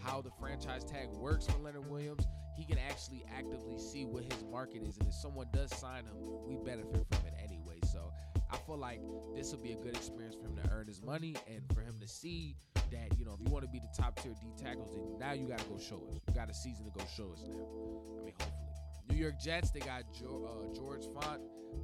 how 0.02 0.22
the 0.22 0.32
franchise 0.40 0.84
tag 0.84 1.10
works 1.12 1.46
for 1.46 1.58
Leonard 1.60 1.90
Williams, 1.90 2.26
he 2.56 2.66
can 2.66 2.78
actually 2.78 3.26
actively 3.36 3.78
see 3.78 4.06
what 4.06 4.24
his 4.24 4.44
market 4.52 4.84
is, 4.84 4.98
and 4.98 5.08
if 5.08 5.14
someone 5.14 5.48
does 5.54 5.74
sign 5.78 6.04
him, 6.06 6.16
we 6.46 6.56
benefit 6.58 7.06
from 7.10 7.26
it 7.28 7.33
I 8.54 8.58
feel 8.68 8.78
like 8.78 9.02
this 9.36 9.52
will 9.52 9.60
be 9.60 9.72
a 9.72 9.76
good 9.76 9.96
experience 9.96 10.36
for 10.36 10.46
him 10.48 10.56
to 10.64 10.70
earn 10.72 10.88
his 10.88 11.02
money 11.02 11.36
and 11.48 11.62
for 11.74 11.82
him 11.82 11.96
to 12.00 12.08
see 12.08 12.56
that, 12.92 13.18
you 13.18 13.26
know, 13.26 13.34
if 13.34 13.46
you 13.46 13.52
want 13.52 13.66
to 13.66 13.72
be 13.72 13.80
the 13.80 13.90
top 14.00 14.22
tier 14.22 14.34
D 14.40 14.48
tackles, 14.64 14.92
then 14.94 15.18
now 15.20 15.34
you 15.34 15.48
got 15.48 15.58
to 15.60 15.66
go 15.66 15.78
show 15.80 15.96
us. 16.08 16.20
You 16.28 16.34
got 16.36 16.50
a 16.50 16.54
season 16.54 16.86
to 16.86 16.92
go 16.92 17.04
show 17.18 17.34
us 17.34 17.44
now. 17.48 17.66
I 18.20 18.24
mean, 18.24 18.34
hopefully. 18.40 18.70
New 19.10 19.18
York 19.18 19.40
Jets, 19.40 19.72
they 19.72 19.80
got 19.80 20.04
uh, 20.24 20.74
George 20.74 21.06
Fant 21.08 21.40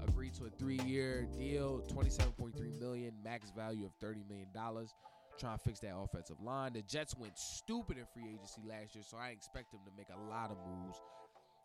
agreed 0.08 0.34
to 0.36 0.46
a 0.46 0.50
three-year 0.52 1.28
deal, 1.38 1.82
27.3 1.92 2.80
million, 2.80 3.14
max 3.24 3.52
value 3.52 3.86
of 3.86 3.92
30 4.00 4.22
million 4.30 4.48
dollars. 4.54 4.94
Trying 5.40 5.58
to 5.58 5.64
fix 5.64 5.80
that 5.80 5.94
offensive 5.96 6.36
line. 6.42 6.74
The 6.74 6.82
Jets 6.82 7.16
went 7.18 7.38
stupid 7.38 7.98
in 7.98 8.04
free 8.14 8.28
agency 8.34 8.62
last 8.68 8.94
year, 8.94 9.06
so 9.08 9.16
I 9.16 9.30
expect 9.30 9.72
them 9.72 9.80
to 9.86 9.92
make 9.98 10.08
a 10.10 10.30
lot 10.30 10.52
of 10.52 10.58
moves. 10.68 11.00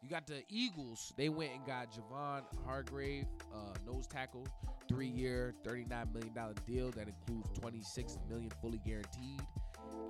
You 0.05 0.11
got 0.11 0.27
the 0.27 0.43
Eagles. 0.51 1.15
They 1.17 1.31
went 1.31 1.53
and 1.55 1.65
got 1.65 1.89
Javon 1.91 2.43
Hargrave, 2.67 3.25
uh, 3.55 3.73
nose 3.91 4.07
tackle, 4.07 4.47
three 4.87 5.07
year, 5.09 5.55
$39 5.65 6.13
million 6.13 6.55
deal 6.67 6.91
that 6.91 7.09
includes 7.09 7.49
26 7.59 8.19
million 8.29 8.51
fully 8.61 8.83
guaranteed. 8.85 9.41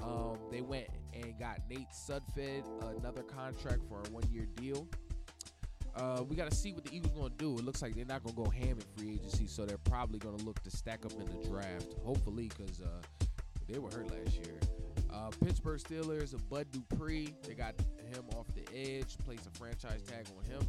Um, 0.02 0.36
they 0.50 0.62
went 0.62 0.88
and 1.12 1.38
got 1.38 1.60
Nate 1.70 1.86
Sudfeld, 1.92 2.98
another 2.98 3.22
contract 3.22 3.82
for 3.88 4.00
a 4.00 4.10
one 4.10 4.24
year 4.32 4.48
deal. 4.56 4.88
Uh, 5.94 6.24
we 6.28 6.34
got 6.34 6.50
to 6.50 6.56
see 6.56 6.72
what 6.72 6.84
the 6.84 6.92
Eagles 6.92 7.12
going 7.16 7.30
to 7.30 7.36
do. 7.36 7.56
It 7.56 7.64
looks 7.64 7.80
like 7.80 7.94
they're 7.94 8.04
not 8.04 8.24
going 8.24 8.34
to 8.34 8.42
go 8.42 8.50
ham 8.50 8.76
in 8.76 8.84
free 8.98 9.12
agency, 9.12 9.46
so 9.46 9.64
they're 9.64 9.78
probably 9.78 10.18
going 10.18 10.36
to 10.36 10.44
look 10.44 10.60
to 10.64 10.70
stack 10.72 11.06
up 11.06 11.12
in 11.12 11.26
the 11.26 11.48
draft. 11.48 11.94
Hopefully, 12.04 12.48
because 12.48 12.82
uh, 12.82 13.26
they 13.68 13.78
were 13.78 13.90
hurt 13.92 14.10
last 14.10 14.34
year. 14.34 14.58
Uh, 15.14 15.30
Pittsburgh 15.44 15.80
Steelers, 15.80 16.34
Bud 16.48 16.66
Dupree, 16.72 17.34
they 17.46 17.54
got 17.54 17.74
him 18.12 18.24
off 18.36 18.46
the 18.54 18.64
edge, 18.76 19.16
place 19.24 19.40
a 19.46 19.58
franchise 19.58 20.02
tag 20.02 20.26
on 20.36 20.44
him. 20.44 20.66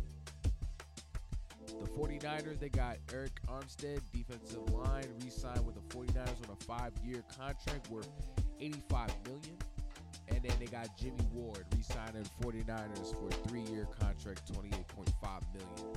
The 1.68 1.90
49ers, 1.90 2.60
they 2.60 2.70
got 2.70 2.98
Arik 3.08 3.38
Armstead, 3.50 4.00
defensive 4.14 4.70
line, 4.70 5.06
re-signed 5.24 5.66
with 5.66 5.76
the 5.76 5.96
49ers 5.96 6.48
on 6.48 6.56
a 6.60 6.64
five-year 6.64 7.24
contract 7.38 7.90
worth 7.90 8.10
85 8.60 9.10
million. 9.26 9.58
And 10.28 10.42
then 10.44 10.54
they 10.60 10.66
got 10.66 10.96
Jimmy 10.98 11.26
Ward, 11.34 11.66
re-signed 11.76 12.14
the 12.14 12.46
49ers 12.46 13.14
for 13.20 13.28
a 13.28 13.48
three-year 13.48 13.88
contract, 14.00 14.52
28.5 14.54 15.42
million. 15.54 15.96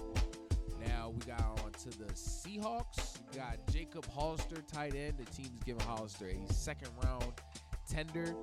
Now 0.86 1.10
we 1.10 1.20
got 1.26 1.42
on 1.64 1.72
to 1.72 1.98
the 1.98 2.12
Seahawks. 2.14 3.18
We 3.30 3.38
got 3.38 3.58
Jacob 3.70 4.06
Hollister, 4.10 4.56
tight 4.72 4.94
end. 4.94 5.18
The 5.18 5.24
team's 5.26 5.62
giving 5.64 5.84
Hollister 5.86 6.28
a 6.28 6.52
second 6.52 6.90
round 7.04 7.32
tender. 7.88 8.34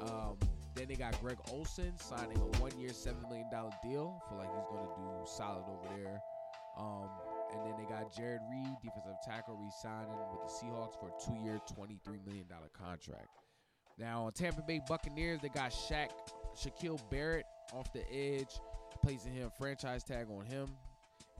Um, 0.00 0.36
then 0.74 0.86
they 0.88 0.94
got 0.94 1.20
Greg 1.20 1.38
Olsen 1.50 1.92
signing 1.98 2.36
a 2.38 2.58
one 2.60 2.76
year, 2.78 2.90
$7 2.90 3.28
million 3.28 3.48
deal. 3.82 4.22
Feel 4.28 4.38
like 4.38 4.48
he's 4.54 4.66
going 4.70 4.86
to 4.86 4.94
do 4.96 5.26
solid 5.26 5.64
over 5.68 5.88
there. 5.96 6.20
Um, 6.78 7.08
and 7.52 7.66
then 7.66 7.74
they 7.78 7.84
got 7.84 8.14
Jared 8.14 8.40
Reed, 8.50 8.76
defensive 8.82 9.16
tackle, 9.24 9.56
re-signing 9.56 10.12
with 10.30 10.40
the 10.42 10.52
Seahawks 10.52 10.98
for 11.00 11.08
a 11.08 11.12
two-year, 11.24 11.60
$23 11.76 12.24
million 12.24 12.46
contract. 12.72 13.26
Now 13.98 14.26
on 14.26 14.32
Tampa 14.32 14.62
Bay 14.62 14.80
Buccaneers, 14.88 15.40
they 15.40 15.48
got 15.48 15.72
Shaq, 15.72 16.10
Shaquille 16.56 17.00
Barrett 17.10 17.46
off 17.72 17.92
the 17.92 18.04
edge, 18.12 18.60
placing 19.02 19.32
him 19.32 19.50
franchise 19.58 20.04
tag 20.04 20.26
on 20.30 20.44
him. 20.44 20.68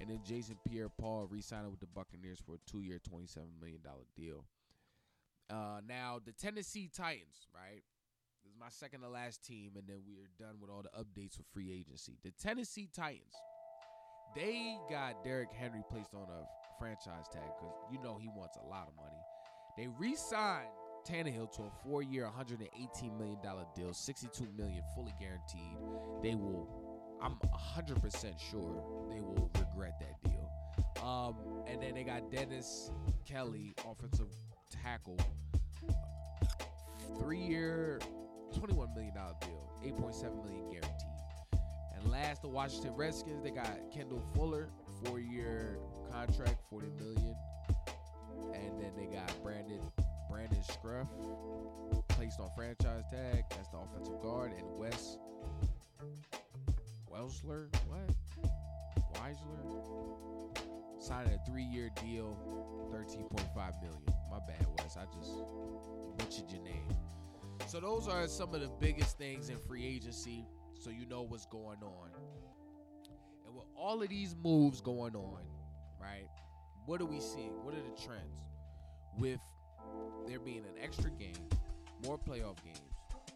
And 0.01 0.11
then 0.11 0.21
Jason 0.25 0.57
Pierre-Paul 0.68 1.29
re-signing 1.31 1.71
with 1.71 1.81
the 1.81 1.87
Buccaneers 1.87 2.38
for 2.44 2.55
a 2.55 2.71
two-year, 2.71 3.01
$27 3.09 3.37
million 3.61 3.81
deal. 4.16 4.44
Uh, 5.51 5.81
now 5.87 6.21
the 6.25 6.33
Tennessee 6.33 6.91
Titans, 6.95 7.47
right? 7.55 7.83
This 8.45 8.53
is 8.53 8.59
my 8.59 8.69
second 8.69 9.01
to 9.01 9.09
last 9.09 9.45
team, 9.45 9.73
and 9.77 9.85
then 9.89 9.99
we 10.07 10.17
are 10.17 10.31
done 10.39 10.61
with 10.61 10.71
all 10.71 10.83
the 10.83 10.91
updates 10.99 11.37
for 11.37 11.43
free 11.53 11.73
agency. 11.73 12.19
The 12.23 12.33
Tennessee 12.33 12.89
Titans 12.95 13.35
they 14.35 14.79
got 14.91 15.25
Derrick 15.25 15.53
Henry 15.53 15.83
placed 15.91 16.15
on 16.15 16.27
a 16.31 16.47
franchise 16.79 17.27
tag 17.33 17.43
because 17.59 17.75
you 17.91 17.99
know 18.03 18.19
he 18.21 18.29
wants 18.29 18.57
a 18.57 18.67
lot 18.69 18.89
of 18.89 18.95
money. 18.97 19.21
They 19.77 19.89
re-signed 19.99 20.69
Tannehill 21.07 21.53
to 21.53 21.63
a 21.63 21.71
four-year, 21.83 22.25
118 22.25 23.19
million 23.19 23.39
dollar 23.43 23.65
deal, 23.75 23.93
62 23.93 24.47
million 24.57 24.83
fully 24.95 25.15
guaranteed. 25.19 25.79
They 26.23 26.35
will, 26.35 26.69
I'm 27.23 27.33
100 27.51 28.03
percent 28.03 28.35
sure 28.51 28.83
they 29.09 29.21
will 29.21 29.51
regret 29.59 29.99
that 30.01 30.23
deal. 30.23 30.51
Um, 31.03 31.37
and 31.67 31.83
then 31.83 31.95
they 31.95 32.05
got 32.05 32.31
Dennis 32.31 32.91
Kelly, 33.25 33.75
offensive 33.91 34.29
tackle, 34.70 35.18
three-year, 37.20 38.00
21 38.57 38.94
million 38.94 39.14
dollar 39.14 39.35
deal, 39.40 39.70
8.7 39.85 40.44
million 40.44 40.70
guaranteed. 40.70 41.62
And 41.94 42.11
last, 42.11 42.42
the 42.42 42.48
Washington 42.48 42.94
Redskins, 42.94 43.42
they 43.42 43.50
got 43.50 43.78
Kendall 43.92 44.22
Fuller, 44.35 44.68
four-year 45.04 45.78
contract, 46.12 46.62
40 46.70 46.88
million. 46.98 47.35
And 48.54 48.81
then 48.81 48.92
they 48.96 49.07
got 49.07 49.31
Brandon 49.42 49.81
Brandon 50.31 50.62
Scherff 50.62 51.09
placed 52.09 52.38
on 52.40 52.50
franchise 52.57 53.04
tag. 53.11 53.44
That's 53.50 53.68
the 53.68 53.78
offensive 53.78 54.20
guard. 54.22 54.52
And 54.57 54.66
Wes 54.76 55.18
Welsler, 57.11 57.68
what? 57.88 58.52
Weisler 59.14 61.02
signed 61.02 61.31
a 61.31 61.50
three-year 61.50 61.90
deal, 62.02 62.37
13.5 62.92 63.83
million. 63.83 64.17
My 64.38 64.53
bad, 64.53 64.66
Wes. 64.79 64.96
I 64.96 65.05
just 65.16 65.33
butchered 66.16 66.51
your 66.51 66.62
name. 66.62 66.87
So 67.66 67.81
those 67.81 68.07
are 68.09 68.27
some 68.29 68.55
of 68.55 68.61
the 68.61 68.70
biggest 68.81 69.18
things 69.18 69.48
in 69.48 69.59
free 69.59 69.85
agency. 69.85 70.46
So 70.79 70.90
you 70.90 71.07
know 71.07 71.22
what's 71.22 71.46
going 71.46 71.79
on. 71.83 72.11
And 73.46 73.55
with 73.55 73.66
all 73.77 74.03
of 74.03 74.09
these 74.09 74.37
moves 74.42 74.81
going 74.81 75.16
on, 75.16 75.40
right? 76.01 76.29
What 76.87 77.01
are 77.01 77.07
we 77.07 77.20
seeing? 77.20 77.53
What 77.64 77.74
are 77.74 77.83
the 77.83 78.03
trends? 78.03 78.46
With 79.18 79.40
there 80.27 80.38
being 80.38 80.59
an 80.59 80.83
extra 80.83 81.11
game, 81.11 81.48
more 82.05 82.18
playoff 82.18 82.62
games, 82.62 82.79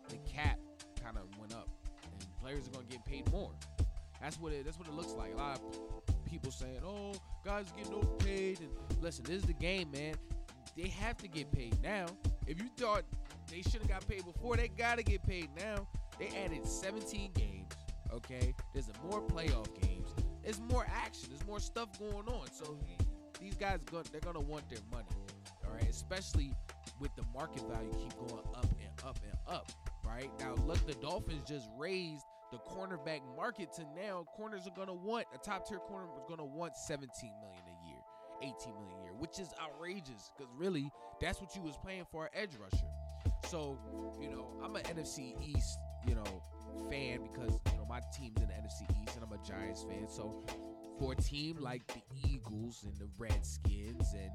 the 0.09 0.19
cap 0.19 0.59
kind 1.03 1.17
of 1.17 1.25
went 1.41 1.53
up, 1.53 1.69
and 2.05 2.37
players 2.41 2.69
are 2.69 2.71
gonna 2.71 2.85
get 2.85 3.05
paid 3.05 3.31
more. 3.33 3.51
That's 4.21 4.39
what 4.39 4.53
it. 4.53 4.65
That's 4.65 4.79
what 4.79 4.87
it 4.87 4.95
looks 4.95 5.13
like. 5.13 5.35
A 5.35 5.37
lot 5.37 5.59
of 5.59 6.25
people 6.27 6.53
saying, 6.53 6.81
"Oh, 6.85 7.13
guys 7.45 7.73
getting 7.73 7.93
overpaid." 7.95 8.61
And 8.61 8.71
listen, 9.03 9.25
this 9.25 9.37
is 9.39 9.45
the 9.45 9.55
game, 9.55 9.91
man. 9.91 10.15
They 10.77 10.89
have 10.89 11.17
to 11.19 11.29
get 11.29 11.53
paid 11.53 11.81
now. 11.83 12.07
If 12.47 12.59
you 12.59 12.69
thought 12.77 13.05
they 13.51 13.63
should 13.63 13.83
have 13.83 13.89
got 13.89 14.07
paid 14.09 14.25
before, 14.25 14.57
they 14.57 14.69
gotta 14.69 15.03
get 15.03 15.23
paid 15.23 15.49
now. 15.59 15.87
They 16.19 16.29
added 16.45 16.67
17 16.67 17.33
games. 17.35 17.73
Okay, 18.13 18.55
there's 18.73 18.91
more 19.09 19.23
playoff 19.23 19.69
games. 19.81 20.09
There's 20.43 20.61
more 20.61 20.87
action. 20.93 21.29
There's 21.31 21.47
more 21.47 21.61
stuff 21.61 21.99
going 21.99 22.29
on. 22.29 22.47
So 22.53 22.79
these 23.41 23.55
guys, 23.55 23.81
they're 23.91 24.21
gonna 24.21 24.41
want 24.41 24.69
their 24.69 24.81
money. 24.91 25.09
All 25.65 25.75
right, 25.75 25.89
especially 25.89 26.53
with 27.01 27.15
the 27.17 27.25
market 27.35 27.63
value 27.69 27.93
keep 27.93 28.15
going 28.17 28.45
up 28.55 28.65
and 28.65 29.07
up 29.07 29.19
and 29.25 29.39
up. 29.47 29.71
Right 30.07 30.31
now, 30.39 30.55
look, 30.67 30.85
the 30.87 30.95
Dolphins 30.95 31.43
just 31.47 31.69
raised 31.79 32.25
the 32.51 32.59
cornerback 32.59 33.21
market 33.35 33.73
to 33.75 33.83
now 33.97 34.25
corners 34.37 34.67
are 34.67 34.77
gonna 34.77 34.93
want 34.93 35.27
a 35.35 35.39
top 35.39 35.67
tier 35.67 35.79
corner 35.79 36.07
is 36.15 36.25
gonna 36.29 36.45
want 36.45 36.77
17 36.77 37.09
million 37.41 37.63
18 38.43 38.75
million 38.75 38.99
a 38.99 39.03
year, 39.05 39.13
which 39.19 39.39
is 39.39 39.49
outrageous 39.63 40.31
because 40.37 40.53
really 40.57 40.91
that's 41.21 41.41
what 41.41 41.55
you 41.55 41.63
was 41.63 41.77
paying 41.87 42.05
for 42.11 42.25
an 42.25 42.31
edge 42.35 42.57
rusher. 42.61 42.87
So, 43.49 43.79
you 44.21 44.29
know, 44.29 44.47
I'm 44.65 44.75
an 44.77 44.83
NFC 44.83 45.35
East, 45.43 45.79
you 46.07 46.15
know, 46.15 46.43
fan 46.91 47.21
because 47.23 47.59
you 47.71 47.79
know 47.79 47.87
my 47.89 48.01
team's 48.13 48.41
in 48.41 48.49
the 48.49 48.55
NFC 48.55 48.83
East 49.03 49.17
and 49.17 49.25
I'm 49.25 49.33
a 49.33 49.47
Giants 49.47 49.83
fan. 49.83 50.09
So 50.09 50.43
for 50.99 51.13
a 51.13 51.17
team 51.17 51.59
like 51.61 51.87
the 51.89 52.03
Eagles 52.29 52.85
and 52.85 52.97
the 52.97 53.09
Redskins 53.19 54.15
and 54.15 54.31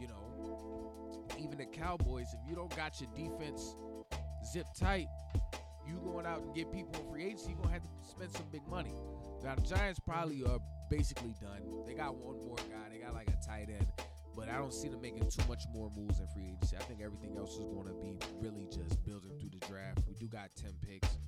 you 0.00 0.08
know 0.08 1.26
even 1.38 1.58
the 1.58 1.66
Cowboys, 1.66 2.28
if 2.32 2.48
you 2.48 2.54
don't 2.54 2.74
got 2.76 3.00
your 3.00 3.10
defense 3.14 3.74
zip 4.52 4.66
tight, 4.78 5.08
you 5.90 6.00
going 6.04 6.26
out 6.26 6.42
and 6.42 6.54
get 6.54 6.70
people 6.72 6.94
in 7.00 7.10
free 7.10 7.24
agency, 7.24 7.50
you're 7.50 7.62
gonna 7.62 7.74
have 7.74 7.82
to 7.82 7.88
spend 8.08 8.32
some 8.32 8.46
big 8.52 8.66
money. 8.68 8.94
Now 9.42 9.54
the 9.54 9.62
Giants 9.62 10.00
probably 10.00 10.42
are 10.44 10.58
basically 10.88 11.34
done. 11.40 11.62
They 11.86 11.94
got 11.94 12.16
one 12.16 12.38
more 12.46 12.56
guy, 12.56 12.88
they 12.92 12.98
got 12.98 13.14
like 13.14 13.28
a 13.28 13.46
tight 13.46 13.68
end. 13.68 13.86
But 14.36 14.48
I 14.48 14.56
don't 14.56 14.72
see 14.72 14.88
them 14.88 15.00
making 15.00 15.28
too 15.28 15.42
much 15.48 15.64
more 15.74 15.90
moves 15.96 16.20
in 16.20 16.26
free 16.28 16.52
agency. 16.54 16.76
I 16.76 16.82
think 16.84 17.00
everything 17.02 17.36
else 17.36 17.58
is 17.58 17.66
going 17.66 17.88
to 17.88 17.94
be 17.94 18.16
really 18.38 18.66
just 18.66 19.04
building 19.04 19.32
through 19.38 19.50
the 19.50 19.66
draft. 19.66 20.02
We 20.06 20.14
do 20.14 20.28
got 20.28 20.50
10 20.56 20.70
picks. 20.86 21.18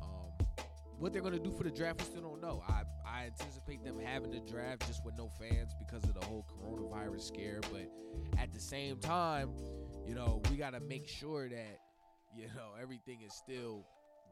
Um, 0.00 0.46
what 0.98 1.12
they're 1.12 1.22
going 1.22 1.34
to 1.34 1.40
do 1.40 1.50
for 1.50 1.64
the 1.64 1.70
draft, 1.70 2.00
we 2.00 2.04
still 2.04 2.22
don't 2.22 2.42
know. 2.42 2.62
I, 2.68 2.82
I 3.06 3.26
anticipate 3.26 3.82
them 3.84 3.98
having 3.98 4.30
the 4.30 4.40
draft 4.40 4.86
just 4.86 5.04
with 5.04 5.16
no 5.16 5.30
fans 5.40 5.74
because 5.78 6.04
of 6.04 6.14
the 6.14 6.24
whole 6.26 6.46
coronavirus 6.62 7.22
scare. 7.22 7.60
But 7.72 7.90
at 8.38 8.52
the 8.52 8.60
same 8.60 8.98
time, 8.98 9.50
you 10.06 10.14
know, 10.14 10.42
we 10.50 10.56
got 10.56 10.74
to 10.74 10.80
make 10.80 11.08
sure 11.08 11.48
that, 11.48 11.80
you 12.36 12.46
know, 12.56 12.74
everything 12.80 13.20
is 13.26 13.32
still 13.32 13.86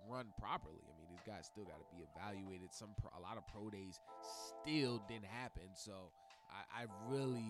run 0.09 0.27
properly. 0.39 0.83
I 0.83 0.93
mean, 0.99 1.09
these 1.11 1.23
guys 1.27 1.47
still 1.47 1.65
got 1.65 1.79
to 1.79 1.97
be 1.97 2.03
evaluated. 2.15 2.73
Some 2.73 2.91
pro, 3.01 3.11
a 3.19 3.23
lot 3.23 3.37
of 3.37 3.47
pro 3.47 3.71
days 3.71 4.01
still 4.63 5.03
didn't 5.09 5.27
happen. 5.27 5.69
So 5.75 6.11
I, 6.51 6.83
I 6.83 6.87
really 7.09 7.45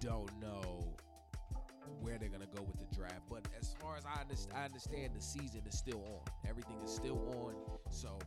don't 0.00 0.30
know 0.40 0.94
where 2.00 2.18
they're 2.18 2.28
gonna 2.28 2.46
go 2.54 2.62
with 2.62 2.78
the 2.78 2.94
draft. 2.94 3.22
But 3.28 3.46
as 3.58 3.74
far 3.80 3.96
as 3.96 4.04
I 4.04 4.20
understand, 4.20 4.56
I 4.56 4.64
understand 4.64 5.12
the 5.14 5.22
season 5.22 5.62
is 5.66 5.76
still 5.78 6.02
on. 6.04 6.48
Everything 6.48 6.76
is 6.84 6.90
still 6.90 7.18
on. 7.44 7.54
So 7.90 8.18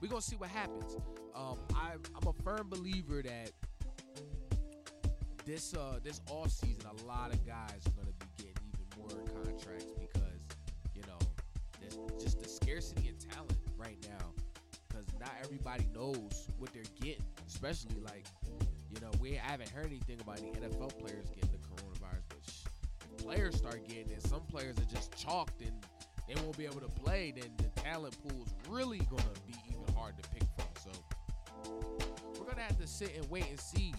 we're 0.00 0.08
gonna 0.08 0.22
see 0.22 0.36
what 0.36 0.50
happens. 0.50 0.96
Um, 1.34 1.58
I, 1.74 1.92
I'm 2.14 2.28
a 2.28 2.32
firm 2.42 2.68
believer 2.68 3.22
that 3.22 3.50
this 5.44 5.74
uh 5.74 5.98
this 6.02 6.20
off 6.30 6.50
season, 6.50 6.82
a 6.86 7.06
lot 7.06 7.32
of 7.32 7.44
guys 7.46 7.80
are 7.86 7.90
gonna 7.90 8.14
be 8.18 8.26
getting 8.36 8.54
even 8.72 8.86
more 8.98 9.08
contracts 9.42 9.86
because 9.98 10.13
just 12.20 12.40
the 12.40 12.48
scarcity 12.48 13.08
of 13.08 13.18
talent 13.18 13.58
right 13.76 13.98
now. 14.08 14.26
Because 14.88 15.06
not 15.18 15.32
everybody 15.42 15.86
knows 15.94 16.48
what 16.58 16.72
they're 16.72 16.82
getting, 17.00 17.24
especially 17.46 18.00
like 18.00 18.26
you 18.94 19.00
know, 19.00 19.10
we 19.20 19.32
haven't 19.32 19.70
heard 19.70 19.86
anything 19.86 20.20
about 20.20 20.38
any 20.38 20.52
NFL 20.52 20.96
players 20.98 21.28
getting 21.30 21.50
the 21.50 21.58
coronavirus, 21.58 22.22
but 22.28 22.38
sh- 22.48 23.22
players 23.22 23.56
start 23.56 23.86
getting 23.88 24.10
it, 24.10 24.22
some 24.22 24.42
players 24.42 24.78
are 24.78 24.94
just 24.94 25.16
chalked 25.16 25.60
and 25.62 25.72
they 26.28 26.34
won't 26.42 26.56
be 26.56 26.64
able 26.64 26.80
to 26.80 26.88
play. 26.88 27.32
Then 27.36 27.50
the 27.56 27.80
talent 27.80 28.16
pool 28.22 28.44
is 28.44 28.54
really 28.68 28.98
gonna 29.10 29.22
be 29.46 29.54
even 29.68 29.94
hard 29.94 30.14
to 30.22 30.28
pick 30.30 30.44
from. 30.56 30.66
So 30.82 31.70
we're 32.38 32.46
gonna 32.46 32.62
have 32.62 32.78
to 32.78 32.86
sit 32.86 33.16
and 33.16 33.28
wait 33.30 33.46
and 33.50 33.58
see 33.58 33.94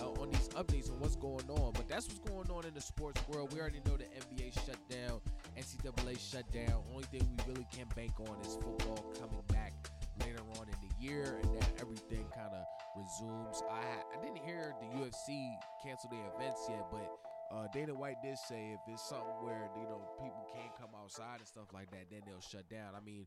uh, 0.00 0.10
on 0.20 0.30
these 0.30 0.48
updates 0.50 0.90
on 0.90 1.00
what's 1.00 1.16
going 1.16 1.48
on. 1.50 1.72
But 1.72 1.88
that's 1.88 2.06
what's 2.06 2.30
going 2.30 2.50
on 2.50 2.66
in 2.66 2.74
the 2.74 2.80
sports 2.80 3.20
world. 3.28 3.52
We 3.52 3.60
already 3.60 3.80
know 3.86 3.96
the 3.96 4.04
NBA 4.04 4.54
shut 4.54 4.76
down, 4.88 5.20
NCAA 5.58 6.18
shut 6.18 6.50
down. 6.52 6.82
Only 6.92 7.04
thing 7.04 7.22
we 7.30 7.52
really 7.52 7.66
can 7.72 7.86
bank 7.94 8.12
on 8.20 8.38
is 8.40 8.54
football 8.56 9.12
coming 9.18 9.42
back 9.48 9.72
later 10.20 10.40
on 10.58 10.66
in 10.68 10.76
the 10.82 11.04
year, 11.04 11.38
and 11.42 11.54
then 11.54 11.68
everything 11.80 12.26
kind 12.34 12.52
of 12.52 12.64
resumes. 12.96 13.62
I 13.70 14.16
I 14.16 14.22
didn't 14.22 14.44
hear 14.44 14.74
the 14.80 14.86
UFC 14.98 15.48
cancel 15.82 16.10
their 16.10 16.26
events 16.36 16.66
yet, 16.68 16.84
but 16.90 17.10
uh, 17.52 17.66
Dana 17.72 17.94
White 17.94 18.16
did 18.22 18.36
say 18.38 18.74
if 18.74 18.80
it's 18.92 19.08
something 19.08 19.26
where 19.40 19.70
you 19.76 19.84
know 19.84 20.02
people 20.22 20.46
can't 20.54 20.74
come 20.78 20.90
outside 21.00 21.38
and 21.38 21.46
stuff 21.46 21.72
like 21.72 21.90
that, 21.90 22.10
then 22.10 22.20
they'll 22.26 22.40
shut 22.40 22.68
down. 22.68 22.94
I 22.96 23.00
mean, 23.04 23.26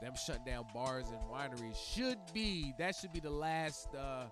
them 0.00 0.14
shutting 0.26 0.44
down 0.44 0.64
bars 0.74 1.06
and 1.08 1.20
wineries 1.30 1.76
should 1.76 2.18
be 2.32 2.72
that 2.78 2.94
should 2.96 3.12
be 3.12 3.20
the 3.20 3.30
last 3.30 3.88
uh, 3.94 4.26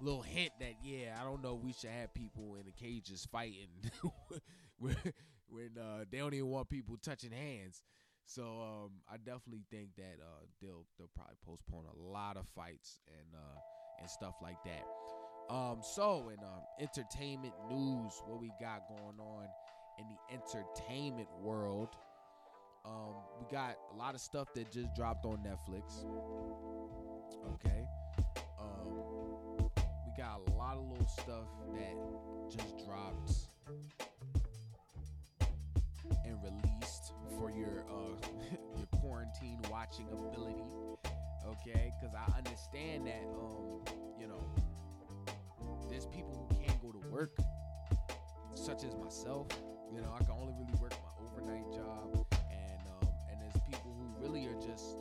little 0.00 0.22
hint 0.22 0.50
that 0.60 0.74
yeah, 0.82 1.16
I 1.20 1.24
don't 1.24 1.42
know, 1.42 1.54
we 1.54 1.72
should 1.72 1.90
have 1.90 2.12
people 2.14 2.56
in 2.56 2.66
the 2.66 2.72
cages 2.72 3.26
fighting 3.30 3.68
when, 5.54 5.70
uh, 5.80 6.04
they 6.10 6.18
don't 6.18 6.34
even 6.34 6.48
want 6.48 6.68
people 6.68 6.96
touching 7.02 7.30
hands. 7.30 7.82
So 8.26 8.42
um, 8.42 8.90
I 9.08 9.16
definitely 9.18 9.64
think 9.70 9.90
that 9.96 10.16
uh, 10.20 10.46
they'll 10.60 10.86
they'll 10.98 11.10
probably 11.14 11.36
postpone 11.46 11.84
a 11.84 12.10
lot 12.10 12.36
of 12.36 12.46
fights 12.56 13.00
and 13.06 13.34
uh, 13.34 13.58
and 14.00 14.08
stuff 14.10 14.34
like 14.42 14.56
that. 14.64 14.84
Um, 15.54 15.80
so 15.82 16.30
in 16.30 16.38
um, 16.38 16.62
entertainment 16.80 17.52
news, 17.68 18.12
what 18.26 18.40
we 18.40 18.50
got 18.60 18.88
going 18.88 19.20
on 19.20 19.46
in 19.98 20.06
the 20.08 20.34
entertainment 20.34 21.28
world, 21.42 21.90
um, 22.86 23.14
we 23.38 23.46
got 23.54 23.76
a 23.92 23.96
lot 23.96 24.14
of 24.14 24.22
stuff 24.22 24.48
that 24.54 24.72
just 24.72 24.94
dropped 24.94 25.26
on 25.26 25.38
Netflix. 25.38 26.06
Okay, 27.54 27.84
um, 28.58 29.68
we 30.06 30.12
got 30.16 30.40
a 30.48 30.52
lot 30.54 30.78
of 30.78 30.88
little 30.88 31.08
stuff 31.08 31.46
that 31.74 31.94
just 32.50 32.86
dropped 32.86 33.32
for 37.38 37.50
your 37.50 37.84
uh, 37.90 38.16
your 38.76 38.86
quarantine 39.00 39.58
watching 39.70 40.06
ability. 40.12 40.62
Okay, 41.46 41.92
because 42.00 42.14
I 42.14 42.38
understand 42.38 43.06
that 43.06 43.24
um, 43.38 43.82
you 44.18 44.26
know 44.26 44.40
there's 45.90 46.06
people 46.06 46.48
who 46.48 46.56
can't 46.56 46.80
go 46.82 46.92
to 46.92 47.08
work, 47.10 47.36
such 48.54 48.84
as 48.84 48.94
myself. 48.96 49.48
You 49.92 50.00
know, 50.00 50.12
I 50.14 50.18
can 50.24 50.32
only 50.32 50.54
really 50.58 50.74
work 50.80 50.92
my 50.92 51.24
overnight 51.26 51.70
job, 51.72 52.26
and 52.50 52.80
um, 52.88 53.08
and 53.30 53.40
there's 53.40 53.62
people 53.68 53.94
who 53.94 54.26
really 54.26 54.46
are 54.46 54.60
just 54.60 54.96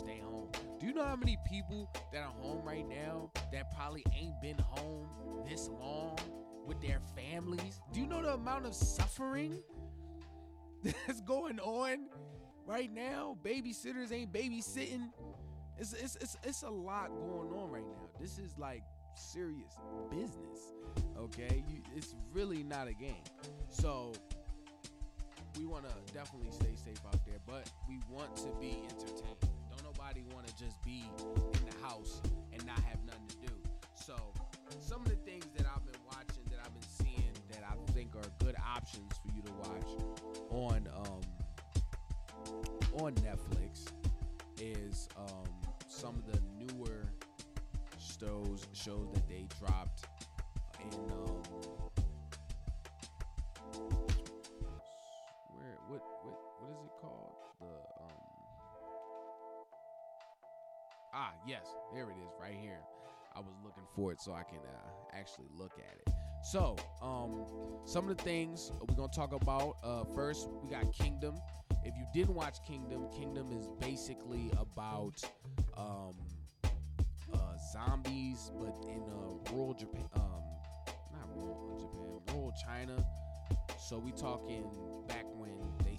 stay 0.00 0.20
home. 0.24 0.48
Do 0.80 0.86
you 0.86 0.94
know 0.94 1.04
how 1.04 1.16
many 1.16 1.36
people 1.46 1.90
that 2.12 2.22
are 2.22 2.32
home 2.40 2.62
right 2.64 2.88
now 2.88 3.30
that 3.52 3.74
probably 3.74 4.04
ain't 4.18 4.40
been 4.40 4.58
home 4.58 5.06
this 5.46 5.68
long 5.68 6.18
with 6.66 6.80
their 6.80 7.00
families? 7.14 7.80
Do 7.92 8.00
you 8.00 8.06
know 8.06 8.22
the 8.22 8.34
amount 8.34 8.66
of 8.66 8.74
suffering 8.74 9.58
that's 10.82 11.20
going 11.20 11.60
on 11.60 12.06
right 12.66 12.92
now? 12.92 13.36
Babysitters 13.44 14.10
ain't 14.10 14.32
babysitting. 14.32 15.10
It's, 15.78 15.92
it's, 15.92 16.16
it's, 16.16 16.36
it's 16.44 16.62
a 16.62 16.70
lot 16.70 17.08
going 17.08 17.52
on 17.52 17.70
right 17.70 17.86
now. 17.86 18.08
This 18.18 18.38
is 18.38 18.56
like 18.56 18.82
serious 19.14 19.76
business. 20.10 20.72
Okay, 21.18 21.62
you, 21.68 21.82
it's 21.94 22.14
really 22.32 22.62
not 22.62 22.88
a 22.88 22.94
game. 22.94 23.24
So 23.68 24.12
we 25.58 25.66
want 25.66 25.84
to 25.84 26.12
definitely 26.14 26.52
stay 26.52 26.74
safe 26.74 27.00
out 27.06 27.22
there, 27.26 27.38
but 27.46 27.70
we 27.86 28.00
want 28.08 28.34
to 28.36 28.48
be 28.58 28.82
entertained. 28.88 29.59
Nobody 30.00 30.22
want 30.34 30.46
to 30.46 30.54
just 30.56 30.80
be 30.82 31.04
in 31.52 31.60
the 31.68 31.86
house 31.86 32.22
and 32.52 32.64
not 32.66 32.78
have 32.84 33.04
nothing 33.04 33.26
to 33.28 33.36
do. 33.48 33.52
So 33.94 34.14
some 34.80 35.02
of 35.02 35.08
the 35.08 35.16
things 35.16 35.44
that 35.56 35.66
I've 35.66 35.84
been 35.84 36.00
watching, 36.06 36.42
that 36.50 36.58
I've 36.64 36.72
been 36.72 36.88
seeing, 36.88 37.32
that 37.50 37.62
I 37.68 37.92
think 37.92 38.16
are 38.16 38.44
good 38.44 38.56
options 38.56 39.12
for 39.18 39.30
you 39.34 39.42
to 39.42 39.52
watch 39.52 39.88
on 40.50 40.88
um, 40.96 41.20
on 42.94 43.14
Netflix 43.16 43.92
is 44.58 45.08
um, 45.18 45.44
some 45.86 46.14
of 46.16 46.32
the 46.32 46.40
newer 46.58 47.04
shows 47.98 48.66
shows 48.72 49.08
that 49.12 49.28
they 49.28 49.46
dropped 49.58 50.06
in 50.80 50.98
um, 51.10 51.42
ah 61.12 61.32
yes 61.46 61.66
there 61.92 62.10
it 62.10 62.16
is 62.24 62.32
right 62.40 62.56
here. 62.60 62.80
I 63.34 63.38
was 63.40 63.54
looking 63.64 63.84
for 63.94 64.12
it 64.12 64.20
so 64.20 64.32
I 64.32 64.42
can 64.42 64.58
uh, 64.58 65.16
actually 65.16 65.46
look 65.56 65.72
at 65.78 65.98
it. 66.06 66.12
So 66.42 66.76
um 67.02 67.44
some 67.84 68.08
of 68.08 68.16
the 68.16 68.22
things 68.22 68.72
we're 68.88 68.96
gonna 68.96 69.12
talk 69.12 69.32
about 69.32 69.76
uh 69.82 70.04
first 70.14 70.48
we 70.62 70.70
got 70.70 70.92
Kingdom. 70.92 71.36
If 71.84 71.96
you 71.96 72.06
didn't 72.12 72.34
watch 72.34 72.58
Kingdom 72.66 73.08
Kingdom 73.16 73.52
is 73.52 73.68
basically 73.80 74.50
about 74.58 75.22
um 75.76 76.14
uh, 77.32 77.56
zombies, 77.72 78.50
but 78.58 78.74
in 78.88 79.02
uh, 79.08 79.52
rural 79.52 79.74
Japan, 79.74 80.02
um, 80.16 80.42
not 81.12 81.28
rural 81.36 81.78
Japan, 81.78 82.34
rural 82.34 82.52
China. 82.64 83.04
So 83.78 83.98
we 83.98 84.12
talking 84.12 84.64
back 85.08 85.24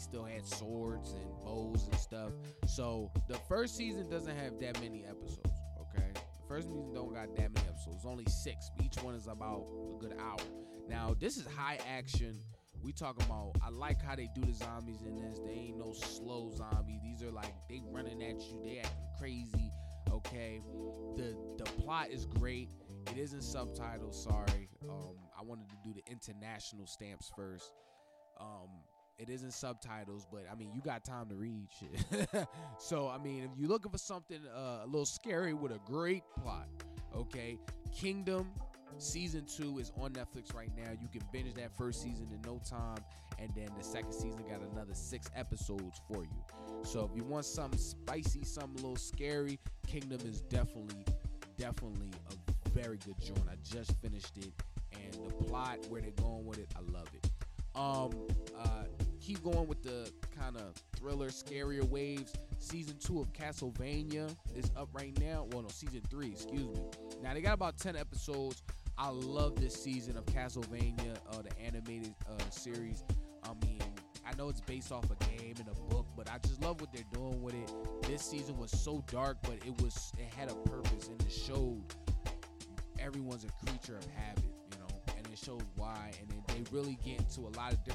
still 0.02 0.24
had 0.24 0.46
swords 0.46 1.12
and 1.14 1.46
bows 1.46 1.88
and 1.90 2.00
stuff. 2.00 2.32
So 2.68 3.12
the 3.28 3.38
first 3.48 3.76
season 3.76 4.10
doesn't 4.10 4.36
have 4.36 4.60
that 4.60 4.82
many 4.82 5.06
episodes. 5.06 5.54
Okay, 5.80 6.08
the 6.14 6.48
first 6.48 6.68
season 6.70 6.94
don't 6.94 7.14
got 7.14 7.36
that 7.36 7.54
many 7.54 7.68
episodes. 7.68 8.06
Only 8.06 8.26
six. 8.26 8.72
Each 8.84 9.02
one 9.04 9.16
is 9.16 9.28
about 9.28 9.66
a 9.96 10.00
good 10.00 10.16
hour. 10.20 10.40
Now 10.90 11.16
this 11.20 11.38
is 11.38 11.46
high 11.46 11.80
action. 11.88 12.38
We 12.84 12.92
talking 12.94 13.26
about. 13.26 13.54
I 13.64 13.70
like 13.70 14.02
how 14.02 14.16
they 14.16 14.28
do 14.34 14.42
the 14.42 14.54
zombies 14.54 15.04
in 15.04 15.16
this. 15.16 15.40
They 15.46 15.54
ain't 15.54 15.78
no 15.78 15.94
slow 15.94 16.52
zombies. 16.56 17.00
These 17.04 17.22
are 17.24 17.32
like 17.32 17.54
they 17.70 17.82
running 17.92 18.24
at 18.24 18.42
you. 18.42 18.60
They 18.64 18.80
acting 18.80 19.06
crazy 19.20 19.72
okay 20.12 20.62
the 21.16 21.36
the 21.58 21.64
plot 21.64 22.10
is 22.10 22.26
great 22.26 22.70
it 23.12 23.18
isn't 23.18 23.44
subtitles 23.44 24.24
sorry 24.24 24.68
um 24.90 25.16
i 25.40 25.44
wanted 25.44 25.70
to 25.70 25.76
do 25.84 25.94
the 25.94 26.04
international 26.12 26.86
stamps 26.86 27.32
first 27.36 27.72
um 28.40 28.68
it 29.22 29.30
isn't 29.30 29.52
subtitles 29.54 30.26
but 30.32 30.46
i 30.52 30.56
mean 30.56 30.70
you 30.74 30.82
got 30.82 31.06
time 31.06 31.28
to 31.30 31.36
read 31.36 31.68
shit. 31.80 32.28
So 32.80 33.08
i 33.10 33.18
mean 33.18 33.44
if 33.44 33.52
you're 33.58 33.70
looking 33.70 33.92
for 33.92 33.98
something 33.98 34.40
uh, 34.56 34.84
a 34.84 34.86
little 34.86 35.06
scary 35.06 35.54
with 35.54 35.72
a 35.72 35.80
great 35.86 36.24
plot 36.42 36.68
okay? 37.16 37.58
Kingdom 37.96 38.50
season 38.98 39.46
two 39.46 39.80
is 39.80 39.92
on 40.00 40.12
netflix 40.12 40.54
right 40.54 40.70
now. 40.78 40.92
You 41.02 41.08
can 41.08 41.22
binge 41.32 41.54
that 41.56 41.76
first 41.76 42.02
season 42.02 42.28
in 42.32 42.42
no 42.42 42.60
time 42.70 43.04
and 43.40 43.50
then 43.56 43.70
the 43.78 43.84
second 43.84 44.14
season 44.14 44.44
got 44.50 44.62
another 44.74 44.94
six 44.94 45.28
episodes 45.36 46.02
for 46.08 46.24
you. 46.24 46.84
So 46.84 47.10
if 47.10 47.16
you 47.16 47.24
want 47.24 47.46
something 47.46 47.80
spicy 47.80 48.44
something 48.44 48.80
a 48.80 48.88
little 48.88 48.96
scary 48.96 49.60
kingdom 49.88 50.20
is 50.26 50.42
definitely 50.42 51.06
definitely 51.58 52.12
a 52.32 52.70
very 52.70 52.98
good 52.98 53.20
joint. 53.20 53.44
I 53.50 53.56
just 53.64 53.96
finished 54.02 54.38
it 54.38 54.52
and 54.94 55.14
the 55.14 55.34
plot 55.46 55.80
where 55.90 56.02
they're 56.02 56.12
going 56.12 56.46
with 56.46 56.60
it 56.60 56.68
i 56.76 56.92
love 56.92 57.08
it. 57.14 57.30
Um 57.76 58.12
uh 58.60 58.84
keep 59.22 59.42
going 59.44 59.68
with 59.68 59.82
the 59.84 60.12
kind 60.38 60.58
of 60.58 60.74
thriller 60.98 61.30
scarier 61.30 61.84
waves 61.84 62.34
season 62.58 62.96
two 63.00 63.20
of 63.22 63.32
castlevania 63.34 64.34
is 64.56 64.72
up 64.76 64.90
right 64.94 65.18
now 65.20 65.48
well 65.52 65.62
no 65.62 65.70
season 65.70 66.02
three 66.10 66.32
excuse 66.32 66.68
me 66.68 66.82
now 67.24 67.34
they 67.34 67.42
got 67.42 67.54
about 67.54 67.78
10 67.78 67.96
episodes 67.96 68.64
I 68.98 69.10
love 69.10 69.56
this 69.56 69.74
season 69.74 70.16
of 70.16 70.26
Castlevania, 70.28 71.16
uh, 71.32 71.42
the 71.42 71.60
animated 71.60 72.14
uh, 72.30 72.50
series. 72.52 73.04
I 73.44 73.50
mean, 73.66 73.82
I 74.28 74.36
know 74.36 74.48
it's 74.50 74.62
based 74.62 74.92
off 74.92 75.06
a 75.06 75.16
game 75.26 75.56
and 75.58 75.68
a 75.70 75.94
book, 75.94 76.06
but 76.16 76.30
I 76.30 76.38
just 76.38 76.62
love 76.62 76.82
what 76.82 76.94
they're 76.94 77.04
doing 77.12 77.42
with 77.42 77.56
it. 77.56 77.72
This 78.04 78.22
season 78.22 78.58
was 78.58 78.70
so 78.70 79.04
dark, 79.12 79.38
but 79.42 79.56
it 79.66 79.82
was 79.82 80.14
it 80.20 80.32
had 80.38 80.52
a 80.52 80.54
purpose 80.70 81.08
and 81.08 81.20
it 81.20 81.32
showed 81.32 81.82
everyone's 83.00 83.44
a 83.44 83.66
creature 83.66 83.98
of 83.98 84.06
habit, 84.12 84.44
you 84.72 84.78
know, 84.78 85.14
and 85.18 85.26
it 85.26 85.40
shows 85.40 85.62
why. 85.76 86.12
And 86.20 86.30
they 86.50 86.72
really 86.72 87.00
get 87.04 87.20
into 87.22 87.42
a 87.42 87.54
lot 87.58 87.74
of 87.74 87.84
different 87.84 87.91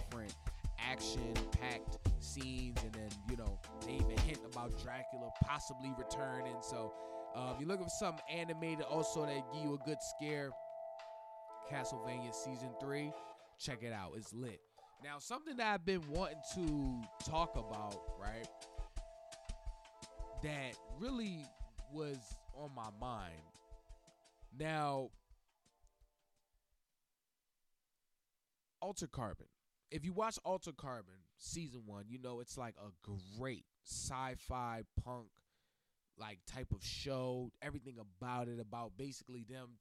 action-packed 0.96 1.98
scenes, 2.20 2.82
and 2.82 2.92
then 2.92 3.08
you 3.28 3.36
know 3.36 3.58
they 3.84 3.92
even 3.94 4.16
hint 4.24 4.40
about 4.50 4.72
Dracula 4.82 5.30
possibly 5.44 5.92
returning. 5.98 6.56
So. 6.60 6.92
Um, 7.34 7.56
you're 7.58 7.68
looking 7.68 7.84
for 7.84 7.90
something 7.90 8.24
animated 8.32 8.86
also 8.86 9.26
that 9.26 9.42
give 9.52 9.62
you 9.62 9.74
a 9.74 9.86
good 9.86 9.98
scare 10.16 10.48
Castlevania 11.70 12.34
Season 12.34 12.70
3. 12.80 13.12
Check 13.58 13.82
it 13.82 13.92
out. 13.92 14.12
It's 14.16 14.32
lit. 14.32 14.60
Now, 15.04 15.18
something 15.18 15.56
that 15.58 15.74
I've 15.74 15.84
been 15.84 16.00
wanting 16.08 16.40
to 16.54 17.30
talk 17.30 17.56
about, 17.56 17.94
right? 18.18 18.48
That 20.42 20.76
really 20.98 21.44
was 21.92 22.16
on 22.54 22.70
my 22.74 22.88
mind. 22.98 23.34
Now, 24.58 25.10
Altered 28.80 29.12
Carbon. 29.12 29.46
If 29.90 30.04
you 30.04 30.12
watch 30.12 30.38
Altered 30.44 30.76
Carbon 30.76 31.14
season 31.38 31.82
one, 31.86 32.04
you 32.08 32.18
know 32.18 32.40
it's 32.40 32.58
like 32.58 32.74
a 32.78 32.90
great 33.38 33.64
sci-fi 33.84 34.82
punk 35.04 35.26
like 36.18 36.38
type 36.46 36.72
of 36.72 36.82
show. 36.82 37.52
Everything 37.62 37.96
about 37.98 38.48
it, 38.48 38.58
about 38.60 38.92
basically 38.96 39.44
them 39.48 39.78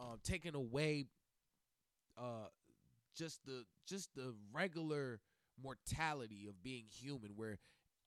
um, 0.00 0.18
taking 0.22 0.54
away 0.54 1.06
uh, 2.18 2.48
just 3.14 3.44
the 3.44 3.64
just 3.86 4.14
the 4.14 4.34
regular 4.52 5.20
mortality 5.62 6.46
of 6.48 6.62
being 6.62 6.84
human, 6.88 7.30
where 7.36 7.58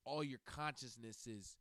all 0.05 0.23
your 0.23 0.39
consciousness 0.45 1.27
is 1.27 1.55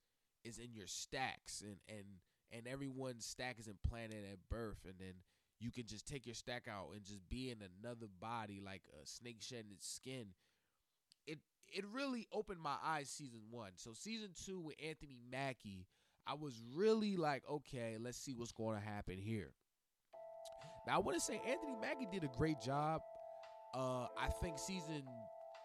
is 0.45 0.59
in 0.59 0.73
your 0.75 0.87
stacks, 0.87 1.63
and 1.63 1.77
and 1.89 2.05
and 2.53 2.67
everyone's 2.67 3.27
stack 3.27 3.59
is 3.59 3.69
implanted 3.69 4.25
at 4.33 4.39
birth, 4.49 4.79
and 4.85 4.95
then 4.99 5.15
you 5.61 5.71
can 5.71 5.87
just 5.87 6.07
take 6.07 6.27
your 6.27 6.35
stack 6.35 6.67
out 6.69 6.89
and 6.95 7.05
just 7.05 7.29
be 7.29 7.51
in 7.51 7.59
another 7.83 8.07
body 8.21 8.61
like 8.65 8.83
a 9.03 9.07
snake 9.07 9.39
shedding 9.41 9.73
its 9.73 9.89
skin. 9.89 10.27
It 11.27 11.39
it 11.73 11.85
really 11.93 12.27
opened 12.33 12.61
my 12.61 12.77
eyes 12.85 13.11
season 13.11 13.41
one. 13.51 13.73
So 13.77 13.93
season 13.93 14.31
two 14.45 14.61
with 14.61 14.77
Anthony 14.85 15.19
Mackie, 15.31 15.87
I 16.27 16.35
was 16.35 16.61
really 16.75 17.17
like, 17.17 17.43
okay, 17.51 17.97
let's 18.01 18.19
see 18.19 18.35
what's 18.35 18.53
going 18.53 18.79
to 18.79 18.85
happen 18.85 19.19
here. 19.19 19.51
Now 20.87 20.97
I 20.97 20.99
want 20.99 21.17
to 21.17 21.21
say 21.21 21.41
Anthony 21.47 21.77
Mackie 21.81 22.09
did 22.11 22.25
a 22.25 22.31
great 22.37 22.61
job. 22.61 23.01
Uh, 23.75 24.07
I 24.19 24.29
think 24.41 24.59
season 24.59 25.03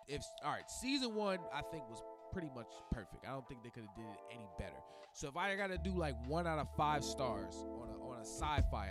if 0.08 0.23
all 0.43 0.51
right, 0.51 0.69
season 0.69 1.15
one 1.15 1.39
I 1.53 1.62
think 1.71 1.84
was 1.89 2.01
pretty 2.32 2.49
much 2.56 2.67
perfect. 2.91 3.25
I 3.27 3.32
don't 3.32 3.47
think 3.47 3.63
they 3.63 3.69
could 3.69 3.84
have 3.84 3.95
did 3.95 4.06
it 4.06 4.19
any 4.34 4.47
better. 4.58 4.82
So 5.13 5.27
if 5.27 5.38
I 5.38 5.56
got 5.56 5.67
to 5.67 5.77
do 5.77 5.95
like 5.95 6.15
one 6.27 6.47
out 6.47 6.58
of 6.58 6.67
five 6.75 7.03
stars 7.03 7.56
on 7.56 7.89
a 7.89 8.03
on 8.03 8.17
a 8.17 8.25
sci-fi, 8.25 8.89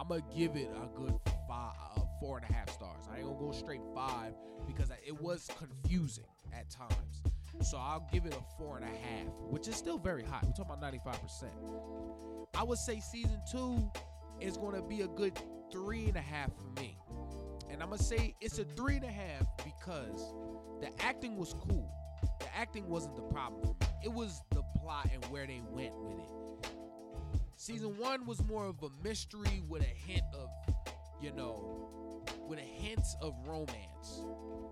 I'm 0.00 0.08
gonna 0.08 0.22
give 0.34 0.56
it 0.56 0.70
a 0.74 0.98
good 0.98 1.14
five, 1.46 1.74
uh, 1.94 2.00
four 2.20 2.38
and 2.38 2.48
a 2.48 2.52
half 2.52 2.70
stars. 2.70 3.04
I 3.12 3.18
ain't 3.18 3.26
gonna 3.26 3.38
go 3.38 3.52
straight 3.52 3.82
five 3.94 4.32
because 4.66 4.90
it 5.06 5.20
was 5.20 5.46
confusing 5.58 6.24
at 6.54 6.70
times. 6.70 7.22
So 7.60 7.76
I'll 7.76 8.08
give 8.10 8.24
it 8.24 8.34
a 8.34 8.42
four 8.56 8.78
and 8.78 8.86
a 8.86 8.88
half, 8.88 9.26
which 9.50 9.68
is 9.68 9.76
still 9.76 9.98
very 9.98 10.24
high. 10.24 10.40
We're 10.42 10.52
talking 10.52 10.72
about 10.72 10.80
95%. 10.80 11.50
I 12.54 12.62
would 12.62 12.78
say 12.78 13.00
season 13.00 13.42
two 13.52 13.90
is 14.40 14.56
to 14.56 14.82
be 14.88 15.02
a 15.02 15.08
good 15.08 15.38
three 15.70 16.06
and 16.06 16.16
a 16.16 16.22
half 16.22 16.48
for 16.56 16.80
me. 16.80 16.96
And 17.68 17.82
I'm 17.82 17.90
to 17.90 18.02
say 18.02 18.34
it's 18.40 18.58
a 18.58 18.64
three 18.64 18.96
and 18.96 19.04
a 19.04 19.10
half 19.10 19.44
because 19.62 20.32
the 20.80 20.88
acting 21.04 21.36
was 21.36 21.54
cool. 21.68 21.92
The 22.38 22.56
acting 22.56 22.88
wasn't 22.88 23.16
the 23.16 23.22
problem. 23.22 23.74
It 24.02 24.10
was 24.10 24.40
the 24.50 24.62
plot 24.78 25.10
and 25.12 25.22
where 25.26 25.46
they 25.46 25.60
went 25.70 25.94
with 25.98 26.18
it. 26.18 26.70
Season 27.60 27.90
one 27.98 28.24
was 28.24 28.42
more 28.44 28.64
of 28.64 28.82
a 28.82 28.88
mystery 29.04 29.62
with 29.68 29.82
a 29.82 29.84
hint 29.84 30.22
of 30.32 30.48
you 31.20 31.30
know, 31.30 32.22
with 32.48 32.58
a 32.58 32.62
hint 32.62 33.04
of 33.20 33.34
romance. 33.46 34.22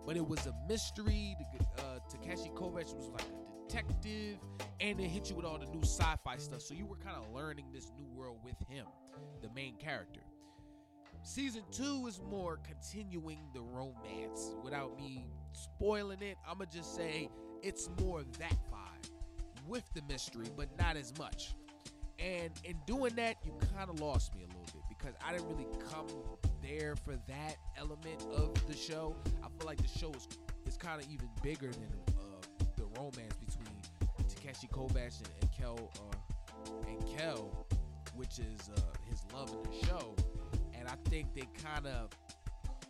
But 0.07 0.17
it 0.17 0.27
was 0.27 0.47
a 0.47 0.55
mystery. 0.67 1.37
Uh, 1.79 1.99
Takeshi 2.09 2.49
Kovacs 2.55 2.97
was 2.97 3.11
like 3.11 3.21
a 3.21 3.69
detective, 3.69 4.39
and 4.81 4.99
it 4.99 5.07
hit 5.07 5.29
you 5.29 5.37
with 5.37 5.45
all 5.45 5.59
the 5.59 5.67
new 5.67 5.83
sci-fi 5.83 6.39
stuff. 6.39 6.63
So 6.63 6.73
you 6.73 6.87
were 6.87 6.97
kind 6.97 7.19
of 7.19 7.31
learning 7.35 7.67
this 7.75 7.93
new 7.95 8.07
world 8.07 8.39
with 8.43 8.57
him, 8.71 8.87
the 9.43 9.51
main 9.55 9.77
character. 9.77 10.23
Season 11.23 11.65
two 11.71 12.07
is 12.09 12.23
more 12.31 12.59
continuing 12.67 13.51
the 13.53 13.61
romance. 13.61 14.55
Without 14.65 14.97
me 14.97 15.27
spoiling 15.53 16.23
it, 16.23 16.39
I'ma 16.49 16.65
just 16.65 16.97
say 16.97 17.29
it's 17.63 17.91
more 18.01 18.23
that 18.39 18.57
vibe 18.73 19.11
with 19.67 19.85
the 19.93 20.01
mystery, 20.09 20.47
but 20.57 20.69
not 20.79 20.97
as 20.97 21.13
much. 21.19 21.53
And 22.19 22.51
in 22.65 22.77
doing 22.87 23.15
that, 23.15 23.37
you 23.45 23.53
kind 23.77 23.89
of 23.89 24.01
lost 24.01 24.35
me 24.35 24.43
a 24.43 24.47
little 24.47 24.67
bit 24.73 24.83
because 24.89 25.15
I 25.25 25.33
didn't 25.33 25.49
really 25.49 25.69
come 25.91 26.07
there 26.61 26.97
for 26.97 27.15
that 27.29 27.57
element 27.77 28.25
of 28.35 28.55
the 28.67 28.75
show. 28.75 29.15
I 29.43 29.49
feel 29.57 29.67
like 29.67 29.81
the 29.81 29.89
show 29.89 30.11
is 30.11 30.27
is 30.67 30.77
kind 30.77 31.01
of 31.01 31.09
even 31.11 31.29
bigger 31.43 31.71
than 31.71 31.89
uh, 32.09 32.65
the 32.77 32.85
romance 32.99 33.35
between 33.47 33.81
Takeshi 34.29 34.67
Kovacs 34.69 35.19
and, 35.19 35.29
and 35.41 35.51
Quell 35.57 35.91
uh, 36.01 36.89
and 36.89 37.01
Quell, 37.17 37.67
which 38.17 38.39
is 38.39 38.69
uh, 38.77 38.81
his 39.09 39.25
love 39.33 39.51
in 39.51 39.71
the 39.71 39.87
show. 39.87 40.15
And 40.79 40.89
I 40.89 40.95
think 41.09 41.35
they 41.35 41.49
kind 41.63 41.87
of 41.87 42.11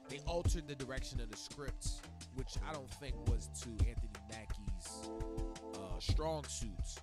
they 0.08 0.20
altered 0.26 0.66
the 0.66 0.74
direction 0.74 1.20
of 1.20 1.30
the 1.30 1.36
scripts, 1.36 2.00
which 2.34 2.54
I 2.68 2.72
don't 2.72 2.90
think 2.94 3.14
was 3.28 3.48
to 3.62 3.68
Anthony 3.86 4.08
Mackie's 4.30 5.10
uh, 5.74 5.98
strong 6.00 6.44
suits 6.44 6.96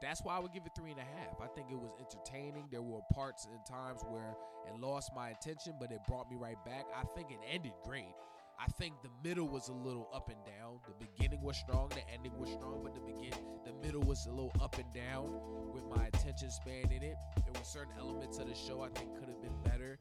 that's 0.00 0.22
why 0.22 0.36
I 0.36 0.38
would 0.38 0.52
give 0.52 0.66
it 0.66 0.72
three 0.76 0.90
and 0.90 1.00
a 1.00 1.04
half. 1.04 1.40
I 1.40 1.46
think 1.54 1.70
it 1.70 1.78
was 1.78 1.92
entertaining. 1.98 2.68
There 2.70 2.82
were 2.82 3.00
parts 3.12 3.46
and 3.50 3.64
times 3.66 4.02
where 4.08 4.34
it 4.66 4.80
lost 4.80 5.10
my 5.14 5.30
attention, 5.30 5.74
but 5.80 5.90
it 5.92 6.00
brought 6.06 6.30
me 6.30 6.36
right 6.36 6.62
back. 6.64 6.84
I 6.94 7.04
think 7.16 7.30
it 7.30 7.38
ended 7.52 7.72
great. 7.84 8.14
I 8.62 8.66
think 8.72 8.94
the 9.02 9.08
middle 9.26 9.48
was 9.48 9.68
a 9.68 9.72
little 9.72 10.10
up 10.14 10.28
and 10.28 10.36
down. 10.44 10.80
The 10.86 11.06
beginning 11.06 11.42
was 11.42 11.56
strong, 11.56 11.88
the 11.88 12.06
ending 12.12 12.38
was 12.38 12.50
strong, 12.50 12.80
but 12.82 12.94
the 12.94 13.00
begin 13.00 13.32
the 13.64 13.72
middle 13.86 14.02
was 14.02 14.26
a 14.26 14.30
little 14.30 14.52
up 14.60 14.76
and 14.76 14.92
down 14.92 15.32
with 15.72 15.84
my 15.84 16.06
attention 16.06 16.50
span 16.50 16.92
in 16.92 17.02
it. 17.02 17.16
There 17.36 17.52
were 17.54 17.64
certain 17.64 17.94
elements 17.98 18.38
of 18.38 18.48
the 18.48 18.54
show 18.54 18.82
I 18.82 18.88
think 18.98 19.14
could 19.18 19.28
have 19.28 19.40
been 19.40 19.56
better 19.64 19.98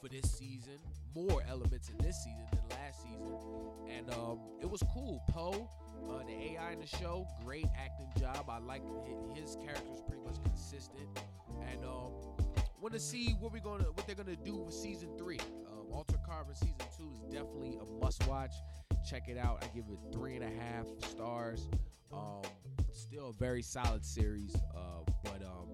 for 0.00 0.08
this 0.08 0.30
season. 0.30 0.78
More 1.14 1.42
elements 1.48 1.88
in 1.88 1.96
this 1.98 2.22
season 2.22 2.46
than 2.52 2.78
last 2.78 3.02
season, 3.02 3.34
and 3.88 4.10
um, 4.10 4.40
it 4.60 4.70
was 4.70 4.82
cool. 4.92 5.22
Poe, 5.30 5.70
uh, 6.10 6.24
the 6.24 6.52
AI 6.52 6.72
in 6.72 6.80
the 6.80 6.86
show, 6.86 7.26
great 7.44 7.66
acting 7.76 8.10
job. 8.18 8.44
I 8.50 8.58
like 8.58 8.82
his 9.34 9.56
character 9.56 9.90
pretty 10.06 10.22
much 10.22 10.42
consistent, 10.42 11.08
and 11.70 11.82
um, 11.84 12.12
want 12.80 12.92
to 12.92 13.00
see 13.00 13.36
what 13.40 13.52
we're 13.52 13.60
gonna 13.60 13.84
what 13.84 14.06
they're 14.06 14.16
gonna 14.16 14.36
do 14.36 14.56
with 14.56 14.74
season 14.74 15.08
three. 15.16 15.38
Um, 15.66 15.71
Carbon 16.26 16.54
season 16.54 16.76
two 16.96 17.10
is 17.12 17.20
definitely 17.30 17.78
a 17.80 18.04
must 18.04 18.26
watch. 18.26 18.52
Check 19.08 19.28
it 19.28 19.38
out. 19.38 19.64
I 19.64 19.74
give 19.74 19.84
it 19.90 19.98
three 20.12 20.36
and 20.36 20.44
a 20.44 20.62
half 20.62 20.86
stars. 21.08 21.68
Um, 22.12 22.42
still 22.92 23.30
a 23.30 23.32
very 23.32 23.62
solid 23.62 24.04
series, 24.04 24.54
uh, 24.76 25.00
but 25.24 25.42
um, 25.42 25.68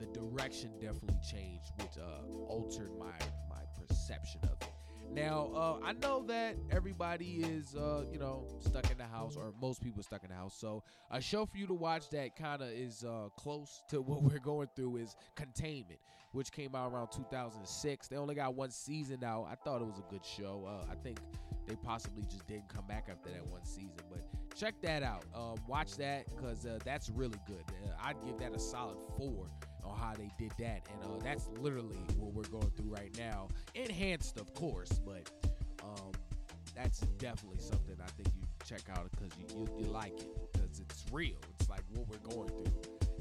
the 0.00 0.06
direction 0.06 0.70
definitely 0.80 1.18
changed, 1.30 1.72
which 1.78 1.98
uh, 1.98 2.26
altered 2.48 2.90
my 2.98 3.12
my 3.48 3.62
perception 3.78 4.40
of. 4.44 4.63
Now, 5.14 5.50
uh, 5.54 5.78
I 5.84 5.92
know 5.92 6.24
that 6.26 6.56
everybody 6.72 7.36
is, 7.36 7.76
uh, 7.76 8.04
you 8.12 8.18
know, 8.18 8.48
stuck 8.58 8.90
in 8.90 8.98
the 8.98 9.04
house, 9.04 9.36
or 9.36 9.54
most 9.60 9.80
people 9.80 10.02
stuck 10.02 10.24
in 10.24 10.30
the 10.30 10.34
house. 10.34 10.56
So, 10.58 10.82
a 11.08 11.20
show 11.20 11.46
for 11.46 11.56
you 11.56 11.68
to 11.68 11.74
watch 11.74 12.10
that 12.10 12.34
kind 12.34 12.60
of 12.60 12.68
is 12.70 13.04
uh, 13.04 13.28
close 13.36 13.84
to 13.90 14.02
what 14.02 14.24
we're 14.24 14.40
going 14.40 14.68
through 14.74 14.96
is 14.96 15.14
Containment, 15.36 16.00
which 16.32 16.50
came 16.50 16.74
out 16.74 16.92
around 16.92 17.12
2006. 17.12 18.08
They 18.08 18.16
only 18.16 18.34
got 18.34 18.56
one 18.56 18.72
season 18.72 19.18
now. 19.20 19.46
I 19.48 19.54
thought 19.54 19.80
it 19.82 19.86
was 19.86 19.98
a 19.98 20.10
good 20.10 20.24
show. 20.24 20.66
Uh, 20.66 20.90
I 20.90 20.96
think 20.96 21.20
they 21.68 21.76
possibly 21.76 22.24
just 22.24 22.48
didn't 22.48 22.68
come 22.68 22.86
back 22.88 23.06
after 23.08 23.30
that 23.30 23.46
one 23.46 23.64
season, 23.64 24.00
but 24.10 24.20
check 24.56 24.74
that 24.82 25.04
out. 25.04 25.24
Um, 25.32 25.54
watch 25.68 25.96
that 25.98 26.26
because 26.34 26.66
uh, 26.66 26.80
that's 26.84 27.08
really 27.08 27.38
good. 27.46 27.64
Uh, 27.84 27.90
I'd 28.02 28.16
give 28.24 28.36
that 28.38 28.52
a 28.52 28.58
solid 28.58 28.98
four 29.16 29.48
on 29.84 29.96
how 29.96 30.14
they 30.14 30.30
did 30.38 30.52
that, 30.58 30.86
and 30.92 31.02
uh, 31.04 31.22
that's 31.22 31.48
literally 31.60 31.98
what 32.18 32.32
we're 32.32 32.50
going 32.58 32.70
through 32.76 32.90
right 32.90 33.16
now. 33.18 33.48
Enhanced, 33.74 34.38
of 34.38 34.52
course, 34.54 35.00
but 35.04 35.30
um, 35.82 36.12
that's 36.74 37.00
definitely 37.18 37.60
something 37.60 37.96
I 38.02 38.10
think 38.10 38.28
you 38.34 38.42
check 38.66 38.82
out 38.90 39.10
because 39.10 39.32
you, 39.38 39.46
you, 39.56 39.84
you 39.84 39.86
like 39.86 40.18
it 40.18 40.52
because 40.52 40.80
it's 40.80 41.04
real. 41.12 41.36
It's 41.58 41.68
like 41.68 41.82
what 41.94 42.06
we're 42.08 42.34
going 42.34 42.48
through 42.48 42.72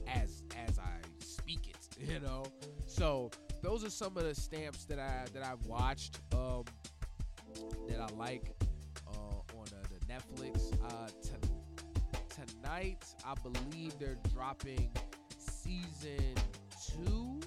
as 0.07 0.43
as 0.67 0.79
I 0.79 0.91
speak 1.19 1.67
it, 1.67 2.09
you 2.09 2.19
know. 2.19 2.43
So 2.85 3.31
those 3.61 3.83
are 3.83 3.89
some 3.89 4.17
of 4.17 4.23
the 4.23 4.35
stamps 4.35 4.85
that 4.85 4.99
I 4.99 5.25
that 5.33 5.43
I've 5.43 5.65
watched 5.65 6.19
um, 6.33 6.63
that 7.87 7.99
I 7.99 8.07
like 8.17 8.51
uh, 9.07 9.57
on 9.57 9.65
uh, 9.67 9.83
the 9.89 10.13
Netflix. 10.13 10.73
Uh, 10.83 11.07
t- 11.21 12.45
tonight, 12.61 13.05
I 13.25 13.35
believe 13.35 13.97
they're 13.99 14.17
dropping 14.33 14.89
season 15.37 16.33
two 16.93 17.39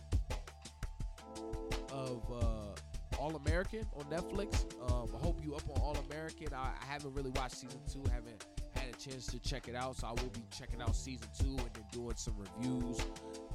of 1.92 2.22
uh, 2.32 3.18
All 3.20 3.36
American 3.36 3.86
on 3.96 4.04
Netflix. 4.04 4.64
Um, 4.90 5.08
I 5.14 5.24
hope 5.24 5.40
you 5.44 5.54
up 5.54 5.68
on 5.70 5.80
All 5.80 5.96
American. 6.10 6.48
I, 6.54 6.70
I, 6.80 6.92
haven't 6.92 7.14
really 7.14 7.30
watched 7.30 7.56
season 7.56 7.80
two. 7.90 8.02
Haven't 8.12 8.44
had 8.74 8.94
a 8.94 8.98
chance 8.98 9.26
to 9.26 9.38
check 9.38 9.68
it 9.68 9.74
out, 9.74 9.96
so 9.96 10.06
I 10.08 10.10
will 10.10 10.30
be 10.30 10.44
checking 10.56 10.82
out 10.82 10.94
season 10.94 11.28
two 11.38 11.50
and 11.50 11.70
then 11.74 11.84
doing 11.92 12.16
some 12.16 12.34
reviews, 12.36 13.00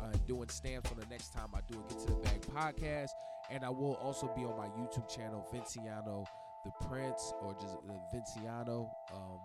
uh, 0.02 0.12
doing 0.28 0.50
stamps 0.50 0.90
for 0.90 0.96
the 0.96 1.06
next 1.08 1.34
time 1.34 1.50
I 1.54 1.60
do 1.72 1.80
a 1.80 1.94
Get 1.94 2.00
to 2.02 2.08
the 2.08 2.20
Bag 2.20 2.42
podcast. 2.42 3.10
And 3.50 3.64
I 3.66 3.70
will 3.70 3.96
also 3.96 4.32
be 4.36 4.44
on 4.44 4.58
my 4.58 4.68
YouTube 4.68 5.14
channel, 5.14 5.46
Vinciano 5.54 6.26
the 6.64 6.72
Prince, 6.88 7.34
or 7.42 7.54
just 7.54 7.76
uh, 7.76 7.94
Vinciano. 8.14 8.90
Um, 9.14 9.40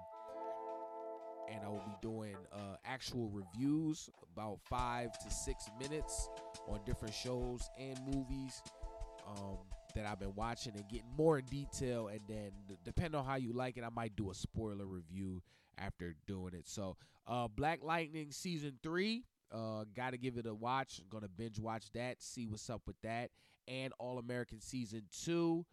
and 1.53 1.64
I 1.64 1.68
will 1.68 1.84
be 1.86 1.97
doing 2.01 2.36
uh, 2.53 2.76
actual 2.84 3.28
reviews 3.28 4.11
about 4.32 4.59
five 4.68 5.18
to 5.18 5.30
six 5.30 5.68
minutes 5.80 6.28
on 6.68 6.80
different 6.84 7.14
shows 7.14 7.68
and 7.78 7.99
movies 8.07 8.62
um, 9.26 9.59
that 9.94 10.07
I've 10.07 10.20
been 10.20 10.34
watching 10.34 10.74
and 10.74 10.88
getting 10.88 11.11
more 11.16 11.38
in 11.38 11.44
detail. 11.47 12.09
And 12.09 12.20
then, 12.28 12.51
depending 12.84 13.18
on 13.18 13.24
how 13.24 13.36
you 13.36 13.53
like 13.53 13.76
it, 13.76 13.84
I 13.84 13.90
might 13.90 14.16
do 14.16 14.30
a 14.30 14.34
spoiler 14.34 14.86
review 14.86 15.42
after 15.78 16.14
doing 16.26 16.55
it. 16.55 16.68
So, 16.68 16.97
uh, 17.26 17.49
Black 17.49 17.82
Lightning 17.82 18.30
season 18.30 18.78
three, 18.82 19.24
uh, 19.53 19.84
got 19.94 20.11
to 20.11 20.18
give 20.18 20.36
it 20.38 20.47
a 20.47 20.55
watch. 20.55 21.01
I'm 21.01 21.09
gonna 21.11 21.28
binge 21.28 21.59
watch 21.59 21.90
that, 21.92 22.22
see 22.22 22.47
what's 22.47 22.68
up 22.70 22.82
with 22.86 23.01
that, 23.03 23.30
and 23.68 23.92
All 23.99 24.18
American 24.18 24.61
season 24.61 25.03
two 25.11 25.64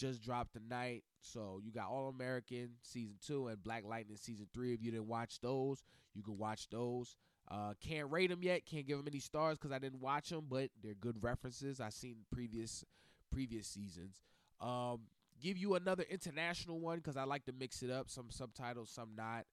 just 0.00 0.22
dropped 0.22 0.54
tonight. 0.54 1.04
So 1.20 1.60
you 1.62 1.70
got 1.70 1.88
All 1.88 2.08
American 2.08 2.70
season 2.82 3.16
two 3.24 3.48
and 3.48 3.62
Black 3.62 3.84
Lightning 3.84 4.16
season 4.16 4.46
three. 4.54 4.72
If 4.72 4.82
you 4.82 4.90
didn't 4.90 5.08
watch 5.08 5.40
those, 5.40 5.84
you 6.14 6.22
can 6.22 6.38
watch 6.38 6.68
those. 6.70 7.16
Uh, 7.50 7.74
can't 7.80 8.10
rate 8.10 8.30
them 8.30 8.40
yet. 8.42 8.64
Can't 8.64 8.86
give 8.86 8.96
them 8.96 9.06
any 9.06 9.18
stars 9.18 9.58
because 9.58 9.72
I 9.72 9.78
didn't 9.78 10.00
watch 10.00 10.30
them, 10.30 10.46
but 10.48 10.70
they're 10.82 10.94
good 10.94 11.22
references. 11.22 11.80
I've 11.80 11.92
seen 11.92 12.16
previous 12.32 12.84
previous 13.30 13.66
seasons. 13.66 14.22
Um, 14.60 15.00
give 15.40 15.58
you 15.58 15.74
another 15.74 16.04
international 16.08 16.80
one 16.80 16.98
because 16.98 17.16
I 17.16 17.24
like 17.24 17.44
to 17.46 17.52
mix 17.52 17.82
it 17.82 17.90
up. 17.90 18.08
Some 18.08 18.30
subtitles, 18.30 18.90
some 18.90 19.10
not. 19.16 19.44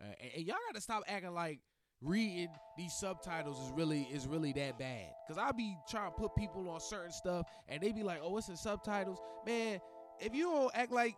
Uh, 0.00 0.12
and, 0.20 0.30
and 0.36 0.44
y'all 0.44 0.56
got 0.66 0.74
to 0.74 0.80
stop 0.80 1.04
acting 1.06 1.32
like 1.32 1.60
reading 2.04 2.48
these 2.76 2.92
subtitles 2.92 3.58
is 3.64 3.72
really 3.72 4.02
is 4.12 4.26
really 4.26 4.52
that 4.52 4.78
bad. 4.78 5.10
Cause 5.26 5.38
I'll 5.38 5.52
be 5.52 5.76
trying 5.88 6.10
to 6.10 6.16
put 6.16 6.34
people 6.34 6.68
on 6.68 6.80
certain 6.80 7.12
stuff 7.12 7.46
and 7.68 7.82
they 7.82 7.92
be 7.92 8.02
like, 8.02 8.20
oh, 8.22 8.36
it's 8.36 8.48
in 8.48 8.56
subtitles. 8.56 9.18
Man, 9.46 9.80
if 10.20 10.34
you 10.34 10.44
don't 10.44 10.70
act 10.74 10.92
like 10.92 11.16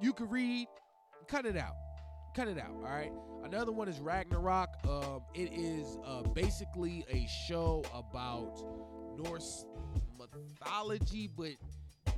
you 0.00 0.12
can 0.12 0.28
read, 0.28 0.66
cut 1.28 1.46
it 1.46 1.56
out. 1.56 1.74
Cut 2.34 2.48
it 2.48 2.58
out. 2.58 2.70
All 2.76 2.82
right. 2.82 3.12
Another 3.44 3.72
one 3.72 3.88
is 3.88 3.98
Ragnarok. 3.98 4.68
Um, 4.88 5.22
it 5.34 5.52
is 5.52 5.98
uh, 6.06 6.22
basically 6.22 7.04
a 7.10 7.26
show 7.48 7.84
about 7.92 8.62
Norse 9.16 9.66
mythology, 10.16 11.28
but 11.36 11.52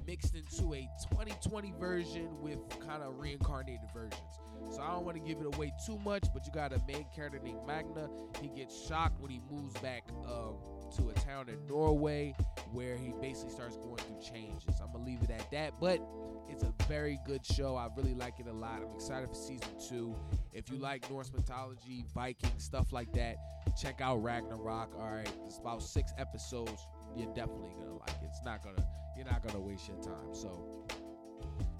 mixed 0.06 0.34
into 0.34 0.74
a 0.74 0.88
2020 1.10 1.74
version 1.78 2.28
with 2.40 2.58
kind 2.80 3.02
of 3.02 3.18
reincarnated 3.18 3.88
versions. 3.94 4.40
So 4.70 4.80
I 4.80 4.92
don't 4.92 5.04
want 5.04 5.16
to 5.16 5.22
give 5.22 5.40
it 5.40 5.54
away 5.54 5.72
too 5.84 5.98
much, 5.98 6.24
but 6.32 6.46
you 6.46 6.52
got 6.52 6.72
a 6.72 6.80
main 6.86 7.06
character 7.14 7.38
named 7.42 7.66
Magne. 7.66 8.08
He 8.40 8.48
gets 8.48 8.86
shocked 8.86 9.20
when 9.20 9.30
he 9.30 9.40
moves 9.50 9.74
back 9.80 10.04
um, 10.24 10.54
to 10.96 11.10
a 11.10 11.14
town 11.14 11.48
in 11.48 11.66
Norway 11.66 12.34
where 12.72 12.96
he 12.96 13.12
basically 13.20 13.52
starts 13.52 13.76
going 13.76 13.96
through 13.96 14.20
changes. 14.22 14.80
I'm 14.80 14.92
gonna 14.92 15.04
leave 15.04 15.22
it 15.22 15.30
at 15.30 15.50
that, 15.50 15.74
but 15.80 16.00
it's 16.48 16.62
a 16.62 16.72
very 16.88 17.18
good 17.26 17.44
show. 17.44 17.76
I 17.76 17.88
really 17.96 18.14
like 18.14 18.40
it 18.40 18.46
a 18.46 18.52
lot. 18.52 18.82
I'm 18.82 18.94
excited 18.94 19.28
for 19.28 19.34
season 19.34 19.68
two. 19.88 20.14
If 20.52 20.70
you 20.70 20.76
like 20.78 21.10
Norse 21.10 21.32
mythology, 21.32 22.04
Viking 22.14 22.58
stuff 22.58 22.92
like 22.92 23.12
that, 23.14 23.36
check 23.80 24.00
out 24.00 24.22
Ragnarok. 24.22 24.94
All 24.98 25.10
right, 25.10 25.30
it's 25.46 25.58
about 25.58 25.82
six 25.82 26.12
episodes. 26.18 26.86
You're 27.16 27.32
definitely 27.34 27.72
gonna 27.78 27.98
like 27.98 28.10
it. 28.10 28.28
It's 28.28 28.42
not 28.44 28.62
gonna 28.62 28.86
you're 29.16 29.26
not 29.26 29.46
gonna 29.46 29.60
waste 29.60 29.88
your 29.88 29.98
time. 29.98 30.34
So 30.34 30.86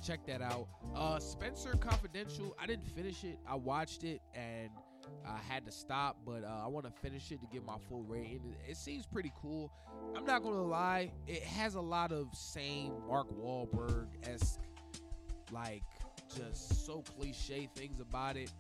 check 0.05 0.26
that 0.26 0.43
out. 0.43 0.68
Uh, 0.95 1.18
Spencer 1.18 1.72
Confidential. 1.72 2.57
I 2.61 2.66
didn't 2.66 2.87
finish 2.87 3.24
it. 3.24 3.39
I 3.47 3.55
watched 3.55 4.05
it 4.05 4.20
and 4.35 4.70
I 5.24 5.39
had 5.49 5.64
to 5.66 5.72
stop, 5.72 6.16
but 6.24 6.45
uh, 6.45 6.64
I 6.64 6.66
want 6.66 6.87
to 6.87 6.93
finish 7.01 7.30
it 7.30 7.41
to 7.41 7.47
get 7.47 7.64
my 7.64 7.76
full 7.89 8.03
rating. 8.03 8.55
It, 8.68 8.76
seems 8.76 9.07
pretty 9.07 9.33
cool. 9.41 9.72
I'm 10.16 10.24
not 10.24 10.43
gonna 10.43 10.62
lie, 10.62 11.12
it 11.26 11.43
has 11.43 11.74
a 11.74 11.80
lot 11.80 12.12
of 12.12 12.28
same 12.35 12.93
Mark 13.09 13.28
Wahlberg 13.33 14.09
esque, 14.24 14.61
like 15.51 15.83
just 16.37 16.87
so 16.87 17.03
cliche 17.03 17.68
things 17.74 18.01
about 18.01 18.37
it. 18.37 18.51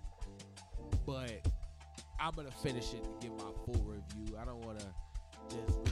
But 1.06 1.46
I'm 2.20 2.34
gonna 2.34 2.50
finish 2.50 2.94
it 2.94 3.04
to 3.04 3.10
give 3.20 3.36
my 3.36 3.50
full 3.64 3.82
review. 3.84 4.36
I 4.40 4.44
don't 4.44 4.64
want 4.64 4.78
to 4.78 4.86
just 5.48 5.91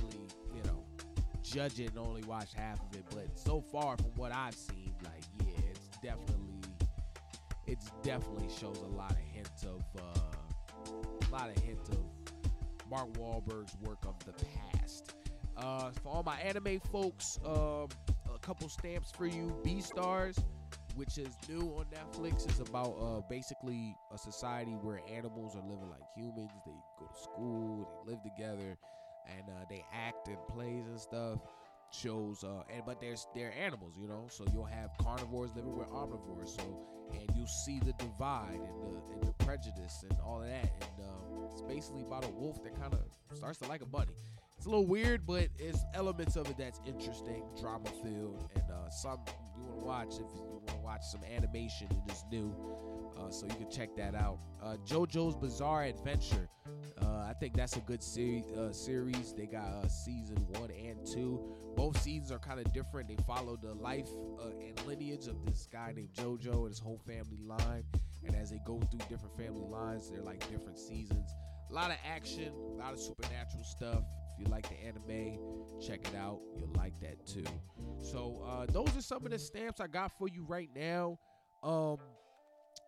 judge 1.50 1.80
it 1.80 1.90
and 1.90 1.98
only 1.98 2.22
watch 2.22 2.52
half 2.54 2.80
of 2.80 2.96
it. 2.96 3.04
But 3.10 3.38
so 3.38 3.60
far, 3.60 3.96
from 3.96 4.12
what 4.16 4.32
I've 4.32 4.54
seen, 4.54 4.94
like 5.04 5.22
yeah, 5.40 5.70
it's 5.70 5.88
definitely, 6.02 6.60
it's 7.66 7.90
definitely 8.02 8.48
shows 8.48 8.78
a 8.78 8.96
lot 8.96 9.12
of 9.12 9.18
hints 9.18 9.64
of, 9.64 9.82
uh, 10.00 10.90
a 11.28 11.30
lot 11.32 11.50
of 11.50 11.62
hints 11.62 11.88
of 11.90 11.98
Mark 12.90 13.12
Wahlberg's 13.14 13.76
work 13.82 13.98
of 14.06 14.16
the 14.24 14.32
past. 14.32 15.14
Uh, 15.56 15.90
for 16.02 16.08
all 16.08 16.22
my 16.22 16.38
anime 16.40 16.80
folks, 16.90 17.38
um, 17.44 17.88
a 18.34 18.38
couple 18.40 18.68
stamps 18.68 19.10
for 19.12 19.26
you. 19.26 19.54
Beastars, 19.64 20.42
which 20.94 21.18
is 21.18 21.36
new 21.48 21.74
on 21.78 21.84
Netflix, 21.92 22.50
is 22.50 22.60
about 22.60 22.96
uh, 23.00 23.20
basically 23.28 23.94
a 24.12 24.18
society 24.18 24.72
where 24.82 25.00
animals 25.12 25.54
are 25.54 25.62
living 25.62 25.88
like 25.90 26.00
humans. 26.16 26.50
They 26.64 26.72
go 26.98 27.06
to 27.06 27.20
school, 27.20 27.88
they 28.06 28.12
live 28.12 28.22
together, 28.22 28.78
and 29.36 29.48
uh, 29.48 29.64
they 29.68 29.84
act 29.92 30.28
in 30.28 30.36
plays 30.48 30.86
and 30.86 31.00
stuff. 31.00 31.38
Shows, 31.92 32.44
uh, 32.44 32.62
and 32.72 32.84
but 32.86 33.00
there's 33.00 33.26
they're 33.34 33.52
animals, 33.58 33.94
you 34.00 34.06
know. 34.06 34.26
So 34.28 34.44
you'll 34.52 34.64
have 34.64 34.90
carnivores 35.02 35.50
living 35.56 35.76
with 35.76 35.88
omnivores. 35.88 36.50
So 36.56 36.62
and 37.12 37.36
you 37.36 37.44
see 37.64 37.80
the 37.80 37.92
divide 37.94 38.60
and 38.60 38.82
the 38.82 39.14
and 39.14 39.22
the 39.22 39.44
prejudice 39.44 40.04
and 40.08 40.16
all 40.24 40.40
of 40.40 40.46
that. 40.46 40.70
And 40.80 41.08
um, 41.08 41.48
it's 41.50 41.62
basically 41.62 42.02
about 42.02 42.24
a 42.24 42.28
wolf 42.28 42.62
that 42.62 42.78
kind 42.80 42.94
of 42.94 43.00
starts 43.36 43.58
to 43.58 43.68
like 43.68 43.82
a 43.82 43.86
bunny. 43.86 44.12
It's 44.60 44.66
a 44.66 44.68
little 44.68 44.86
weird, 44.86 45.24
but 45.24 45.48
it's 45.58 45.86
elements 45.94 46.36
of 46.36 46.46
it 46.50 46.58
that's 46.58 46.82
interesting, 46.84 47.44
drama 47.58 47.88
filled, 48.02 48.46
and 48.54 48.64
uh, 48.70 48.90
some 48.90 49.20
you 49.56 49.62
want 49.62 49.78
to 49.78 49.86
watch 49.86 50.12
if 50.16 50.34
you 50.34 50.42
want 50.42 50.66
to 50.66 50.76
watch 50.84 51.00
some 51.02 51.22
animation 51.24 51.86
and 51.90 52.02
it's 52.10 52.26
new. 52.30 52.54
Uh, 53.18 53.30
so 53.30 53.46
you 53.46 53.54
can 53.54 53.70
check 53.70 53.96
that 53.96 54.14
out. 54.14 54.38
Uh, 54.62 54.76
JoJo's 54.86 55.34
Bizarre 55.34 55.84
Adventure. 55.84 56.46
Uh, 57.00 57.06
I 57.06 57.32
think 57.40 57.56
that's 57.56 57.76
a 57.76 57.80
good 57.80 58.02
seri- 58.02 58.44
uh, 58.54 58.70
series. 58.70 59.32
They 59.32 59.46
got 59.46 59.64
uh, 59.64 59.88
season 59.88 60.36
one 60.50 60.70
and 60.72 61.06
two. 61.06 61.40
Both 61.74 61.98
seasons 62.02 62.30
are 62.30 62.38
kind 62.38 62.60
of 62.60 62.70
different. 62.74 63.08
They 63.08 63.16
follow 63.26 63.56
the 63.56 63.72
life 63.72 64.10
and 64.60 64.78
lineage 64.86 65.26
of 65.26 65.42
this 65.46 65.68
guy 65.72 65.94
named 65.96 66.12
JoJo 66.12 66.52
and 66.52 66.68
his 66.68 66.78
whole 66.78 67.00
family 67.06 67.40
line. 67.46 67.84
And 68.26 68.36
as 68.36 68.50
they 68.50 68.60
go 68.66 68.78
through 68.90 69.00
different 69.08 69.34
family 69.38 69.64
lines, 69.66 70.10
they're 70.10 70.20
like 70.20 70.40
different 70.50 70.78
seasons. 70.78 71.30
A 71.70 71.72
lot 71.72 71.90
of 71.90 71.96
action, 72.06 72.52
a 72.74 72.76
lot 72.76 72.92
of 72.92 73.00
supernatural 73.00 73.64
stuff. 73.64 74.02
You 74.40 74.46
like 74.46 74.66
the 74.68 74.82
anime, 74.86 75.38
check 75.86 76.00
it 76.08 76.16
out. 76.16 76.40
You'll 76.56 76.72
like 76.74 76.98
that 77.00 77.26
too. 77.26 77.44
So 78.02 78.42
uh, 78.48 78.66
those 78.72 78.96
are 78.96 79.02
some 79.02 79.26
of 79.26 79.32
the 79.32 79.38
stamps 79.38 79.80
I 79.80 79.86
got 79.86 80.16
for 80.18 80.28
you 80.28 80.44
right 80.48 80.70
now. 80.74 81.18
Um, 81.62 81.98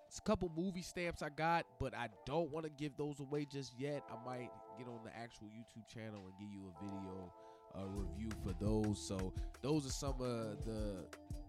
it's 0.08 0.18
a 0.18 0.22
couple 0.22 0.50
movie 0.56 0.82
stamps 0.82 1.22
I 1.22 1.28
got, 1.28 1.66
but 1.78 1.94
I 1.94 2.08
don't 2.26 2.50
want 2.50 2.64
to 2.64 2.70
give 2.70 2.96
those 2.96 3.20
away 3.20 3.44
just 3.44 3.78
yet. 3.78 4.02
I 4.10 4.24
might 4.26 4.50
get 4.78 4.86
on 4.88 5.00
the 5.04 5.14
actual 5.14 5.48
YouTube 5.48 5.86
channel 5.92 6.22
and 6.24 6.32
give 6.40 6.48
you 6.50 6.68
a 6.68 6.84
video 6.84 7.32
uh, 7.74 7.86
review 7.86 8.30
for 8.44 8.52
those. 8.62 8.98
So 9.00 9.32
those 9.62 9.86
are 9.86 9.90
some 9.90 10.20
of 10.20 10.64
the 10.64 11.04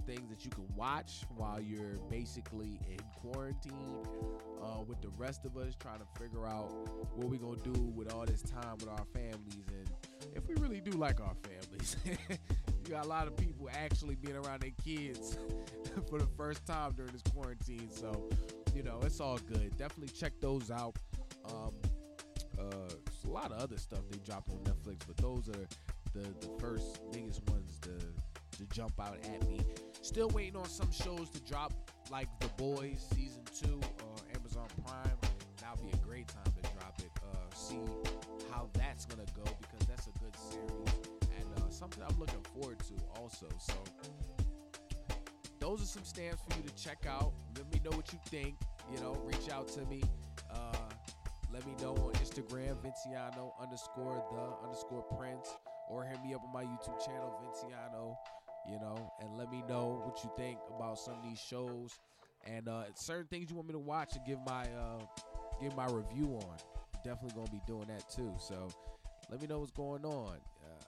things 0.06 0.30
that 0.30 0.44
you 0.44 0.52
can 0.52 0.66
watch 0.76 1.24
while 1.36 1.62
you're 1.62 1.98
basically 2.10 2.80
in 2.90 3.00
quarantine 3.22 4.06
uh, 4.62 4.82
with 4.86 5.02
the 5.02 5.10
rest 5.18 5.46
of 5.46 5.56
us 5.56 5.74
trying 5.80 6.00
to 6.00 6.22
figure 6.22 6.46
out 6.46 6.72
what 7.16 7.30
we're 7.30 7.38
gonna 7.38 7.56
do 7.64 7.80
with 7.96 8.12
all 8.14 8.26
this 8.26 8.42
time 8.42 8.76
with 8.80 8.90
our 8.90 9.06
families 9.14 9.66
and 9.70 9.90
if 10.36 10.46
we 10.48 10.56
really 10.56 10.82
do 10.82 10.92
like 10.92 11.22
our 11.22 11.36
families. 11.44 11.96
you 12.06 12.92
got 12.92 13.06
a 13.06 13.08
lot 13.08 13.28
of 13.28 13.38
people 13.38 13.70
actually 13.72 14.16
being 14.16 14.36
around 14.36 14.62
their 14.62 14.72
kids 14.84 15.38
for 16.10 16.20
the 16.20 16.28
first 16.38 16.66
time 16.66 16.92
during 16.94 17.12
this 17.12 17.22
quarantine. 17.34 17.90
So, 17.92 18.30
you 18.76 18.84
know, 18.84 19.00
it's 19.04 19.20
all 19.20 19.38
good. 19.38 19.78
Definitely 19.78 20.14
check 20.14 20.34
those 20.42 20.70
out. 20.72 20.98
Um, 21.46 21.74
uh, 22.60 22.94
a 23.26 23.30
lot 23.30 23.52
of 23.52 23.60
other 23.60 23.78
stuff 23.78 24.02
they 24.12 24.20
dropped 24.20 24.50
on 24.52 24.58
Netflix, 24.60 25.00
but 25.08 25.18
those 25.18 25.50
are 25.50 25.68
the 26.14 26.22
the 26.46 26.50
first 26.60 27.00
biggest 27.12 27.42
ones 27.50 27.80
to 27.82 27.92
to 28.58 28.66
jump 28.74 29.00
out 29.00 29.18
at 29.24 29.48
me. 29.48 29.60
Still 30.02 30.30
waiting 30.30 30.56
on 30.56 30.66
some 30.66 30.92
shows 30.92 31.30
to 31.32 31.40
drop, 31.42 31.74
like 32.12 32.28
The 32.40 32.48
Boys 32.50 33.06
season 33.16 33.44
two 33.60 33.80
or 34.04 34.38
Amazon 34.38 34.68
Prime. 34.86 35.18
That'll 35.60 35.84
be 35.84 35.92
a 35.92 36.06
great 36.06 36.28
time 36.28 36.54
to 36.62 36.62
drop 36.74 37.00
it. 37.00 37.10
Uh, 37.24 37.56
see 37.56 37.80
how 38.52 38.70
that's 38.74 39.06
gonna 39.06 39.26
go 39.36 39.44
because 39.60 39.88
that's 39.88 40.08
a 40.08 40.20
good 40.20 40.36
series 40.36 40.94
and 41.38 41.46
uh, 41.58 41.70
something 41.70 42.04
I'm 42.08 42.20
looking 42.20 42.44
forward 42.54 42.80
to 42.80 42.94
also. 43.20 43.48
So 43.60 43.74
those 45.60 45.82
are 45.82 45.86
some 45.86 46.04
stamps 46.04 46.42
for 46.48 46.58
you 46.58 46.68
to 46.68 46.76
check 46.76 47.06
out. 47.08 47.34
Let 47.58 47.72
me 47.74 47.80
know 47.84 47.96
what 47.96 48.12
you 48.12 48.20
think. 48.26 48.56
You 48.94 49.00
know, 49.00 49.18
reach 49.24 49.50
out 49.50 49.70
to 49.70 49.86
me. 49.86 50.04
Uh, 50.52 50.76
let 51.54 51.66
me 51.66 51.74
know 51.82 51.92
on 51.94 52.12
Instagram, 52.14 52.76
Vinciano 52.84 53.52
underscore 53.62 54.24
the 54.32 54.68
underscore 54.68 55.04
Prince, 55.04 55.50
or 55.90 56.04
hit 56.04 56.18
me 56.24 56.34
up 56.34 56.42
on 56.44 56.54
my 56.54 56.64
YouTube 56.64 57.04
channel, 57.06 57.34
Vinciano. 57.44 58.16
You 58.70 58.80
know, 58.80 59.12
and 59.20 59.38
let 59.38 59.52
me 59.52 59.62
know 59.68 60.02
what 60.06 60.24
you 60.24 60.32
think 60.38 60.58
about 60.74 60.98
some 60.98 61.16
of 61.16 61.24
these 61.24 61.40
shows 61.40 62.00
and 62.46 62.68
uh, 62.68 62.84
certain 62.96 63.28
things 63.28 63.50
you 63.50 63.56
want 63.56 63.68
me 63.68 63.74
to 63.74 63.80
watch 63.80 64.16
and 64.16 64.26
give 64.26 64.40
my 64.46 64.64
uh, 64.64 65.04
give 65.62 65.76
my 65.76 65.86
review 65.86 66.36
on. 66.36 66.58
Definitely 67.04 67.36
gonna 67.36 67.52
be 67.52 67.62
doing 67.68 67.88
that 67.88 68.10
too. 68.10 68.34
So 68.40 68.70
let 69.30 69.42
me 69.42 69.48
know 69.48 69.60
what's 69.60 69.72
going 69.72 70.06
on. 70.06 70.38
Uh, 70.64 70.84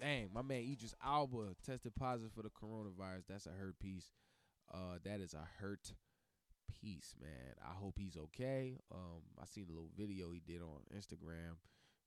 dang, 0.00 0.30
my 0.34 0.42
man 0.42 0.62
Idris 0.70 0.94
Elba 1.06 1.54
tested 1.64 1.94
positive 1.94 2.32
for 2.34 2.42
the 2.42 2.50
coronavirus. 2.50 3.26
That's 3.28 3.46
a 3.46 3.50
hurt 3.50 3.78
piece. 3.78 4.10
Uh, 4.72 4.98
that 5.04 5.20
is 5.20 5.34
a 5.34 5.46
hurt 5.60 5.92
piece, 6.80 7.14
man. 7.20 7.54
I 7.62 7.74
hope 7.74 7.94
he's 7.98 8.16
okay. 8.16 8.78
Um, 8.90 9.20
I 9.40 9.44
seen 9.44 9.66
a 9.68 9.72
little 9.72 9.90
video 9.96 10.30
he 10.32 10.40
did 10.46 10.62
on 10.62 10.80
Instagram. 10.96 11.56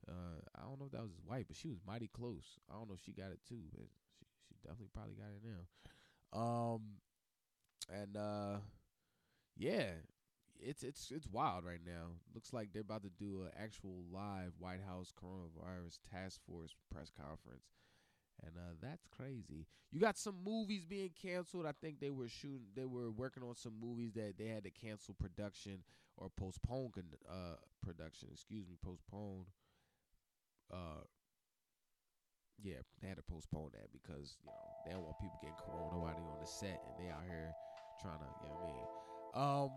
Uh, 0.07 0.41
I 0.55 0.61
don't 0.63 0.79
know 0.79 0.85
if 0.85 0.91
that 0.91 1.01
was 1.01 1.11
his 1.11 1.25
wife, 1.25 1.45
but 1.47 1.57
she 1.57 1.67
was 1.67 1.79
mighty 1.85 2.07
close. 2.07 2.59
I 2.69 2.75
don't 2.75 2.87
know 2.87 2.95
if 2.95 3.03
she 3.05 3.11
got 3.11 3.31
it 3.31 3.39
too, 3.47 3.61
but 3.73 3.85
she 4.19 4.25
she 4.47 4.55
definitely 4.61 4.93
probably 4.93 5.15
got 5.15 5.33
it 5.33 5.43
now. 5.43 6.39
Um, 6.39 6.81
and 7.91 8.17
uh, 8.17 8.57
yeah, 9.57 9.91
it's 10.59 10.83
it's 10.83 11.11
it's 11.11 11.27
wild 11.27 11.65
right 11.65 11.81
now. 11.85 12.17
Looks 12.33 12.53
like 12.53 12.71
they're 12.73 12.81
about 12.81 13.03
to 13.03 13.09
do 13.09 13.43
an 13.43 13.51
actual 13.61 14.03
live 14.11 14.53
White 14.59 14.81
House 14.87 15.11
coronavirus 15.13 15.99
task 16.11 16.39
force 16.47 16.75
press 16.91 17.09
conference. 17.09 17.65
And 18.43 18.53
uh, 18.57 18.73
that's 18.81 19.07
crazy. 19.07 19.65
You 19.91 19.99
got 20.01 20.17
some 20.17 20.35
movies 20.45 20.85
being 20.85 21.11
canceled. 21.19 21.65
I 21.65 21.73
think 21.81 21.99
they 21.99 22.09
were 22.09 22.27
shooting, 22.27 22.67
they 22.75 22.85
were 22.85 23.11
working 23.11 23.43
on 23.43 23.55
some 23.55 23.73
movies 23.81 24.13
that 24.15 24.33
they 24.37 24.47
had 24.47 24.65
to 24.65 24.71
cancel 24.71 25.13
production 25.15 25.79
or 26.17 26.29
postpone 26.29 26.91
uh, 27.29 27.55
production. 27.81 28.29
Excuse 28.33 28.67
me, 28.67 28.75
postpone. 28.83 29.45
Uh, 30.71 31.05
yeah, 32.61 32.81
they 33.01 33.07
had 33.07 33.17
to 33.17 33.23
postpone 33.23 33.69
that 33.73 33.91
because 33.91 34.37
you 34.41 34.49
know 34.49 34.65
they 34.85 34.91
don't 34.93 35.03
want 35.03 35.19
people 35.19 35.37
getting 35.41 35.57
corona 35.59 35.99
while 35.99 36.15
they 36.15 36.23
on 36.23 36.39
the 36.39 36.47
set 36.47 36.81
and 36.87 36.95
they 36.97 37.11
out 37.11 37.21
here 37.27 37.51
trying 38.01 38.19
to, 38.19 38.25
you 38.41 38.49
know 38.49 38.55
what 38.55 38.65
I 38.65 38.73
mean. 38.73 38.87
Um, 39.35 39.69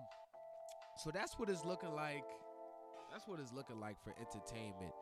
so 0.96 1.10
that's 1.10 1.38
what 1.38 1.48
it's 1.48 1.64
looking 1.64 1.94
like. 1.94 2.24
That's 3.10 3.26
what 3.26 3.40
it's 3.40 3.52
looking 3.52 3.80
like 3.80 4.02
for 4.02 4.14
entertainment. 4.20 4.92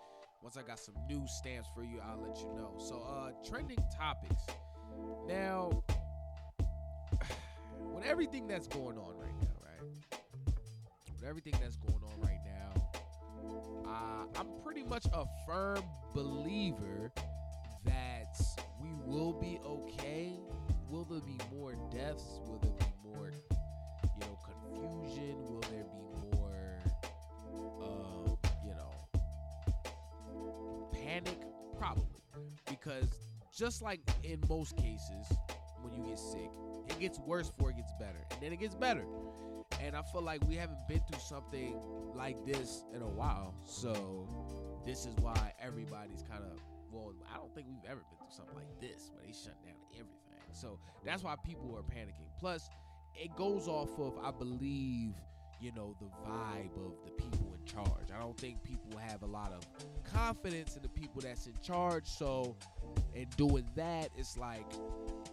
Once 0.42 0.56
I 0.56 0.62
got 0.62 0.78
some 0.78 0.94
new 1.08 1.26
stamps 1.26 1.68
for 1.74 1.82
you, 1.82 2.00
I'll 2.04 2.20
let 2.20 2.38
you 2.38 2.52
know. 2.54 2.74
So, 2.78 3.02
uh, 3.02 3.30
trending 3.48 3.78
topics. 3.96 4.42
Now, 5.26 5.82
with 7.80 8.04
everything 8.04 8.46
that's 8.46 8.68
going 8.68 8.98
on 8.98 9.16
right 9.18 9.34
now, 9.40 9.56
right? 9.62 10.20
With 11.14 11.28
everything 11.28 11.54
that's 11.60 11.76
going 11.76 11.95
uh, 13.88 14.24
I'm 14.38 14.48
pretty 14.64 14.82
much 14.82 15.06
a 15.12 15.24
firm 15.46 15.82
believer 16.14 17.12
that 17.84 18.36
we 18.80 18.88
will 19.04 19.32
be 19.32 19.60
okay. 19.64 20.32
Will 20.88 21.04
there 21.04 21.20
be 21.20 21.38
more 21.54 21.74
deaths? 21.90 22.40
Will 22.46 22.58
there 22.58 22.72
be 22.72 22.86
more, 23.08 23.30
you 23.30 24.20
know, 24.20 24.38
confusion? 24.44 25.36
Will 25.44 25.60
there 25.60 25.84
be 25.84 26.36
more, 26.36 26.82
um, 27.82 28.36
you 28.64 28.74
know, 28.74 28.92
panic? 30.92 31.38
Probably, 31.78 32.22
because 32.68 33.08
just 33.56 33.82
like 33.82 34.00
in 34.22 34.40
most 34.48 34.76
cases, 34.76 35.26
when 35.82 35.94
you 35.94 36.04
get 36.08 36.18
sick, 36.18 36.50
it 36.88 36.98
gets 37.00 37.18
worse 37.18 37.50
before 37.50 37.70
it 37.70 37.76
gets 37.76 37.92
better, 37.98 38.24
and 38.30 38.40
then 38.40 38.52
it 38.52 38.60
gets 38.60 38.74
better. 38.74 39.04
And 39.86 39.96
I 39.96 40.02
feel 40.02 40.22
like 40.22 40.46
we 40.48 40.56
haven't 40.56 40.88
been 40.88 41.00
through 41.08 41.20
something 41.20 41.78
like 42.14 42.44
this 42.44 42.82
in 42.92 43.02
a 43.02 43.08
while, 43.08 43.54
so 43.64 44.28
this 44.84 45.06
is 45.06 45.14
why 45.20 45.52
everybody's 45.60 46.22
kind 46.22 46.42
of 46.42 46.58
well, 46.90 47.12
I 47.32 47.36
don't 47.36 47.54
think 47.54 47.66
we've 47.68 47.84
ever 47.90 48.00
been 48.08 48.18
through 48.18 48.36
something 48.36 48.56
like 48.56 48.80
this 48.80 49.10
where 49.12 49.24
they 49.26 49.32
shut 49.32 49.62
down 49.62 49.74
everything. 49.92 50.16
So 50.52 50.78
that's 51.04 51.22
why 51.22 51.34
people 51.44 51.76
are 51.76 51.82
panicking. 51.82 52.28
Plus, 52.38 52.68
it 53.14 53.34
goes 53.36 53.68
off 53.68 53.98
of, 53.98 54.18
I 54.22 54.30
believe, 54.30 55.14
you 55.60 55.72
know, 55.72 55.94
the 56.00 56.06
vibe 56.28 56.74
of 56.84 56.92
the 57.04 57.10
people 57.10 57.54
in 57.58 57.64
charge. 57.64 58.10
I 58.14 58.18
don't 58.18 58.38
think 58.38 58.62
people 58.62 58.98
have 58.98 59.22
a 59.22 59.26
lot 59.26 59.52
of 59.52 59.66
confidence 60.04 60.76
in 60.76 60.82
the 60.82 60.88
people 60.88 61.22
that's 61.22 61.46
in 61.46 61.54
charge. 61.62 62.06
So, 62.06 62.56
in 63.14 63.26
doing 63.36 63.66
that, 63.74 64.10
it's 64.16 64.36
like 64.36 64.70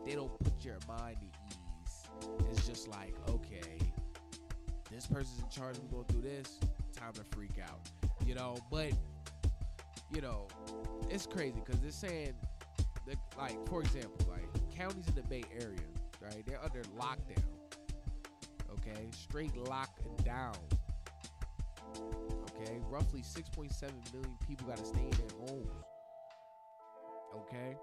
they 0.06 0.16
don't 0.16 0.38
put 0.40 0.64
your 0.64 0.80
mind 0.88 1.18
at 1.22 1.54
ease. 1.54 2.04
It's 2.50 2.68
just 2.68 2.88
like, 2.88 3.16
okay, 3.30 3.73
this 4.94 5.08
person's 5.08 5.40
in 5.42 5.50
charge. 5.50 5.78
We're 5.80 5.98
going 5.98 6.06
through 6.06 6.22
this. 6.22 6.60
Time 6.96 7.14
to 7.14 7.24
freak 7.36 7.60
out, 7.64 7.80
you 8.26 8.36
know. 8.36 8.56
But 8.72 8.92
you 10.14 10.22
know, 10.22 10.48
it's 11.10 11.26
crazy 11.26 11.62
because 11.66 11.82
they're 11.82 11.92
saying, 11.92 12.34
that, 13.08 13.18
like, 13.38 13.58
for 13.68 13.82
example, 13.82 14.28
like 14.30 14.48
counties 14.76 15.08
in 15.08 15.16
the 15.16 15.24
Bay 15.24 15.44
Area, 15.60 15.80
right? 16.22 16.46
They're 16.46 16.64
under 16.64 16.82
lockdown. 17.00 17.44
Okay, 18.72 19.08
straight 19.12 19.54
lockdown. 19.56 20.56
Okay, 22.56 22.80
roughly 22.90 23.22
6.7 23.22 23.82
million 24.14 24.38
people 24.48 24.68
got 24.68 24.78
to 24.78 24.86
stay 24.86 25.02
in 25.02 25.12
their 25.12 25.48
homes. 25.48 25.84
Okay, 27.36 27.76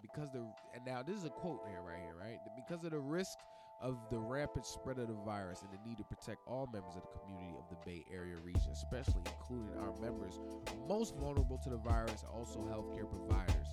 because 0.00 0.30
the 0.30 0.38
and 0.74 0.84
now 0.86 1.02
this 1.02 1.16
is 1.16 1.24
a 1.24 1.30
quote 1.30 1.60
here 1.68 1.80
right 1.82 2.00
here, 2.00 2.14
right? 2.18 2.38
Because 2.56 2.84
of 2.84 2.92
the 2.92 2.98
risk 2.98 3.38
of 3.80 3.96
the 4.10 4.18
rampant 4.18 4.66
spread 4.66 4.98
of 4.98 5.08
the 5.08 5.14
virus 5.24 5.62
and 5.62 5.70
the 5.70 5.88
need 5.88 5.98
to 5.98 6.04
protect 6.04 6.38
all 6.46 6.68
members 6.72 6.96
of 6.96 7.02
the 7.02 7.20
community 7.20 7.54
of 7.56 7.64
the 7.70 7.76
Bay 7.86 8.04
Area 8.12 8.34
region, 8.44 8.70
especially 8.72 9.22
including 9.26 9.70
our 9.80 9.92
members 10.00 10.40
most 10.88 11.16
vulnerable 11.16 11.58
to 11.62 11.70
the 11.70 11.76
virus, 11.76 12.24
also 12.32 12.60
healthcare 12.60 13.08
providers. 13.08 13.68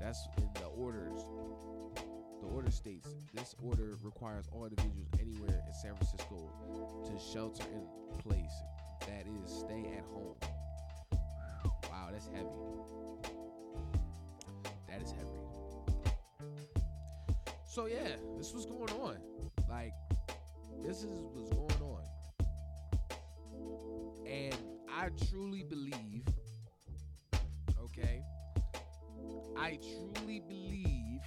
That's 0.00 0.26
in 0.38 0.48
the 0.54 0.66
orders. 0.66 1.24
The 2.40 2.46
order 2.48 2.70
states 2.70 3.08
this 3.32 3.54
order 3.62 3.96
requires 4.02 4.46
all 4.52 4.64
individuals 4.64 5.08
anywhere 5.20 5.62
in 5.66 5.72
San 5.72 5.94
Francisco 5.94 6.50
to 7.04 7.32
shelter 7.32 7.64
in 7.72 7.86
place. 8.18 8.52
That 9.00 9.26
is, 9.26 9.50
stay 9.50 9.92
at 9.96 10.04
home. 10.12 10.36
Wow, 11.90 12.08
that's 12.12 12.26
heavy. 12.26 12.48
That 14.88 15.02
is 15.02 15.10
heavy. 15.12 15.53
So 17.74 17.86
yeah, 17.86 18.10
this 18.38 18.54
was 18.54 18.66
going 18.66 18.88
on. 19.02 19.16
Like, 19.68 19.94
this 20.80 20.98
is 20.98 21.18
what's 21.32 21.50
going 21.50 21.82
on. 21.82 22.04
And 24.24 24.56
I 24.88 25.08
truly 25.28 25.64
believe, 25.64 26.22
okay, 27.82 28.22
I 29.58 29.80
truly 29.82 30.40
believe 30.46 31.22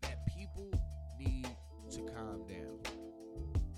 that 0.00 0.26
people 0.34 0.70
need 1.18 1.48
to 1.90 2.00
calm 2.14 2.46
down. 2.48 2.78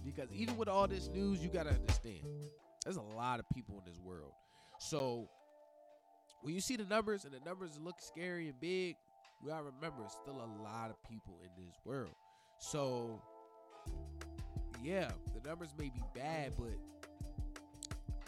Because 0.05 0.33
even 0.33 0.57
with 0.57 0.69
all 0.69 0.87
this 0.87 1.09
news, 1.09 1.43
you 1.43 1.49
got 1.49 1.65
to 1.65 1.71
understand 1.71 2.29
there's 2.85 2.95
a 2.95 3.03
lot 3.03 3.41
of 3.41 3.47
people 3.53 3.83
in 3.85 3.91
this 3.91 3.99
world. 3.99 4.35
So 4.79 5.29
when 6.43 6.55
you 6.55 6.61
see 6.61 6.77
the 6.77 6.85
numbers 6.85 7.25
and 7.25 7.35
the 7.35 7.41
numbers 7.45 7.77
look 7.83 7.97
scary 7.99 8.47
and 8.47 8.61
big, 8.61 8.95
we 9.43 9.51
gotta 9.51 9.65
remember 9.65 10.05
it's 10.05 10.15
still 10.15 10.37
a 10.37 10.63
lot 10.63 10.91
of 10.91 10.97
people 11.11 11.39
in 11.43 11.65
this 11.65 11.75
world. 11.85 12.15
So 12.59 13.21
yeah, 14.83 15.11
the 15.35 15.49
numbers 15.49 15.71
may 15.79 15.91
be 15.91 16.03
bad, 16.15 16.53
but 16.57 16.71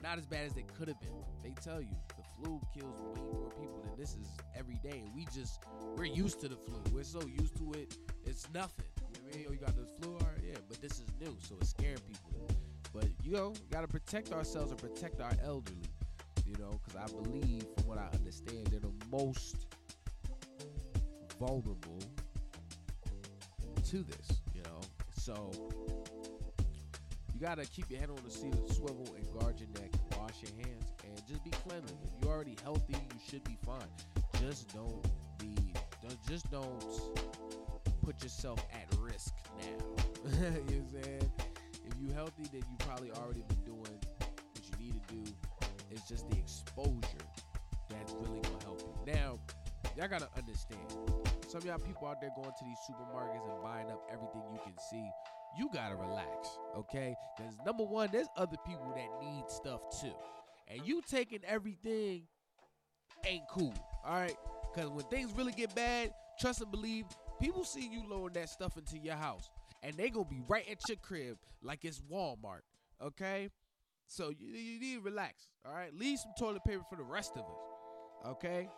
not 0.03 0.19
as 0.19 0.27
bad 0.27 0.47
as 0.47 0.55
they 0.55 0.65
could 0.77 0.89
have 0.89 1.01
been. 1.01 1.25
They 1.43 1.55
tell 1.63 1.81
you 1.81 1.97
the 2.17 2.25
flu 2.37 2.61
kills 2.77 3.01
way 3.01 3.23
more 3.33 3.51
people 3.51 3.81
than 3.85 3.97
this 3.97 4.17
is 4.17 4.29
every 4.57 4.79
day. 4.83 5.03
And 5.05 5.15
we 5.15 5.27
just 5.33 5.63
we're 5.97 6.05
used 6.05 6.41
to 6.41 6.49
the 6.49 6.57
flu. 6.57 6.83
We're 6.93 7.05
so 7.05 7.21
used 7.23 7.57
to 7.59 7.73
it, 7.75 7.97
it's 8.27 8.49
nothing. 8.53 8.87
You 8.99 9.21
know 9.21 9.27
what 9.27 9.35
I 9.35 9.39
mean? 9.39 9.47
Oh, 9.49 9.53
you 9.53 9.59
got 9.59 9.77
this 9.77 9.91
flu, 10.01 10.17
right, 10.19 10.45
yeah, 10.45 10.57
but 10.69 10.81
this 10.81 10.93
is 10.93 11.07
new, 11.21 11.37
so 11.41 11.57
it's 11.61 11.71
scaring 11.71 11.99
people. 12.09 12.49
But 12.93 13.07
you 13.23 13.33
know, 13.33 13.51
we 13.51 13.69
gotta 13.71 13.89
protect 13.89 14.33
ourselves 14.33 14.73
and 14.73 14.81
protect 14.81 15.21
our 15.21 15.33
elderly. 15.45 15.89
You 16.45 16.55
know, 16.59 16.79
because 16.85 17.01
I 17.01 17.07
believe, 17.23 17.65
from 17.77 17.89
what 17.89 17.99
I 17.99 18.09
understand, 18.15 18.67
they're 18.67 18.81
the 18.81 18.93
most 19.11 19.67
vulnerable 21.39 21.99
to 23.85 24.03
this, 24.03 24.41
you 24.55 24.63
know. 24.63 24.81
So 25.17 25.51
you 27.33 27.41
gotta 27.41 27.67
keep 27.67 27.91
your 27.91 28.01
head 28.01 28.11
on 28.11 28.19
the 28.25 28.31
seat 28.31 28.53
of 28.55 28.67
the 28.67 28.75
swivel 28.75 29.15
and 29.17 29.41
guard 29.41 29.59
your 29.59 29.69
neck, 29.81 29.93
wash 30.19 30.43
your 30.43 30.53
hands, 30.67 30.93
and 31.05 31.21
just 31.29 31.45
be 31.45 31.51
cleanly. 31.51 31.93
If 32.05 32.23
you're 32.23 32.33
already 32.33 32.57
healthy, 32.63 32.95
you 32.95 33.21
should 33.29 33.45
be 33.45 33.57
fine. 33.65 33.89
Just 34.41 34.75
don't 34.75 35.05
be, 35.39 35.55
don't, 36.03 36.27
just 36.29 36.51
don't 36.51 36.85
put 38.05 38.23
yourself 38.23 38.65
at 38.73 38.87
risk 38.99 39.35
now. 39.59 39.67
you 40.31 40.41
know 40.41 40.51
what 40.51 40.71
I'm 40.71 41.03
saying? 41.03 41.33
If 41.87 41.93
you're 42.01 42.15
healthy, 42.15 42.45
then 42.53 42.63
you 42.71 42.77
probably 42.79 43.11
already 43.13 43.43
been 43.49 43.65
doing 43.65 43.99
what 44.19 44.63
you 44.65 44.87
need 44.87 44.95
to 45.09 45.15
do. 45.15 45.33
It's 45.91 46.09
just 46.09 46.29
the 46.31 46.37
exposure 46.37 47.25
that's 47.89 48.13
really 48.21 48.41
gonna 48.41 48.65
help 48.65 48.83
you. 49.07 49.13
Now, 49.13 49.39
y'all 49.97 50.09
gotta 50.09 50.29
understand. 50.37 50.81
Some 51.49 51.59
of 51.59 51.65
y'all 51.65 51.79
people 51.79 52.09
out 52.09 52.21
there 52.21 52.31
going 52.35 52.51
to 52.51 52.65
these 52.65 52.79
supermarkets 52.89 53.49
and 53.49 53.63
buying 53.63 53.91
up 53.91 54.03
everything 54.13 54.43
you 54.53 54.61
can 54.65 54.75
see. 54.91 55.09
You 55.57 55.69
gotta 55.73 55.95
relax, 55.95 56.59
okay? 56.77 57.15
Because 57.37 57.55
number 57.65 57.85
one, 57.85 58.09
there's 58.13 58.27
other 58.37 58.57
people 58.67 58.93
that 58.97 59.25
need 59.25 59.45
stuff 59.49 59.81
too, 60.01 60.15
and 60.69 60.85
you 60.87 61.01
taking 61.09 61.41
everything 61.47 62.23
ain't 63.25 63.45
cool. 63.51 63.75
All 64.05 64.15
right, 64.15 64.37
because 64.73 64.91
when 64.91 65.05
things 65.07 65.33
really 65.37 65.53
get 65.53 65.75
bad, 65.75 66.13
trust 66.41 66.61
and 66.61 66.71
believe. 66.71 67.07
People 67.41 67.65
see 67.65 67.87
you 67.87 68.05
loading 68.09 68.41
that 68.41 68.49
stuff 68.49 68.77
into 68.77 68.97
your 68.97 69.17
house, 69.17 69.51
and 69.83 69.95
they 69.97 70.09
gonna 70.09 70.25
be 70.25 70.41
right 70.49 70.65
at 70.71 70.79
your 70.89 70.97
crib 70.99 71.37
like 71.63 71.85
it's 71.85 72.01
Walmart. 72.01 72.63
Okay, 73.03 73.49
so 74.07 74.31
you, 74.31 74.49
you 74.49 74.81
need 74.81 74.95
to 74.95 75.01
relax. 75.01 75.49
All 75.67 75.75
right, 75.75 75.93
leave 75.95 76.19
some 76.19 76.33
toilet 76.39 76.65
paper 76.65 76.83
for 76.89 76.97
the 76.97 77.03
rest 77.03 77.33
of 77.35 77.41
us. 77.41 78.27
Okay, 78.27 78.69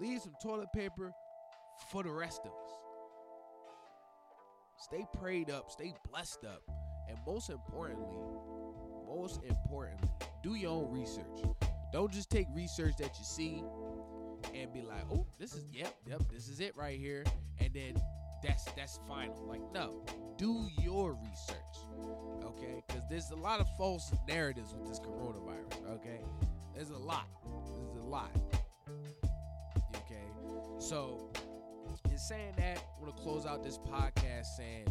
leave 0.00 0.20
some 0.20 0.32
toilet 0.42 0.68
paper 0.74 1.12
for 1.92 2.02
the 2.02 2.10
rest 2.10 2.40
of 2.44 2.52
us. 2.52 2.72
Stay 4.78 5.04
prayed 5.18 5.50
up, 5.50 5.70
stay 5.70 5.92
blessed 6.10 6.44
up, 6.44 6.62
and 7.08 7.18
most 7.26 7.50
importantly, 7.50 8.16
most 9.06 9.42
importantly, 9.44 10.08
do 10.42 10.54
your 10.54 10.70
own 10.70 10.90
research. 10.90 11.42
Don't 11.92 12.10
just 12.10 12.30
take 12.30 12.46
research 12.54 12.94
that 12.98 13.18
you 13.18 13.24
see 13.24 13.62
and 14.54 14.72
be 14.72 14.80
like, 14.80 15.04
"Oh, 15.12 15.26
this 15.38 15.54
is 15.54 15.64
yep, 15.72 15.94
yep, 16.06 16.22
this 16.32 16.48
is 16.48 16.60
it 16.60 16.74
right 16.76 16.98
here," 16.98 17.24
and 17.58 17.74
then 17.74 18.00
that's 18.42 18.64
that's 18.72 18.98
final. 19.06 19.44
Like, 19.46 19.60
no, 19.72 20.02
do 20.38 20.68
your 20.78 21.12
research, 21.14 21.84
okay? 22.44 22.82
Because 22.86 23.02
there's 23.10 23.30
a 23.30 23.36
lot 23.36 23.60
of 23.60 23.68
false 23.76 24.12
narratives 24.26 24.74
with 24.74 24.88
this 24.88 25.00
coronavirus. 25.00 25.90
Okay, 25.90 26.20
there's 26.74 26.90
a 26.90 26.96
lot. 26.96 27.28
There's 27.92 28.04
a 28.04 28.08
lot. 28.08 28.30
So 30.80 31.30
in 32.10 32.16
saying 32.16 32.54
that, 32.56 32.78
I 32.78 33.02
want 33.02 33.14
to 33.14 33.22
close 33.22 33.44
out 33.44 33.62
this 33.62 33.76
podcast 33.76 34.46
saying. 34.56 34.86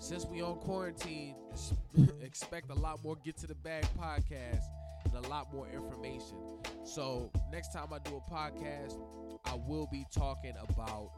Since 0.00 0.26
we 0.26 0.42
on 0.42 0.56
quarantine, 0.56 1.36
expect 2.20 2.68
a 2.70 2.74
lot 2.74 3.04
more 3.04 3.14
Get 3.24 3.36
to 3.38 3.46
the 3.46 3.54
Bag 3.54 3.84
podcast 3.96 4.64
and 5.04 5.24
a 5.24 5.28
lot 5.28 5.54
more 5.54 5.68
information. 5.68 6.36
So 6.84 7.30
next 7.52 7.72
time 7.72 7.92
I 7.92 8.00
do 8.00 8.16
a 8.16 8.34
podcast, 8.34 8.98
I 9.44 9.54
will 9.54 9.86
be 9.86 10.04
talking 10.12 10.54
about 10.68 11.12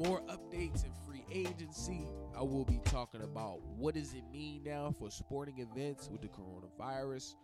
more 0.00 0.20
updates 0.22 0.84
in 0.84 0.90
free 1.06 1.24
agency. 1.30 2.08
I 2.36 2.42
will 2.42 2.64
be 2.64 2.80
talking 2.86 3.22
about 3.22 3.60
what 3.76 3.94
does 3.94 4.14
it 4.14 4.24
mean 4.32 4.64
now 4.64 4.92
for 4.98 5.08
sporting 5.12 5.58
events 5.60 6.08
with 6.10 6.22
the 6.22 6.28
coronavirus. 6.28 7.34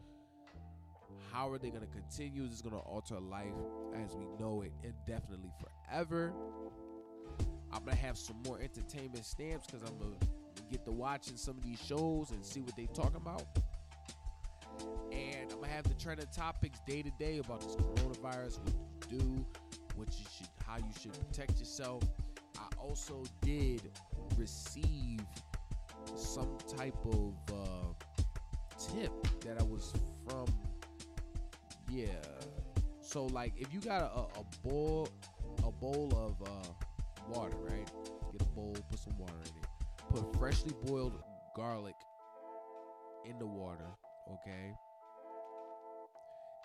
How 1.34 1.50
are 1.50 1.58
they 1.58 1.70
going 1.70 1.82
to 1.82 1.88
continue? 1.88 2.44
Is 2.44 2.50
this 2.50 2.62
going 2.62 2.76
to 2.76 2.80
alter 2.80 3.18
life 3.18 3.48
as 3.96 4.14
we 4.14 4.24
know 4.38 4.62
it 4.62 4.72
indefinitely 4.84 5.50
forever? 5.58 6.32
I'm 7.72 7.84
going 7.84 7.96
to 7.96 8.02
have 8.02 8.16
some 8.16 8.36
more 8.46 8.60
entertainment 8.60 9.24
stamps 9.24 9.66
because 9.66 9.82
I'm 9.82 9.98
going 9.98 10.14
to 10.20 10.62
get 10.70 10.84
to 10.84 10.92
watching 10.92 11.36
some 11.36 11.58
of 11.58 11.64
these 11.64 11.80
shows 11.80 12.30
and 12.30 12.44
see 12.44 12.60
what 12.60 12.76
they 12.76 12.86
talking 12.94 13.16
about 13.16 13.42
and 15.12 15.52
I'm 15.52 15.60
gonna 15.60 15.72
have 15.72 15.84
the 15.84 15.94
trending 15.94 16.26
topics 16.34 16.80
day 16.86 17.02
to 17.02 17.10
day 17.18 17.38
about 17.38 17.60
this 17.60 17.76
coronavirus, 17.76 18.58
what 18.60 18.74
you 19.10 19.18
do, 19.18 19.46
what 19.96 20.08
you 20.18 20.24
should, 20.36 20.48
how 20.66 20.78
you 20.78 20.92
should 21.00 21.12
protect 21.12 21.58
yourself. 21.58 22.02
I 22.58 22.66
also 22.78 23.22
did 23.42 23.82
receive 24.36 25.20
some 26.16 26.56
type 26.76 26.96
of 27.06 27.34
uh, 27.52 28.06
tip 28.78 29.12
that 29.40 29.60
I 29.60 29.64
was 29.64 29.92
from, 30.28 30.46
yeah. 31.90 32.08
So 33.00 33.26
like, 33.26 33.52
if 33.56 33.72
you 33.72 33.80
got 33.80 34.02
a, 34.02 34.40
a 34.40 34.44
bowl, 34.66 35.08
a 35.64 35.70
bowl 35.70 36.12
of 36.16 36.46
uh, 36.46 36.68
water, 37.28 37.56
right? 37.58 37.88
Get 38.32 38.42
a 38.42 38.44
bowl, 38.46 38.76
put 38.90 38.98
some 38.98 39.16
water 39.18 39.34
in 39.42 39.62
it. 39.62 39.68
Put 40.10 40.36
freshly 40.38 40.72
boiled 40.84 41.22
garlic 41.56 41.94
in 43.28 43.38
the 43.38 43.46
water 43.46 43.86
okay? 44.30 44.74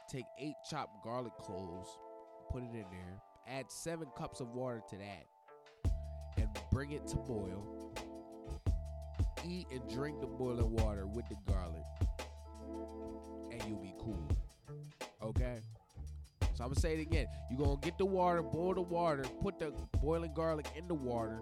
Take 0.09 0.26
eight 0.39 0.55
chopped 0.70 1.03
garlic 1.03 1.34
cloves, 1.39 1.89
put 2.51 2.63
it 2.63 2.74
in 2.74 2.86
there, 2.91 3.22
add 3.47 3.72
seven 3.72 4.07
cups 4.17 4.39
of 4.39 4.49
water 4.49 4.82
to 4.89 4.97
that, 4.97 5.26
and 6.38 6.47
bring 6.72 6.91
it 6.91 7.07
to 7.07 7.15
boil. 7.15 7.93
eat 9.45 9.67
and 9.72 9.88
drink 9.89 10.20
the 10.20 10.28
boiling 10.28 10.72
water 10.72 11.07
with 11.07 11.26
the 11.30 11.36
garlic, 11.51 11.68
So 16.60 16.66
I'm 16.66 16.72
gonna 16.72 16.82
say 16.82 16.95
it 16.95 16.99
again. 16.99 17.26
You're 17.49 17.66
gonna 17.66 17.80
get 17.82 17.97
the 17.97 18.05
water, 18.05 18.43
boil 18.43 18.74
the 18.74 18.82
water, 18.82 19.24
put 19.41 19.60
the 19.60 19.72
boiling 20.01 20.34
garlic 20.34 20.68
in 20.76 20.89
the 20.89 20.93
water, 20.93 21.39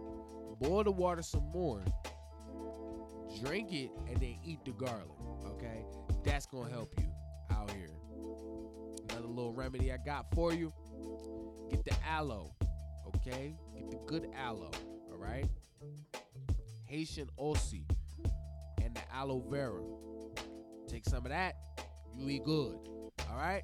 boil 0.61 0.83
the 0.83 0.91
water 0.91 1.23
some 1.23 1.49
more, 1.51 1.83
drink 3.43 3.73
it, 3.73 3.89
and 4.07 4.21
then 4.21 4.35
eat 4.45 4.63
the 4.63 4.73
garlic. 4.73 5.09
Okay? 5.43 5.83
That's 6.23 6.45
gonna 6.45 6.69
help 6.69 6.93
you 6.99 7.07
out 7.49 7.71
here. 7.71 7.89
Another 9.09 9.27
little 9.27 9.53
remedy 9.53 9.91
I 9.91 9.97
got 9.97 10.27
for 10.35 10.53
you. 10.53 10.71
Get 11.71 11.83
the 11.83 11.95
aloe. 12.07 12.53
Okay? 13.07 13.55
Get 13.73 13.89
the 13.89 13.97
good 14.05 14.29
aloe. 14.37 14.69
Alright? 15.11 15.49
Haitian 16.85 17.27
Aussie 17.39 17.89
and 18.83 18.95
the 18.95 19.01
aloe 19.11 19.43
vera. 19.49 19.81
Take 20.87 21.05
some 21.05 21.25
of 21.25 21.31
that, 21.31 21.55
you 22.15 22.29
eat 22.29 22.43
good. 22.43 22.77
All 23.31 23.35
right? 23.35 23.63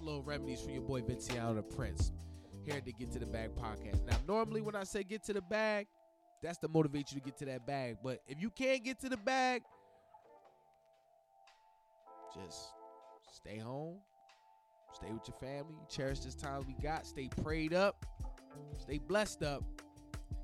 Little 0.00 0.22
remedies 0.22 0.60
for 0.60 0.70
your 0.70 0.82
boy 0.82 1.00
Vinciano 1.00 1.54
the 1.54 1.62
Prince. 1.62 2.12
Here 2.64 2.80
to 2.80 2.92
Get 2.92 3.12
to 3.12 3.18
the 3.18 3.26
Bag 3.26 3.50
podcast. 3.54 4.04
Now, 4.06 4.16
normally 4.26 4.60
when 4.60 4.74
I 4.74 4.84
say 4.84 5.02
get 5.02 5.24
to 5.24 5.32
the 5.32 5.40
bag, 5.40 5.86
that's 6.42 6.58
to 6.58 6.68
motivate 6.68 7.12
you 7.12 7.20
to 7.20 7.24
get 7.24 7.36
to 7.38 7.44
that 7.46 7.66
bag. 7.66 7.96
But 8.02 8.20
if 8.26 8.40
you 8.40 8.50
can't 8.50 8.84
get 8.84 9.00
to 9.00 9.08
the 9.08 9.16
bag, 9.16 9.62
just 12.34 12.72
stay 13.32 13.58
home, 13.58 13.98
stay 14.92 15.10
with 15.10 15.26
your 15.28 15.38
family, 15.38 15.76
cherish 15.88 16.20
this 16.20 16.34
time 16.34 16.62
we 16.66 16.74
got, 16.82 17.06
stay 17.06 17.28
prayed 17.42 17.72
up, 17.72 18.04
stay 18.78 18.98
blessed 18.98 19.42
up, 19.42 19.62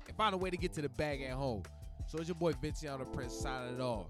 and 0.07 0.17
find 0.17 0.33
a 0.33 0.37
way 0.37 0.49
to 0.49 0.57
get 0.57 0.73
to 0.73 0.81
the 0.81 0.89
bag 0.89 1.21
at 1.21 1.33
home. 1.33 1.63
So 2.07 2.17
it's 2.17 2.27
your 2.27 2.35
boy 2.35 2.53
Vinciano 2.53 2.99
the 2.99 3.05
Prince 3.05 3.33
signing 3.33 3.75
it 3.75 3.81
off. 3.81 4.07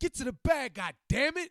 Get 0.00 0.14
to 0.16 0.24
the 0.24 0.32
bag, 0.44 0.74
god 0.74 0.94
damn 1.08 1.36
it! 1.36 1.50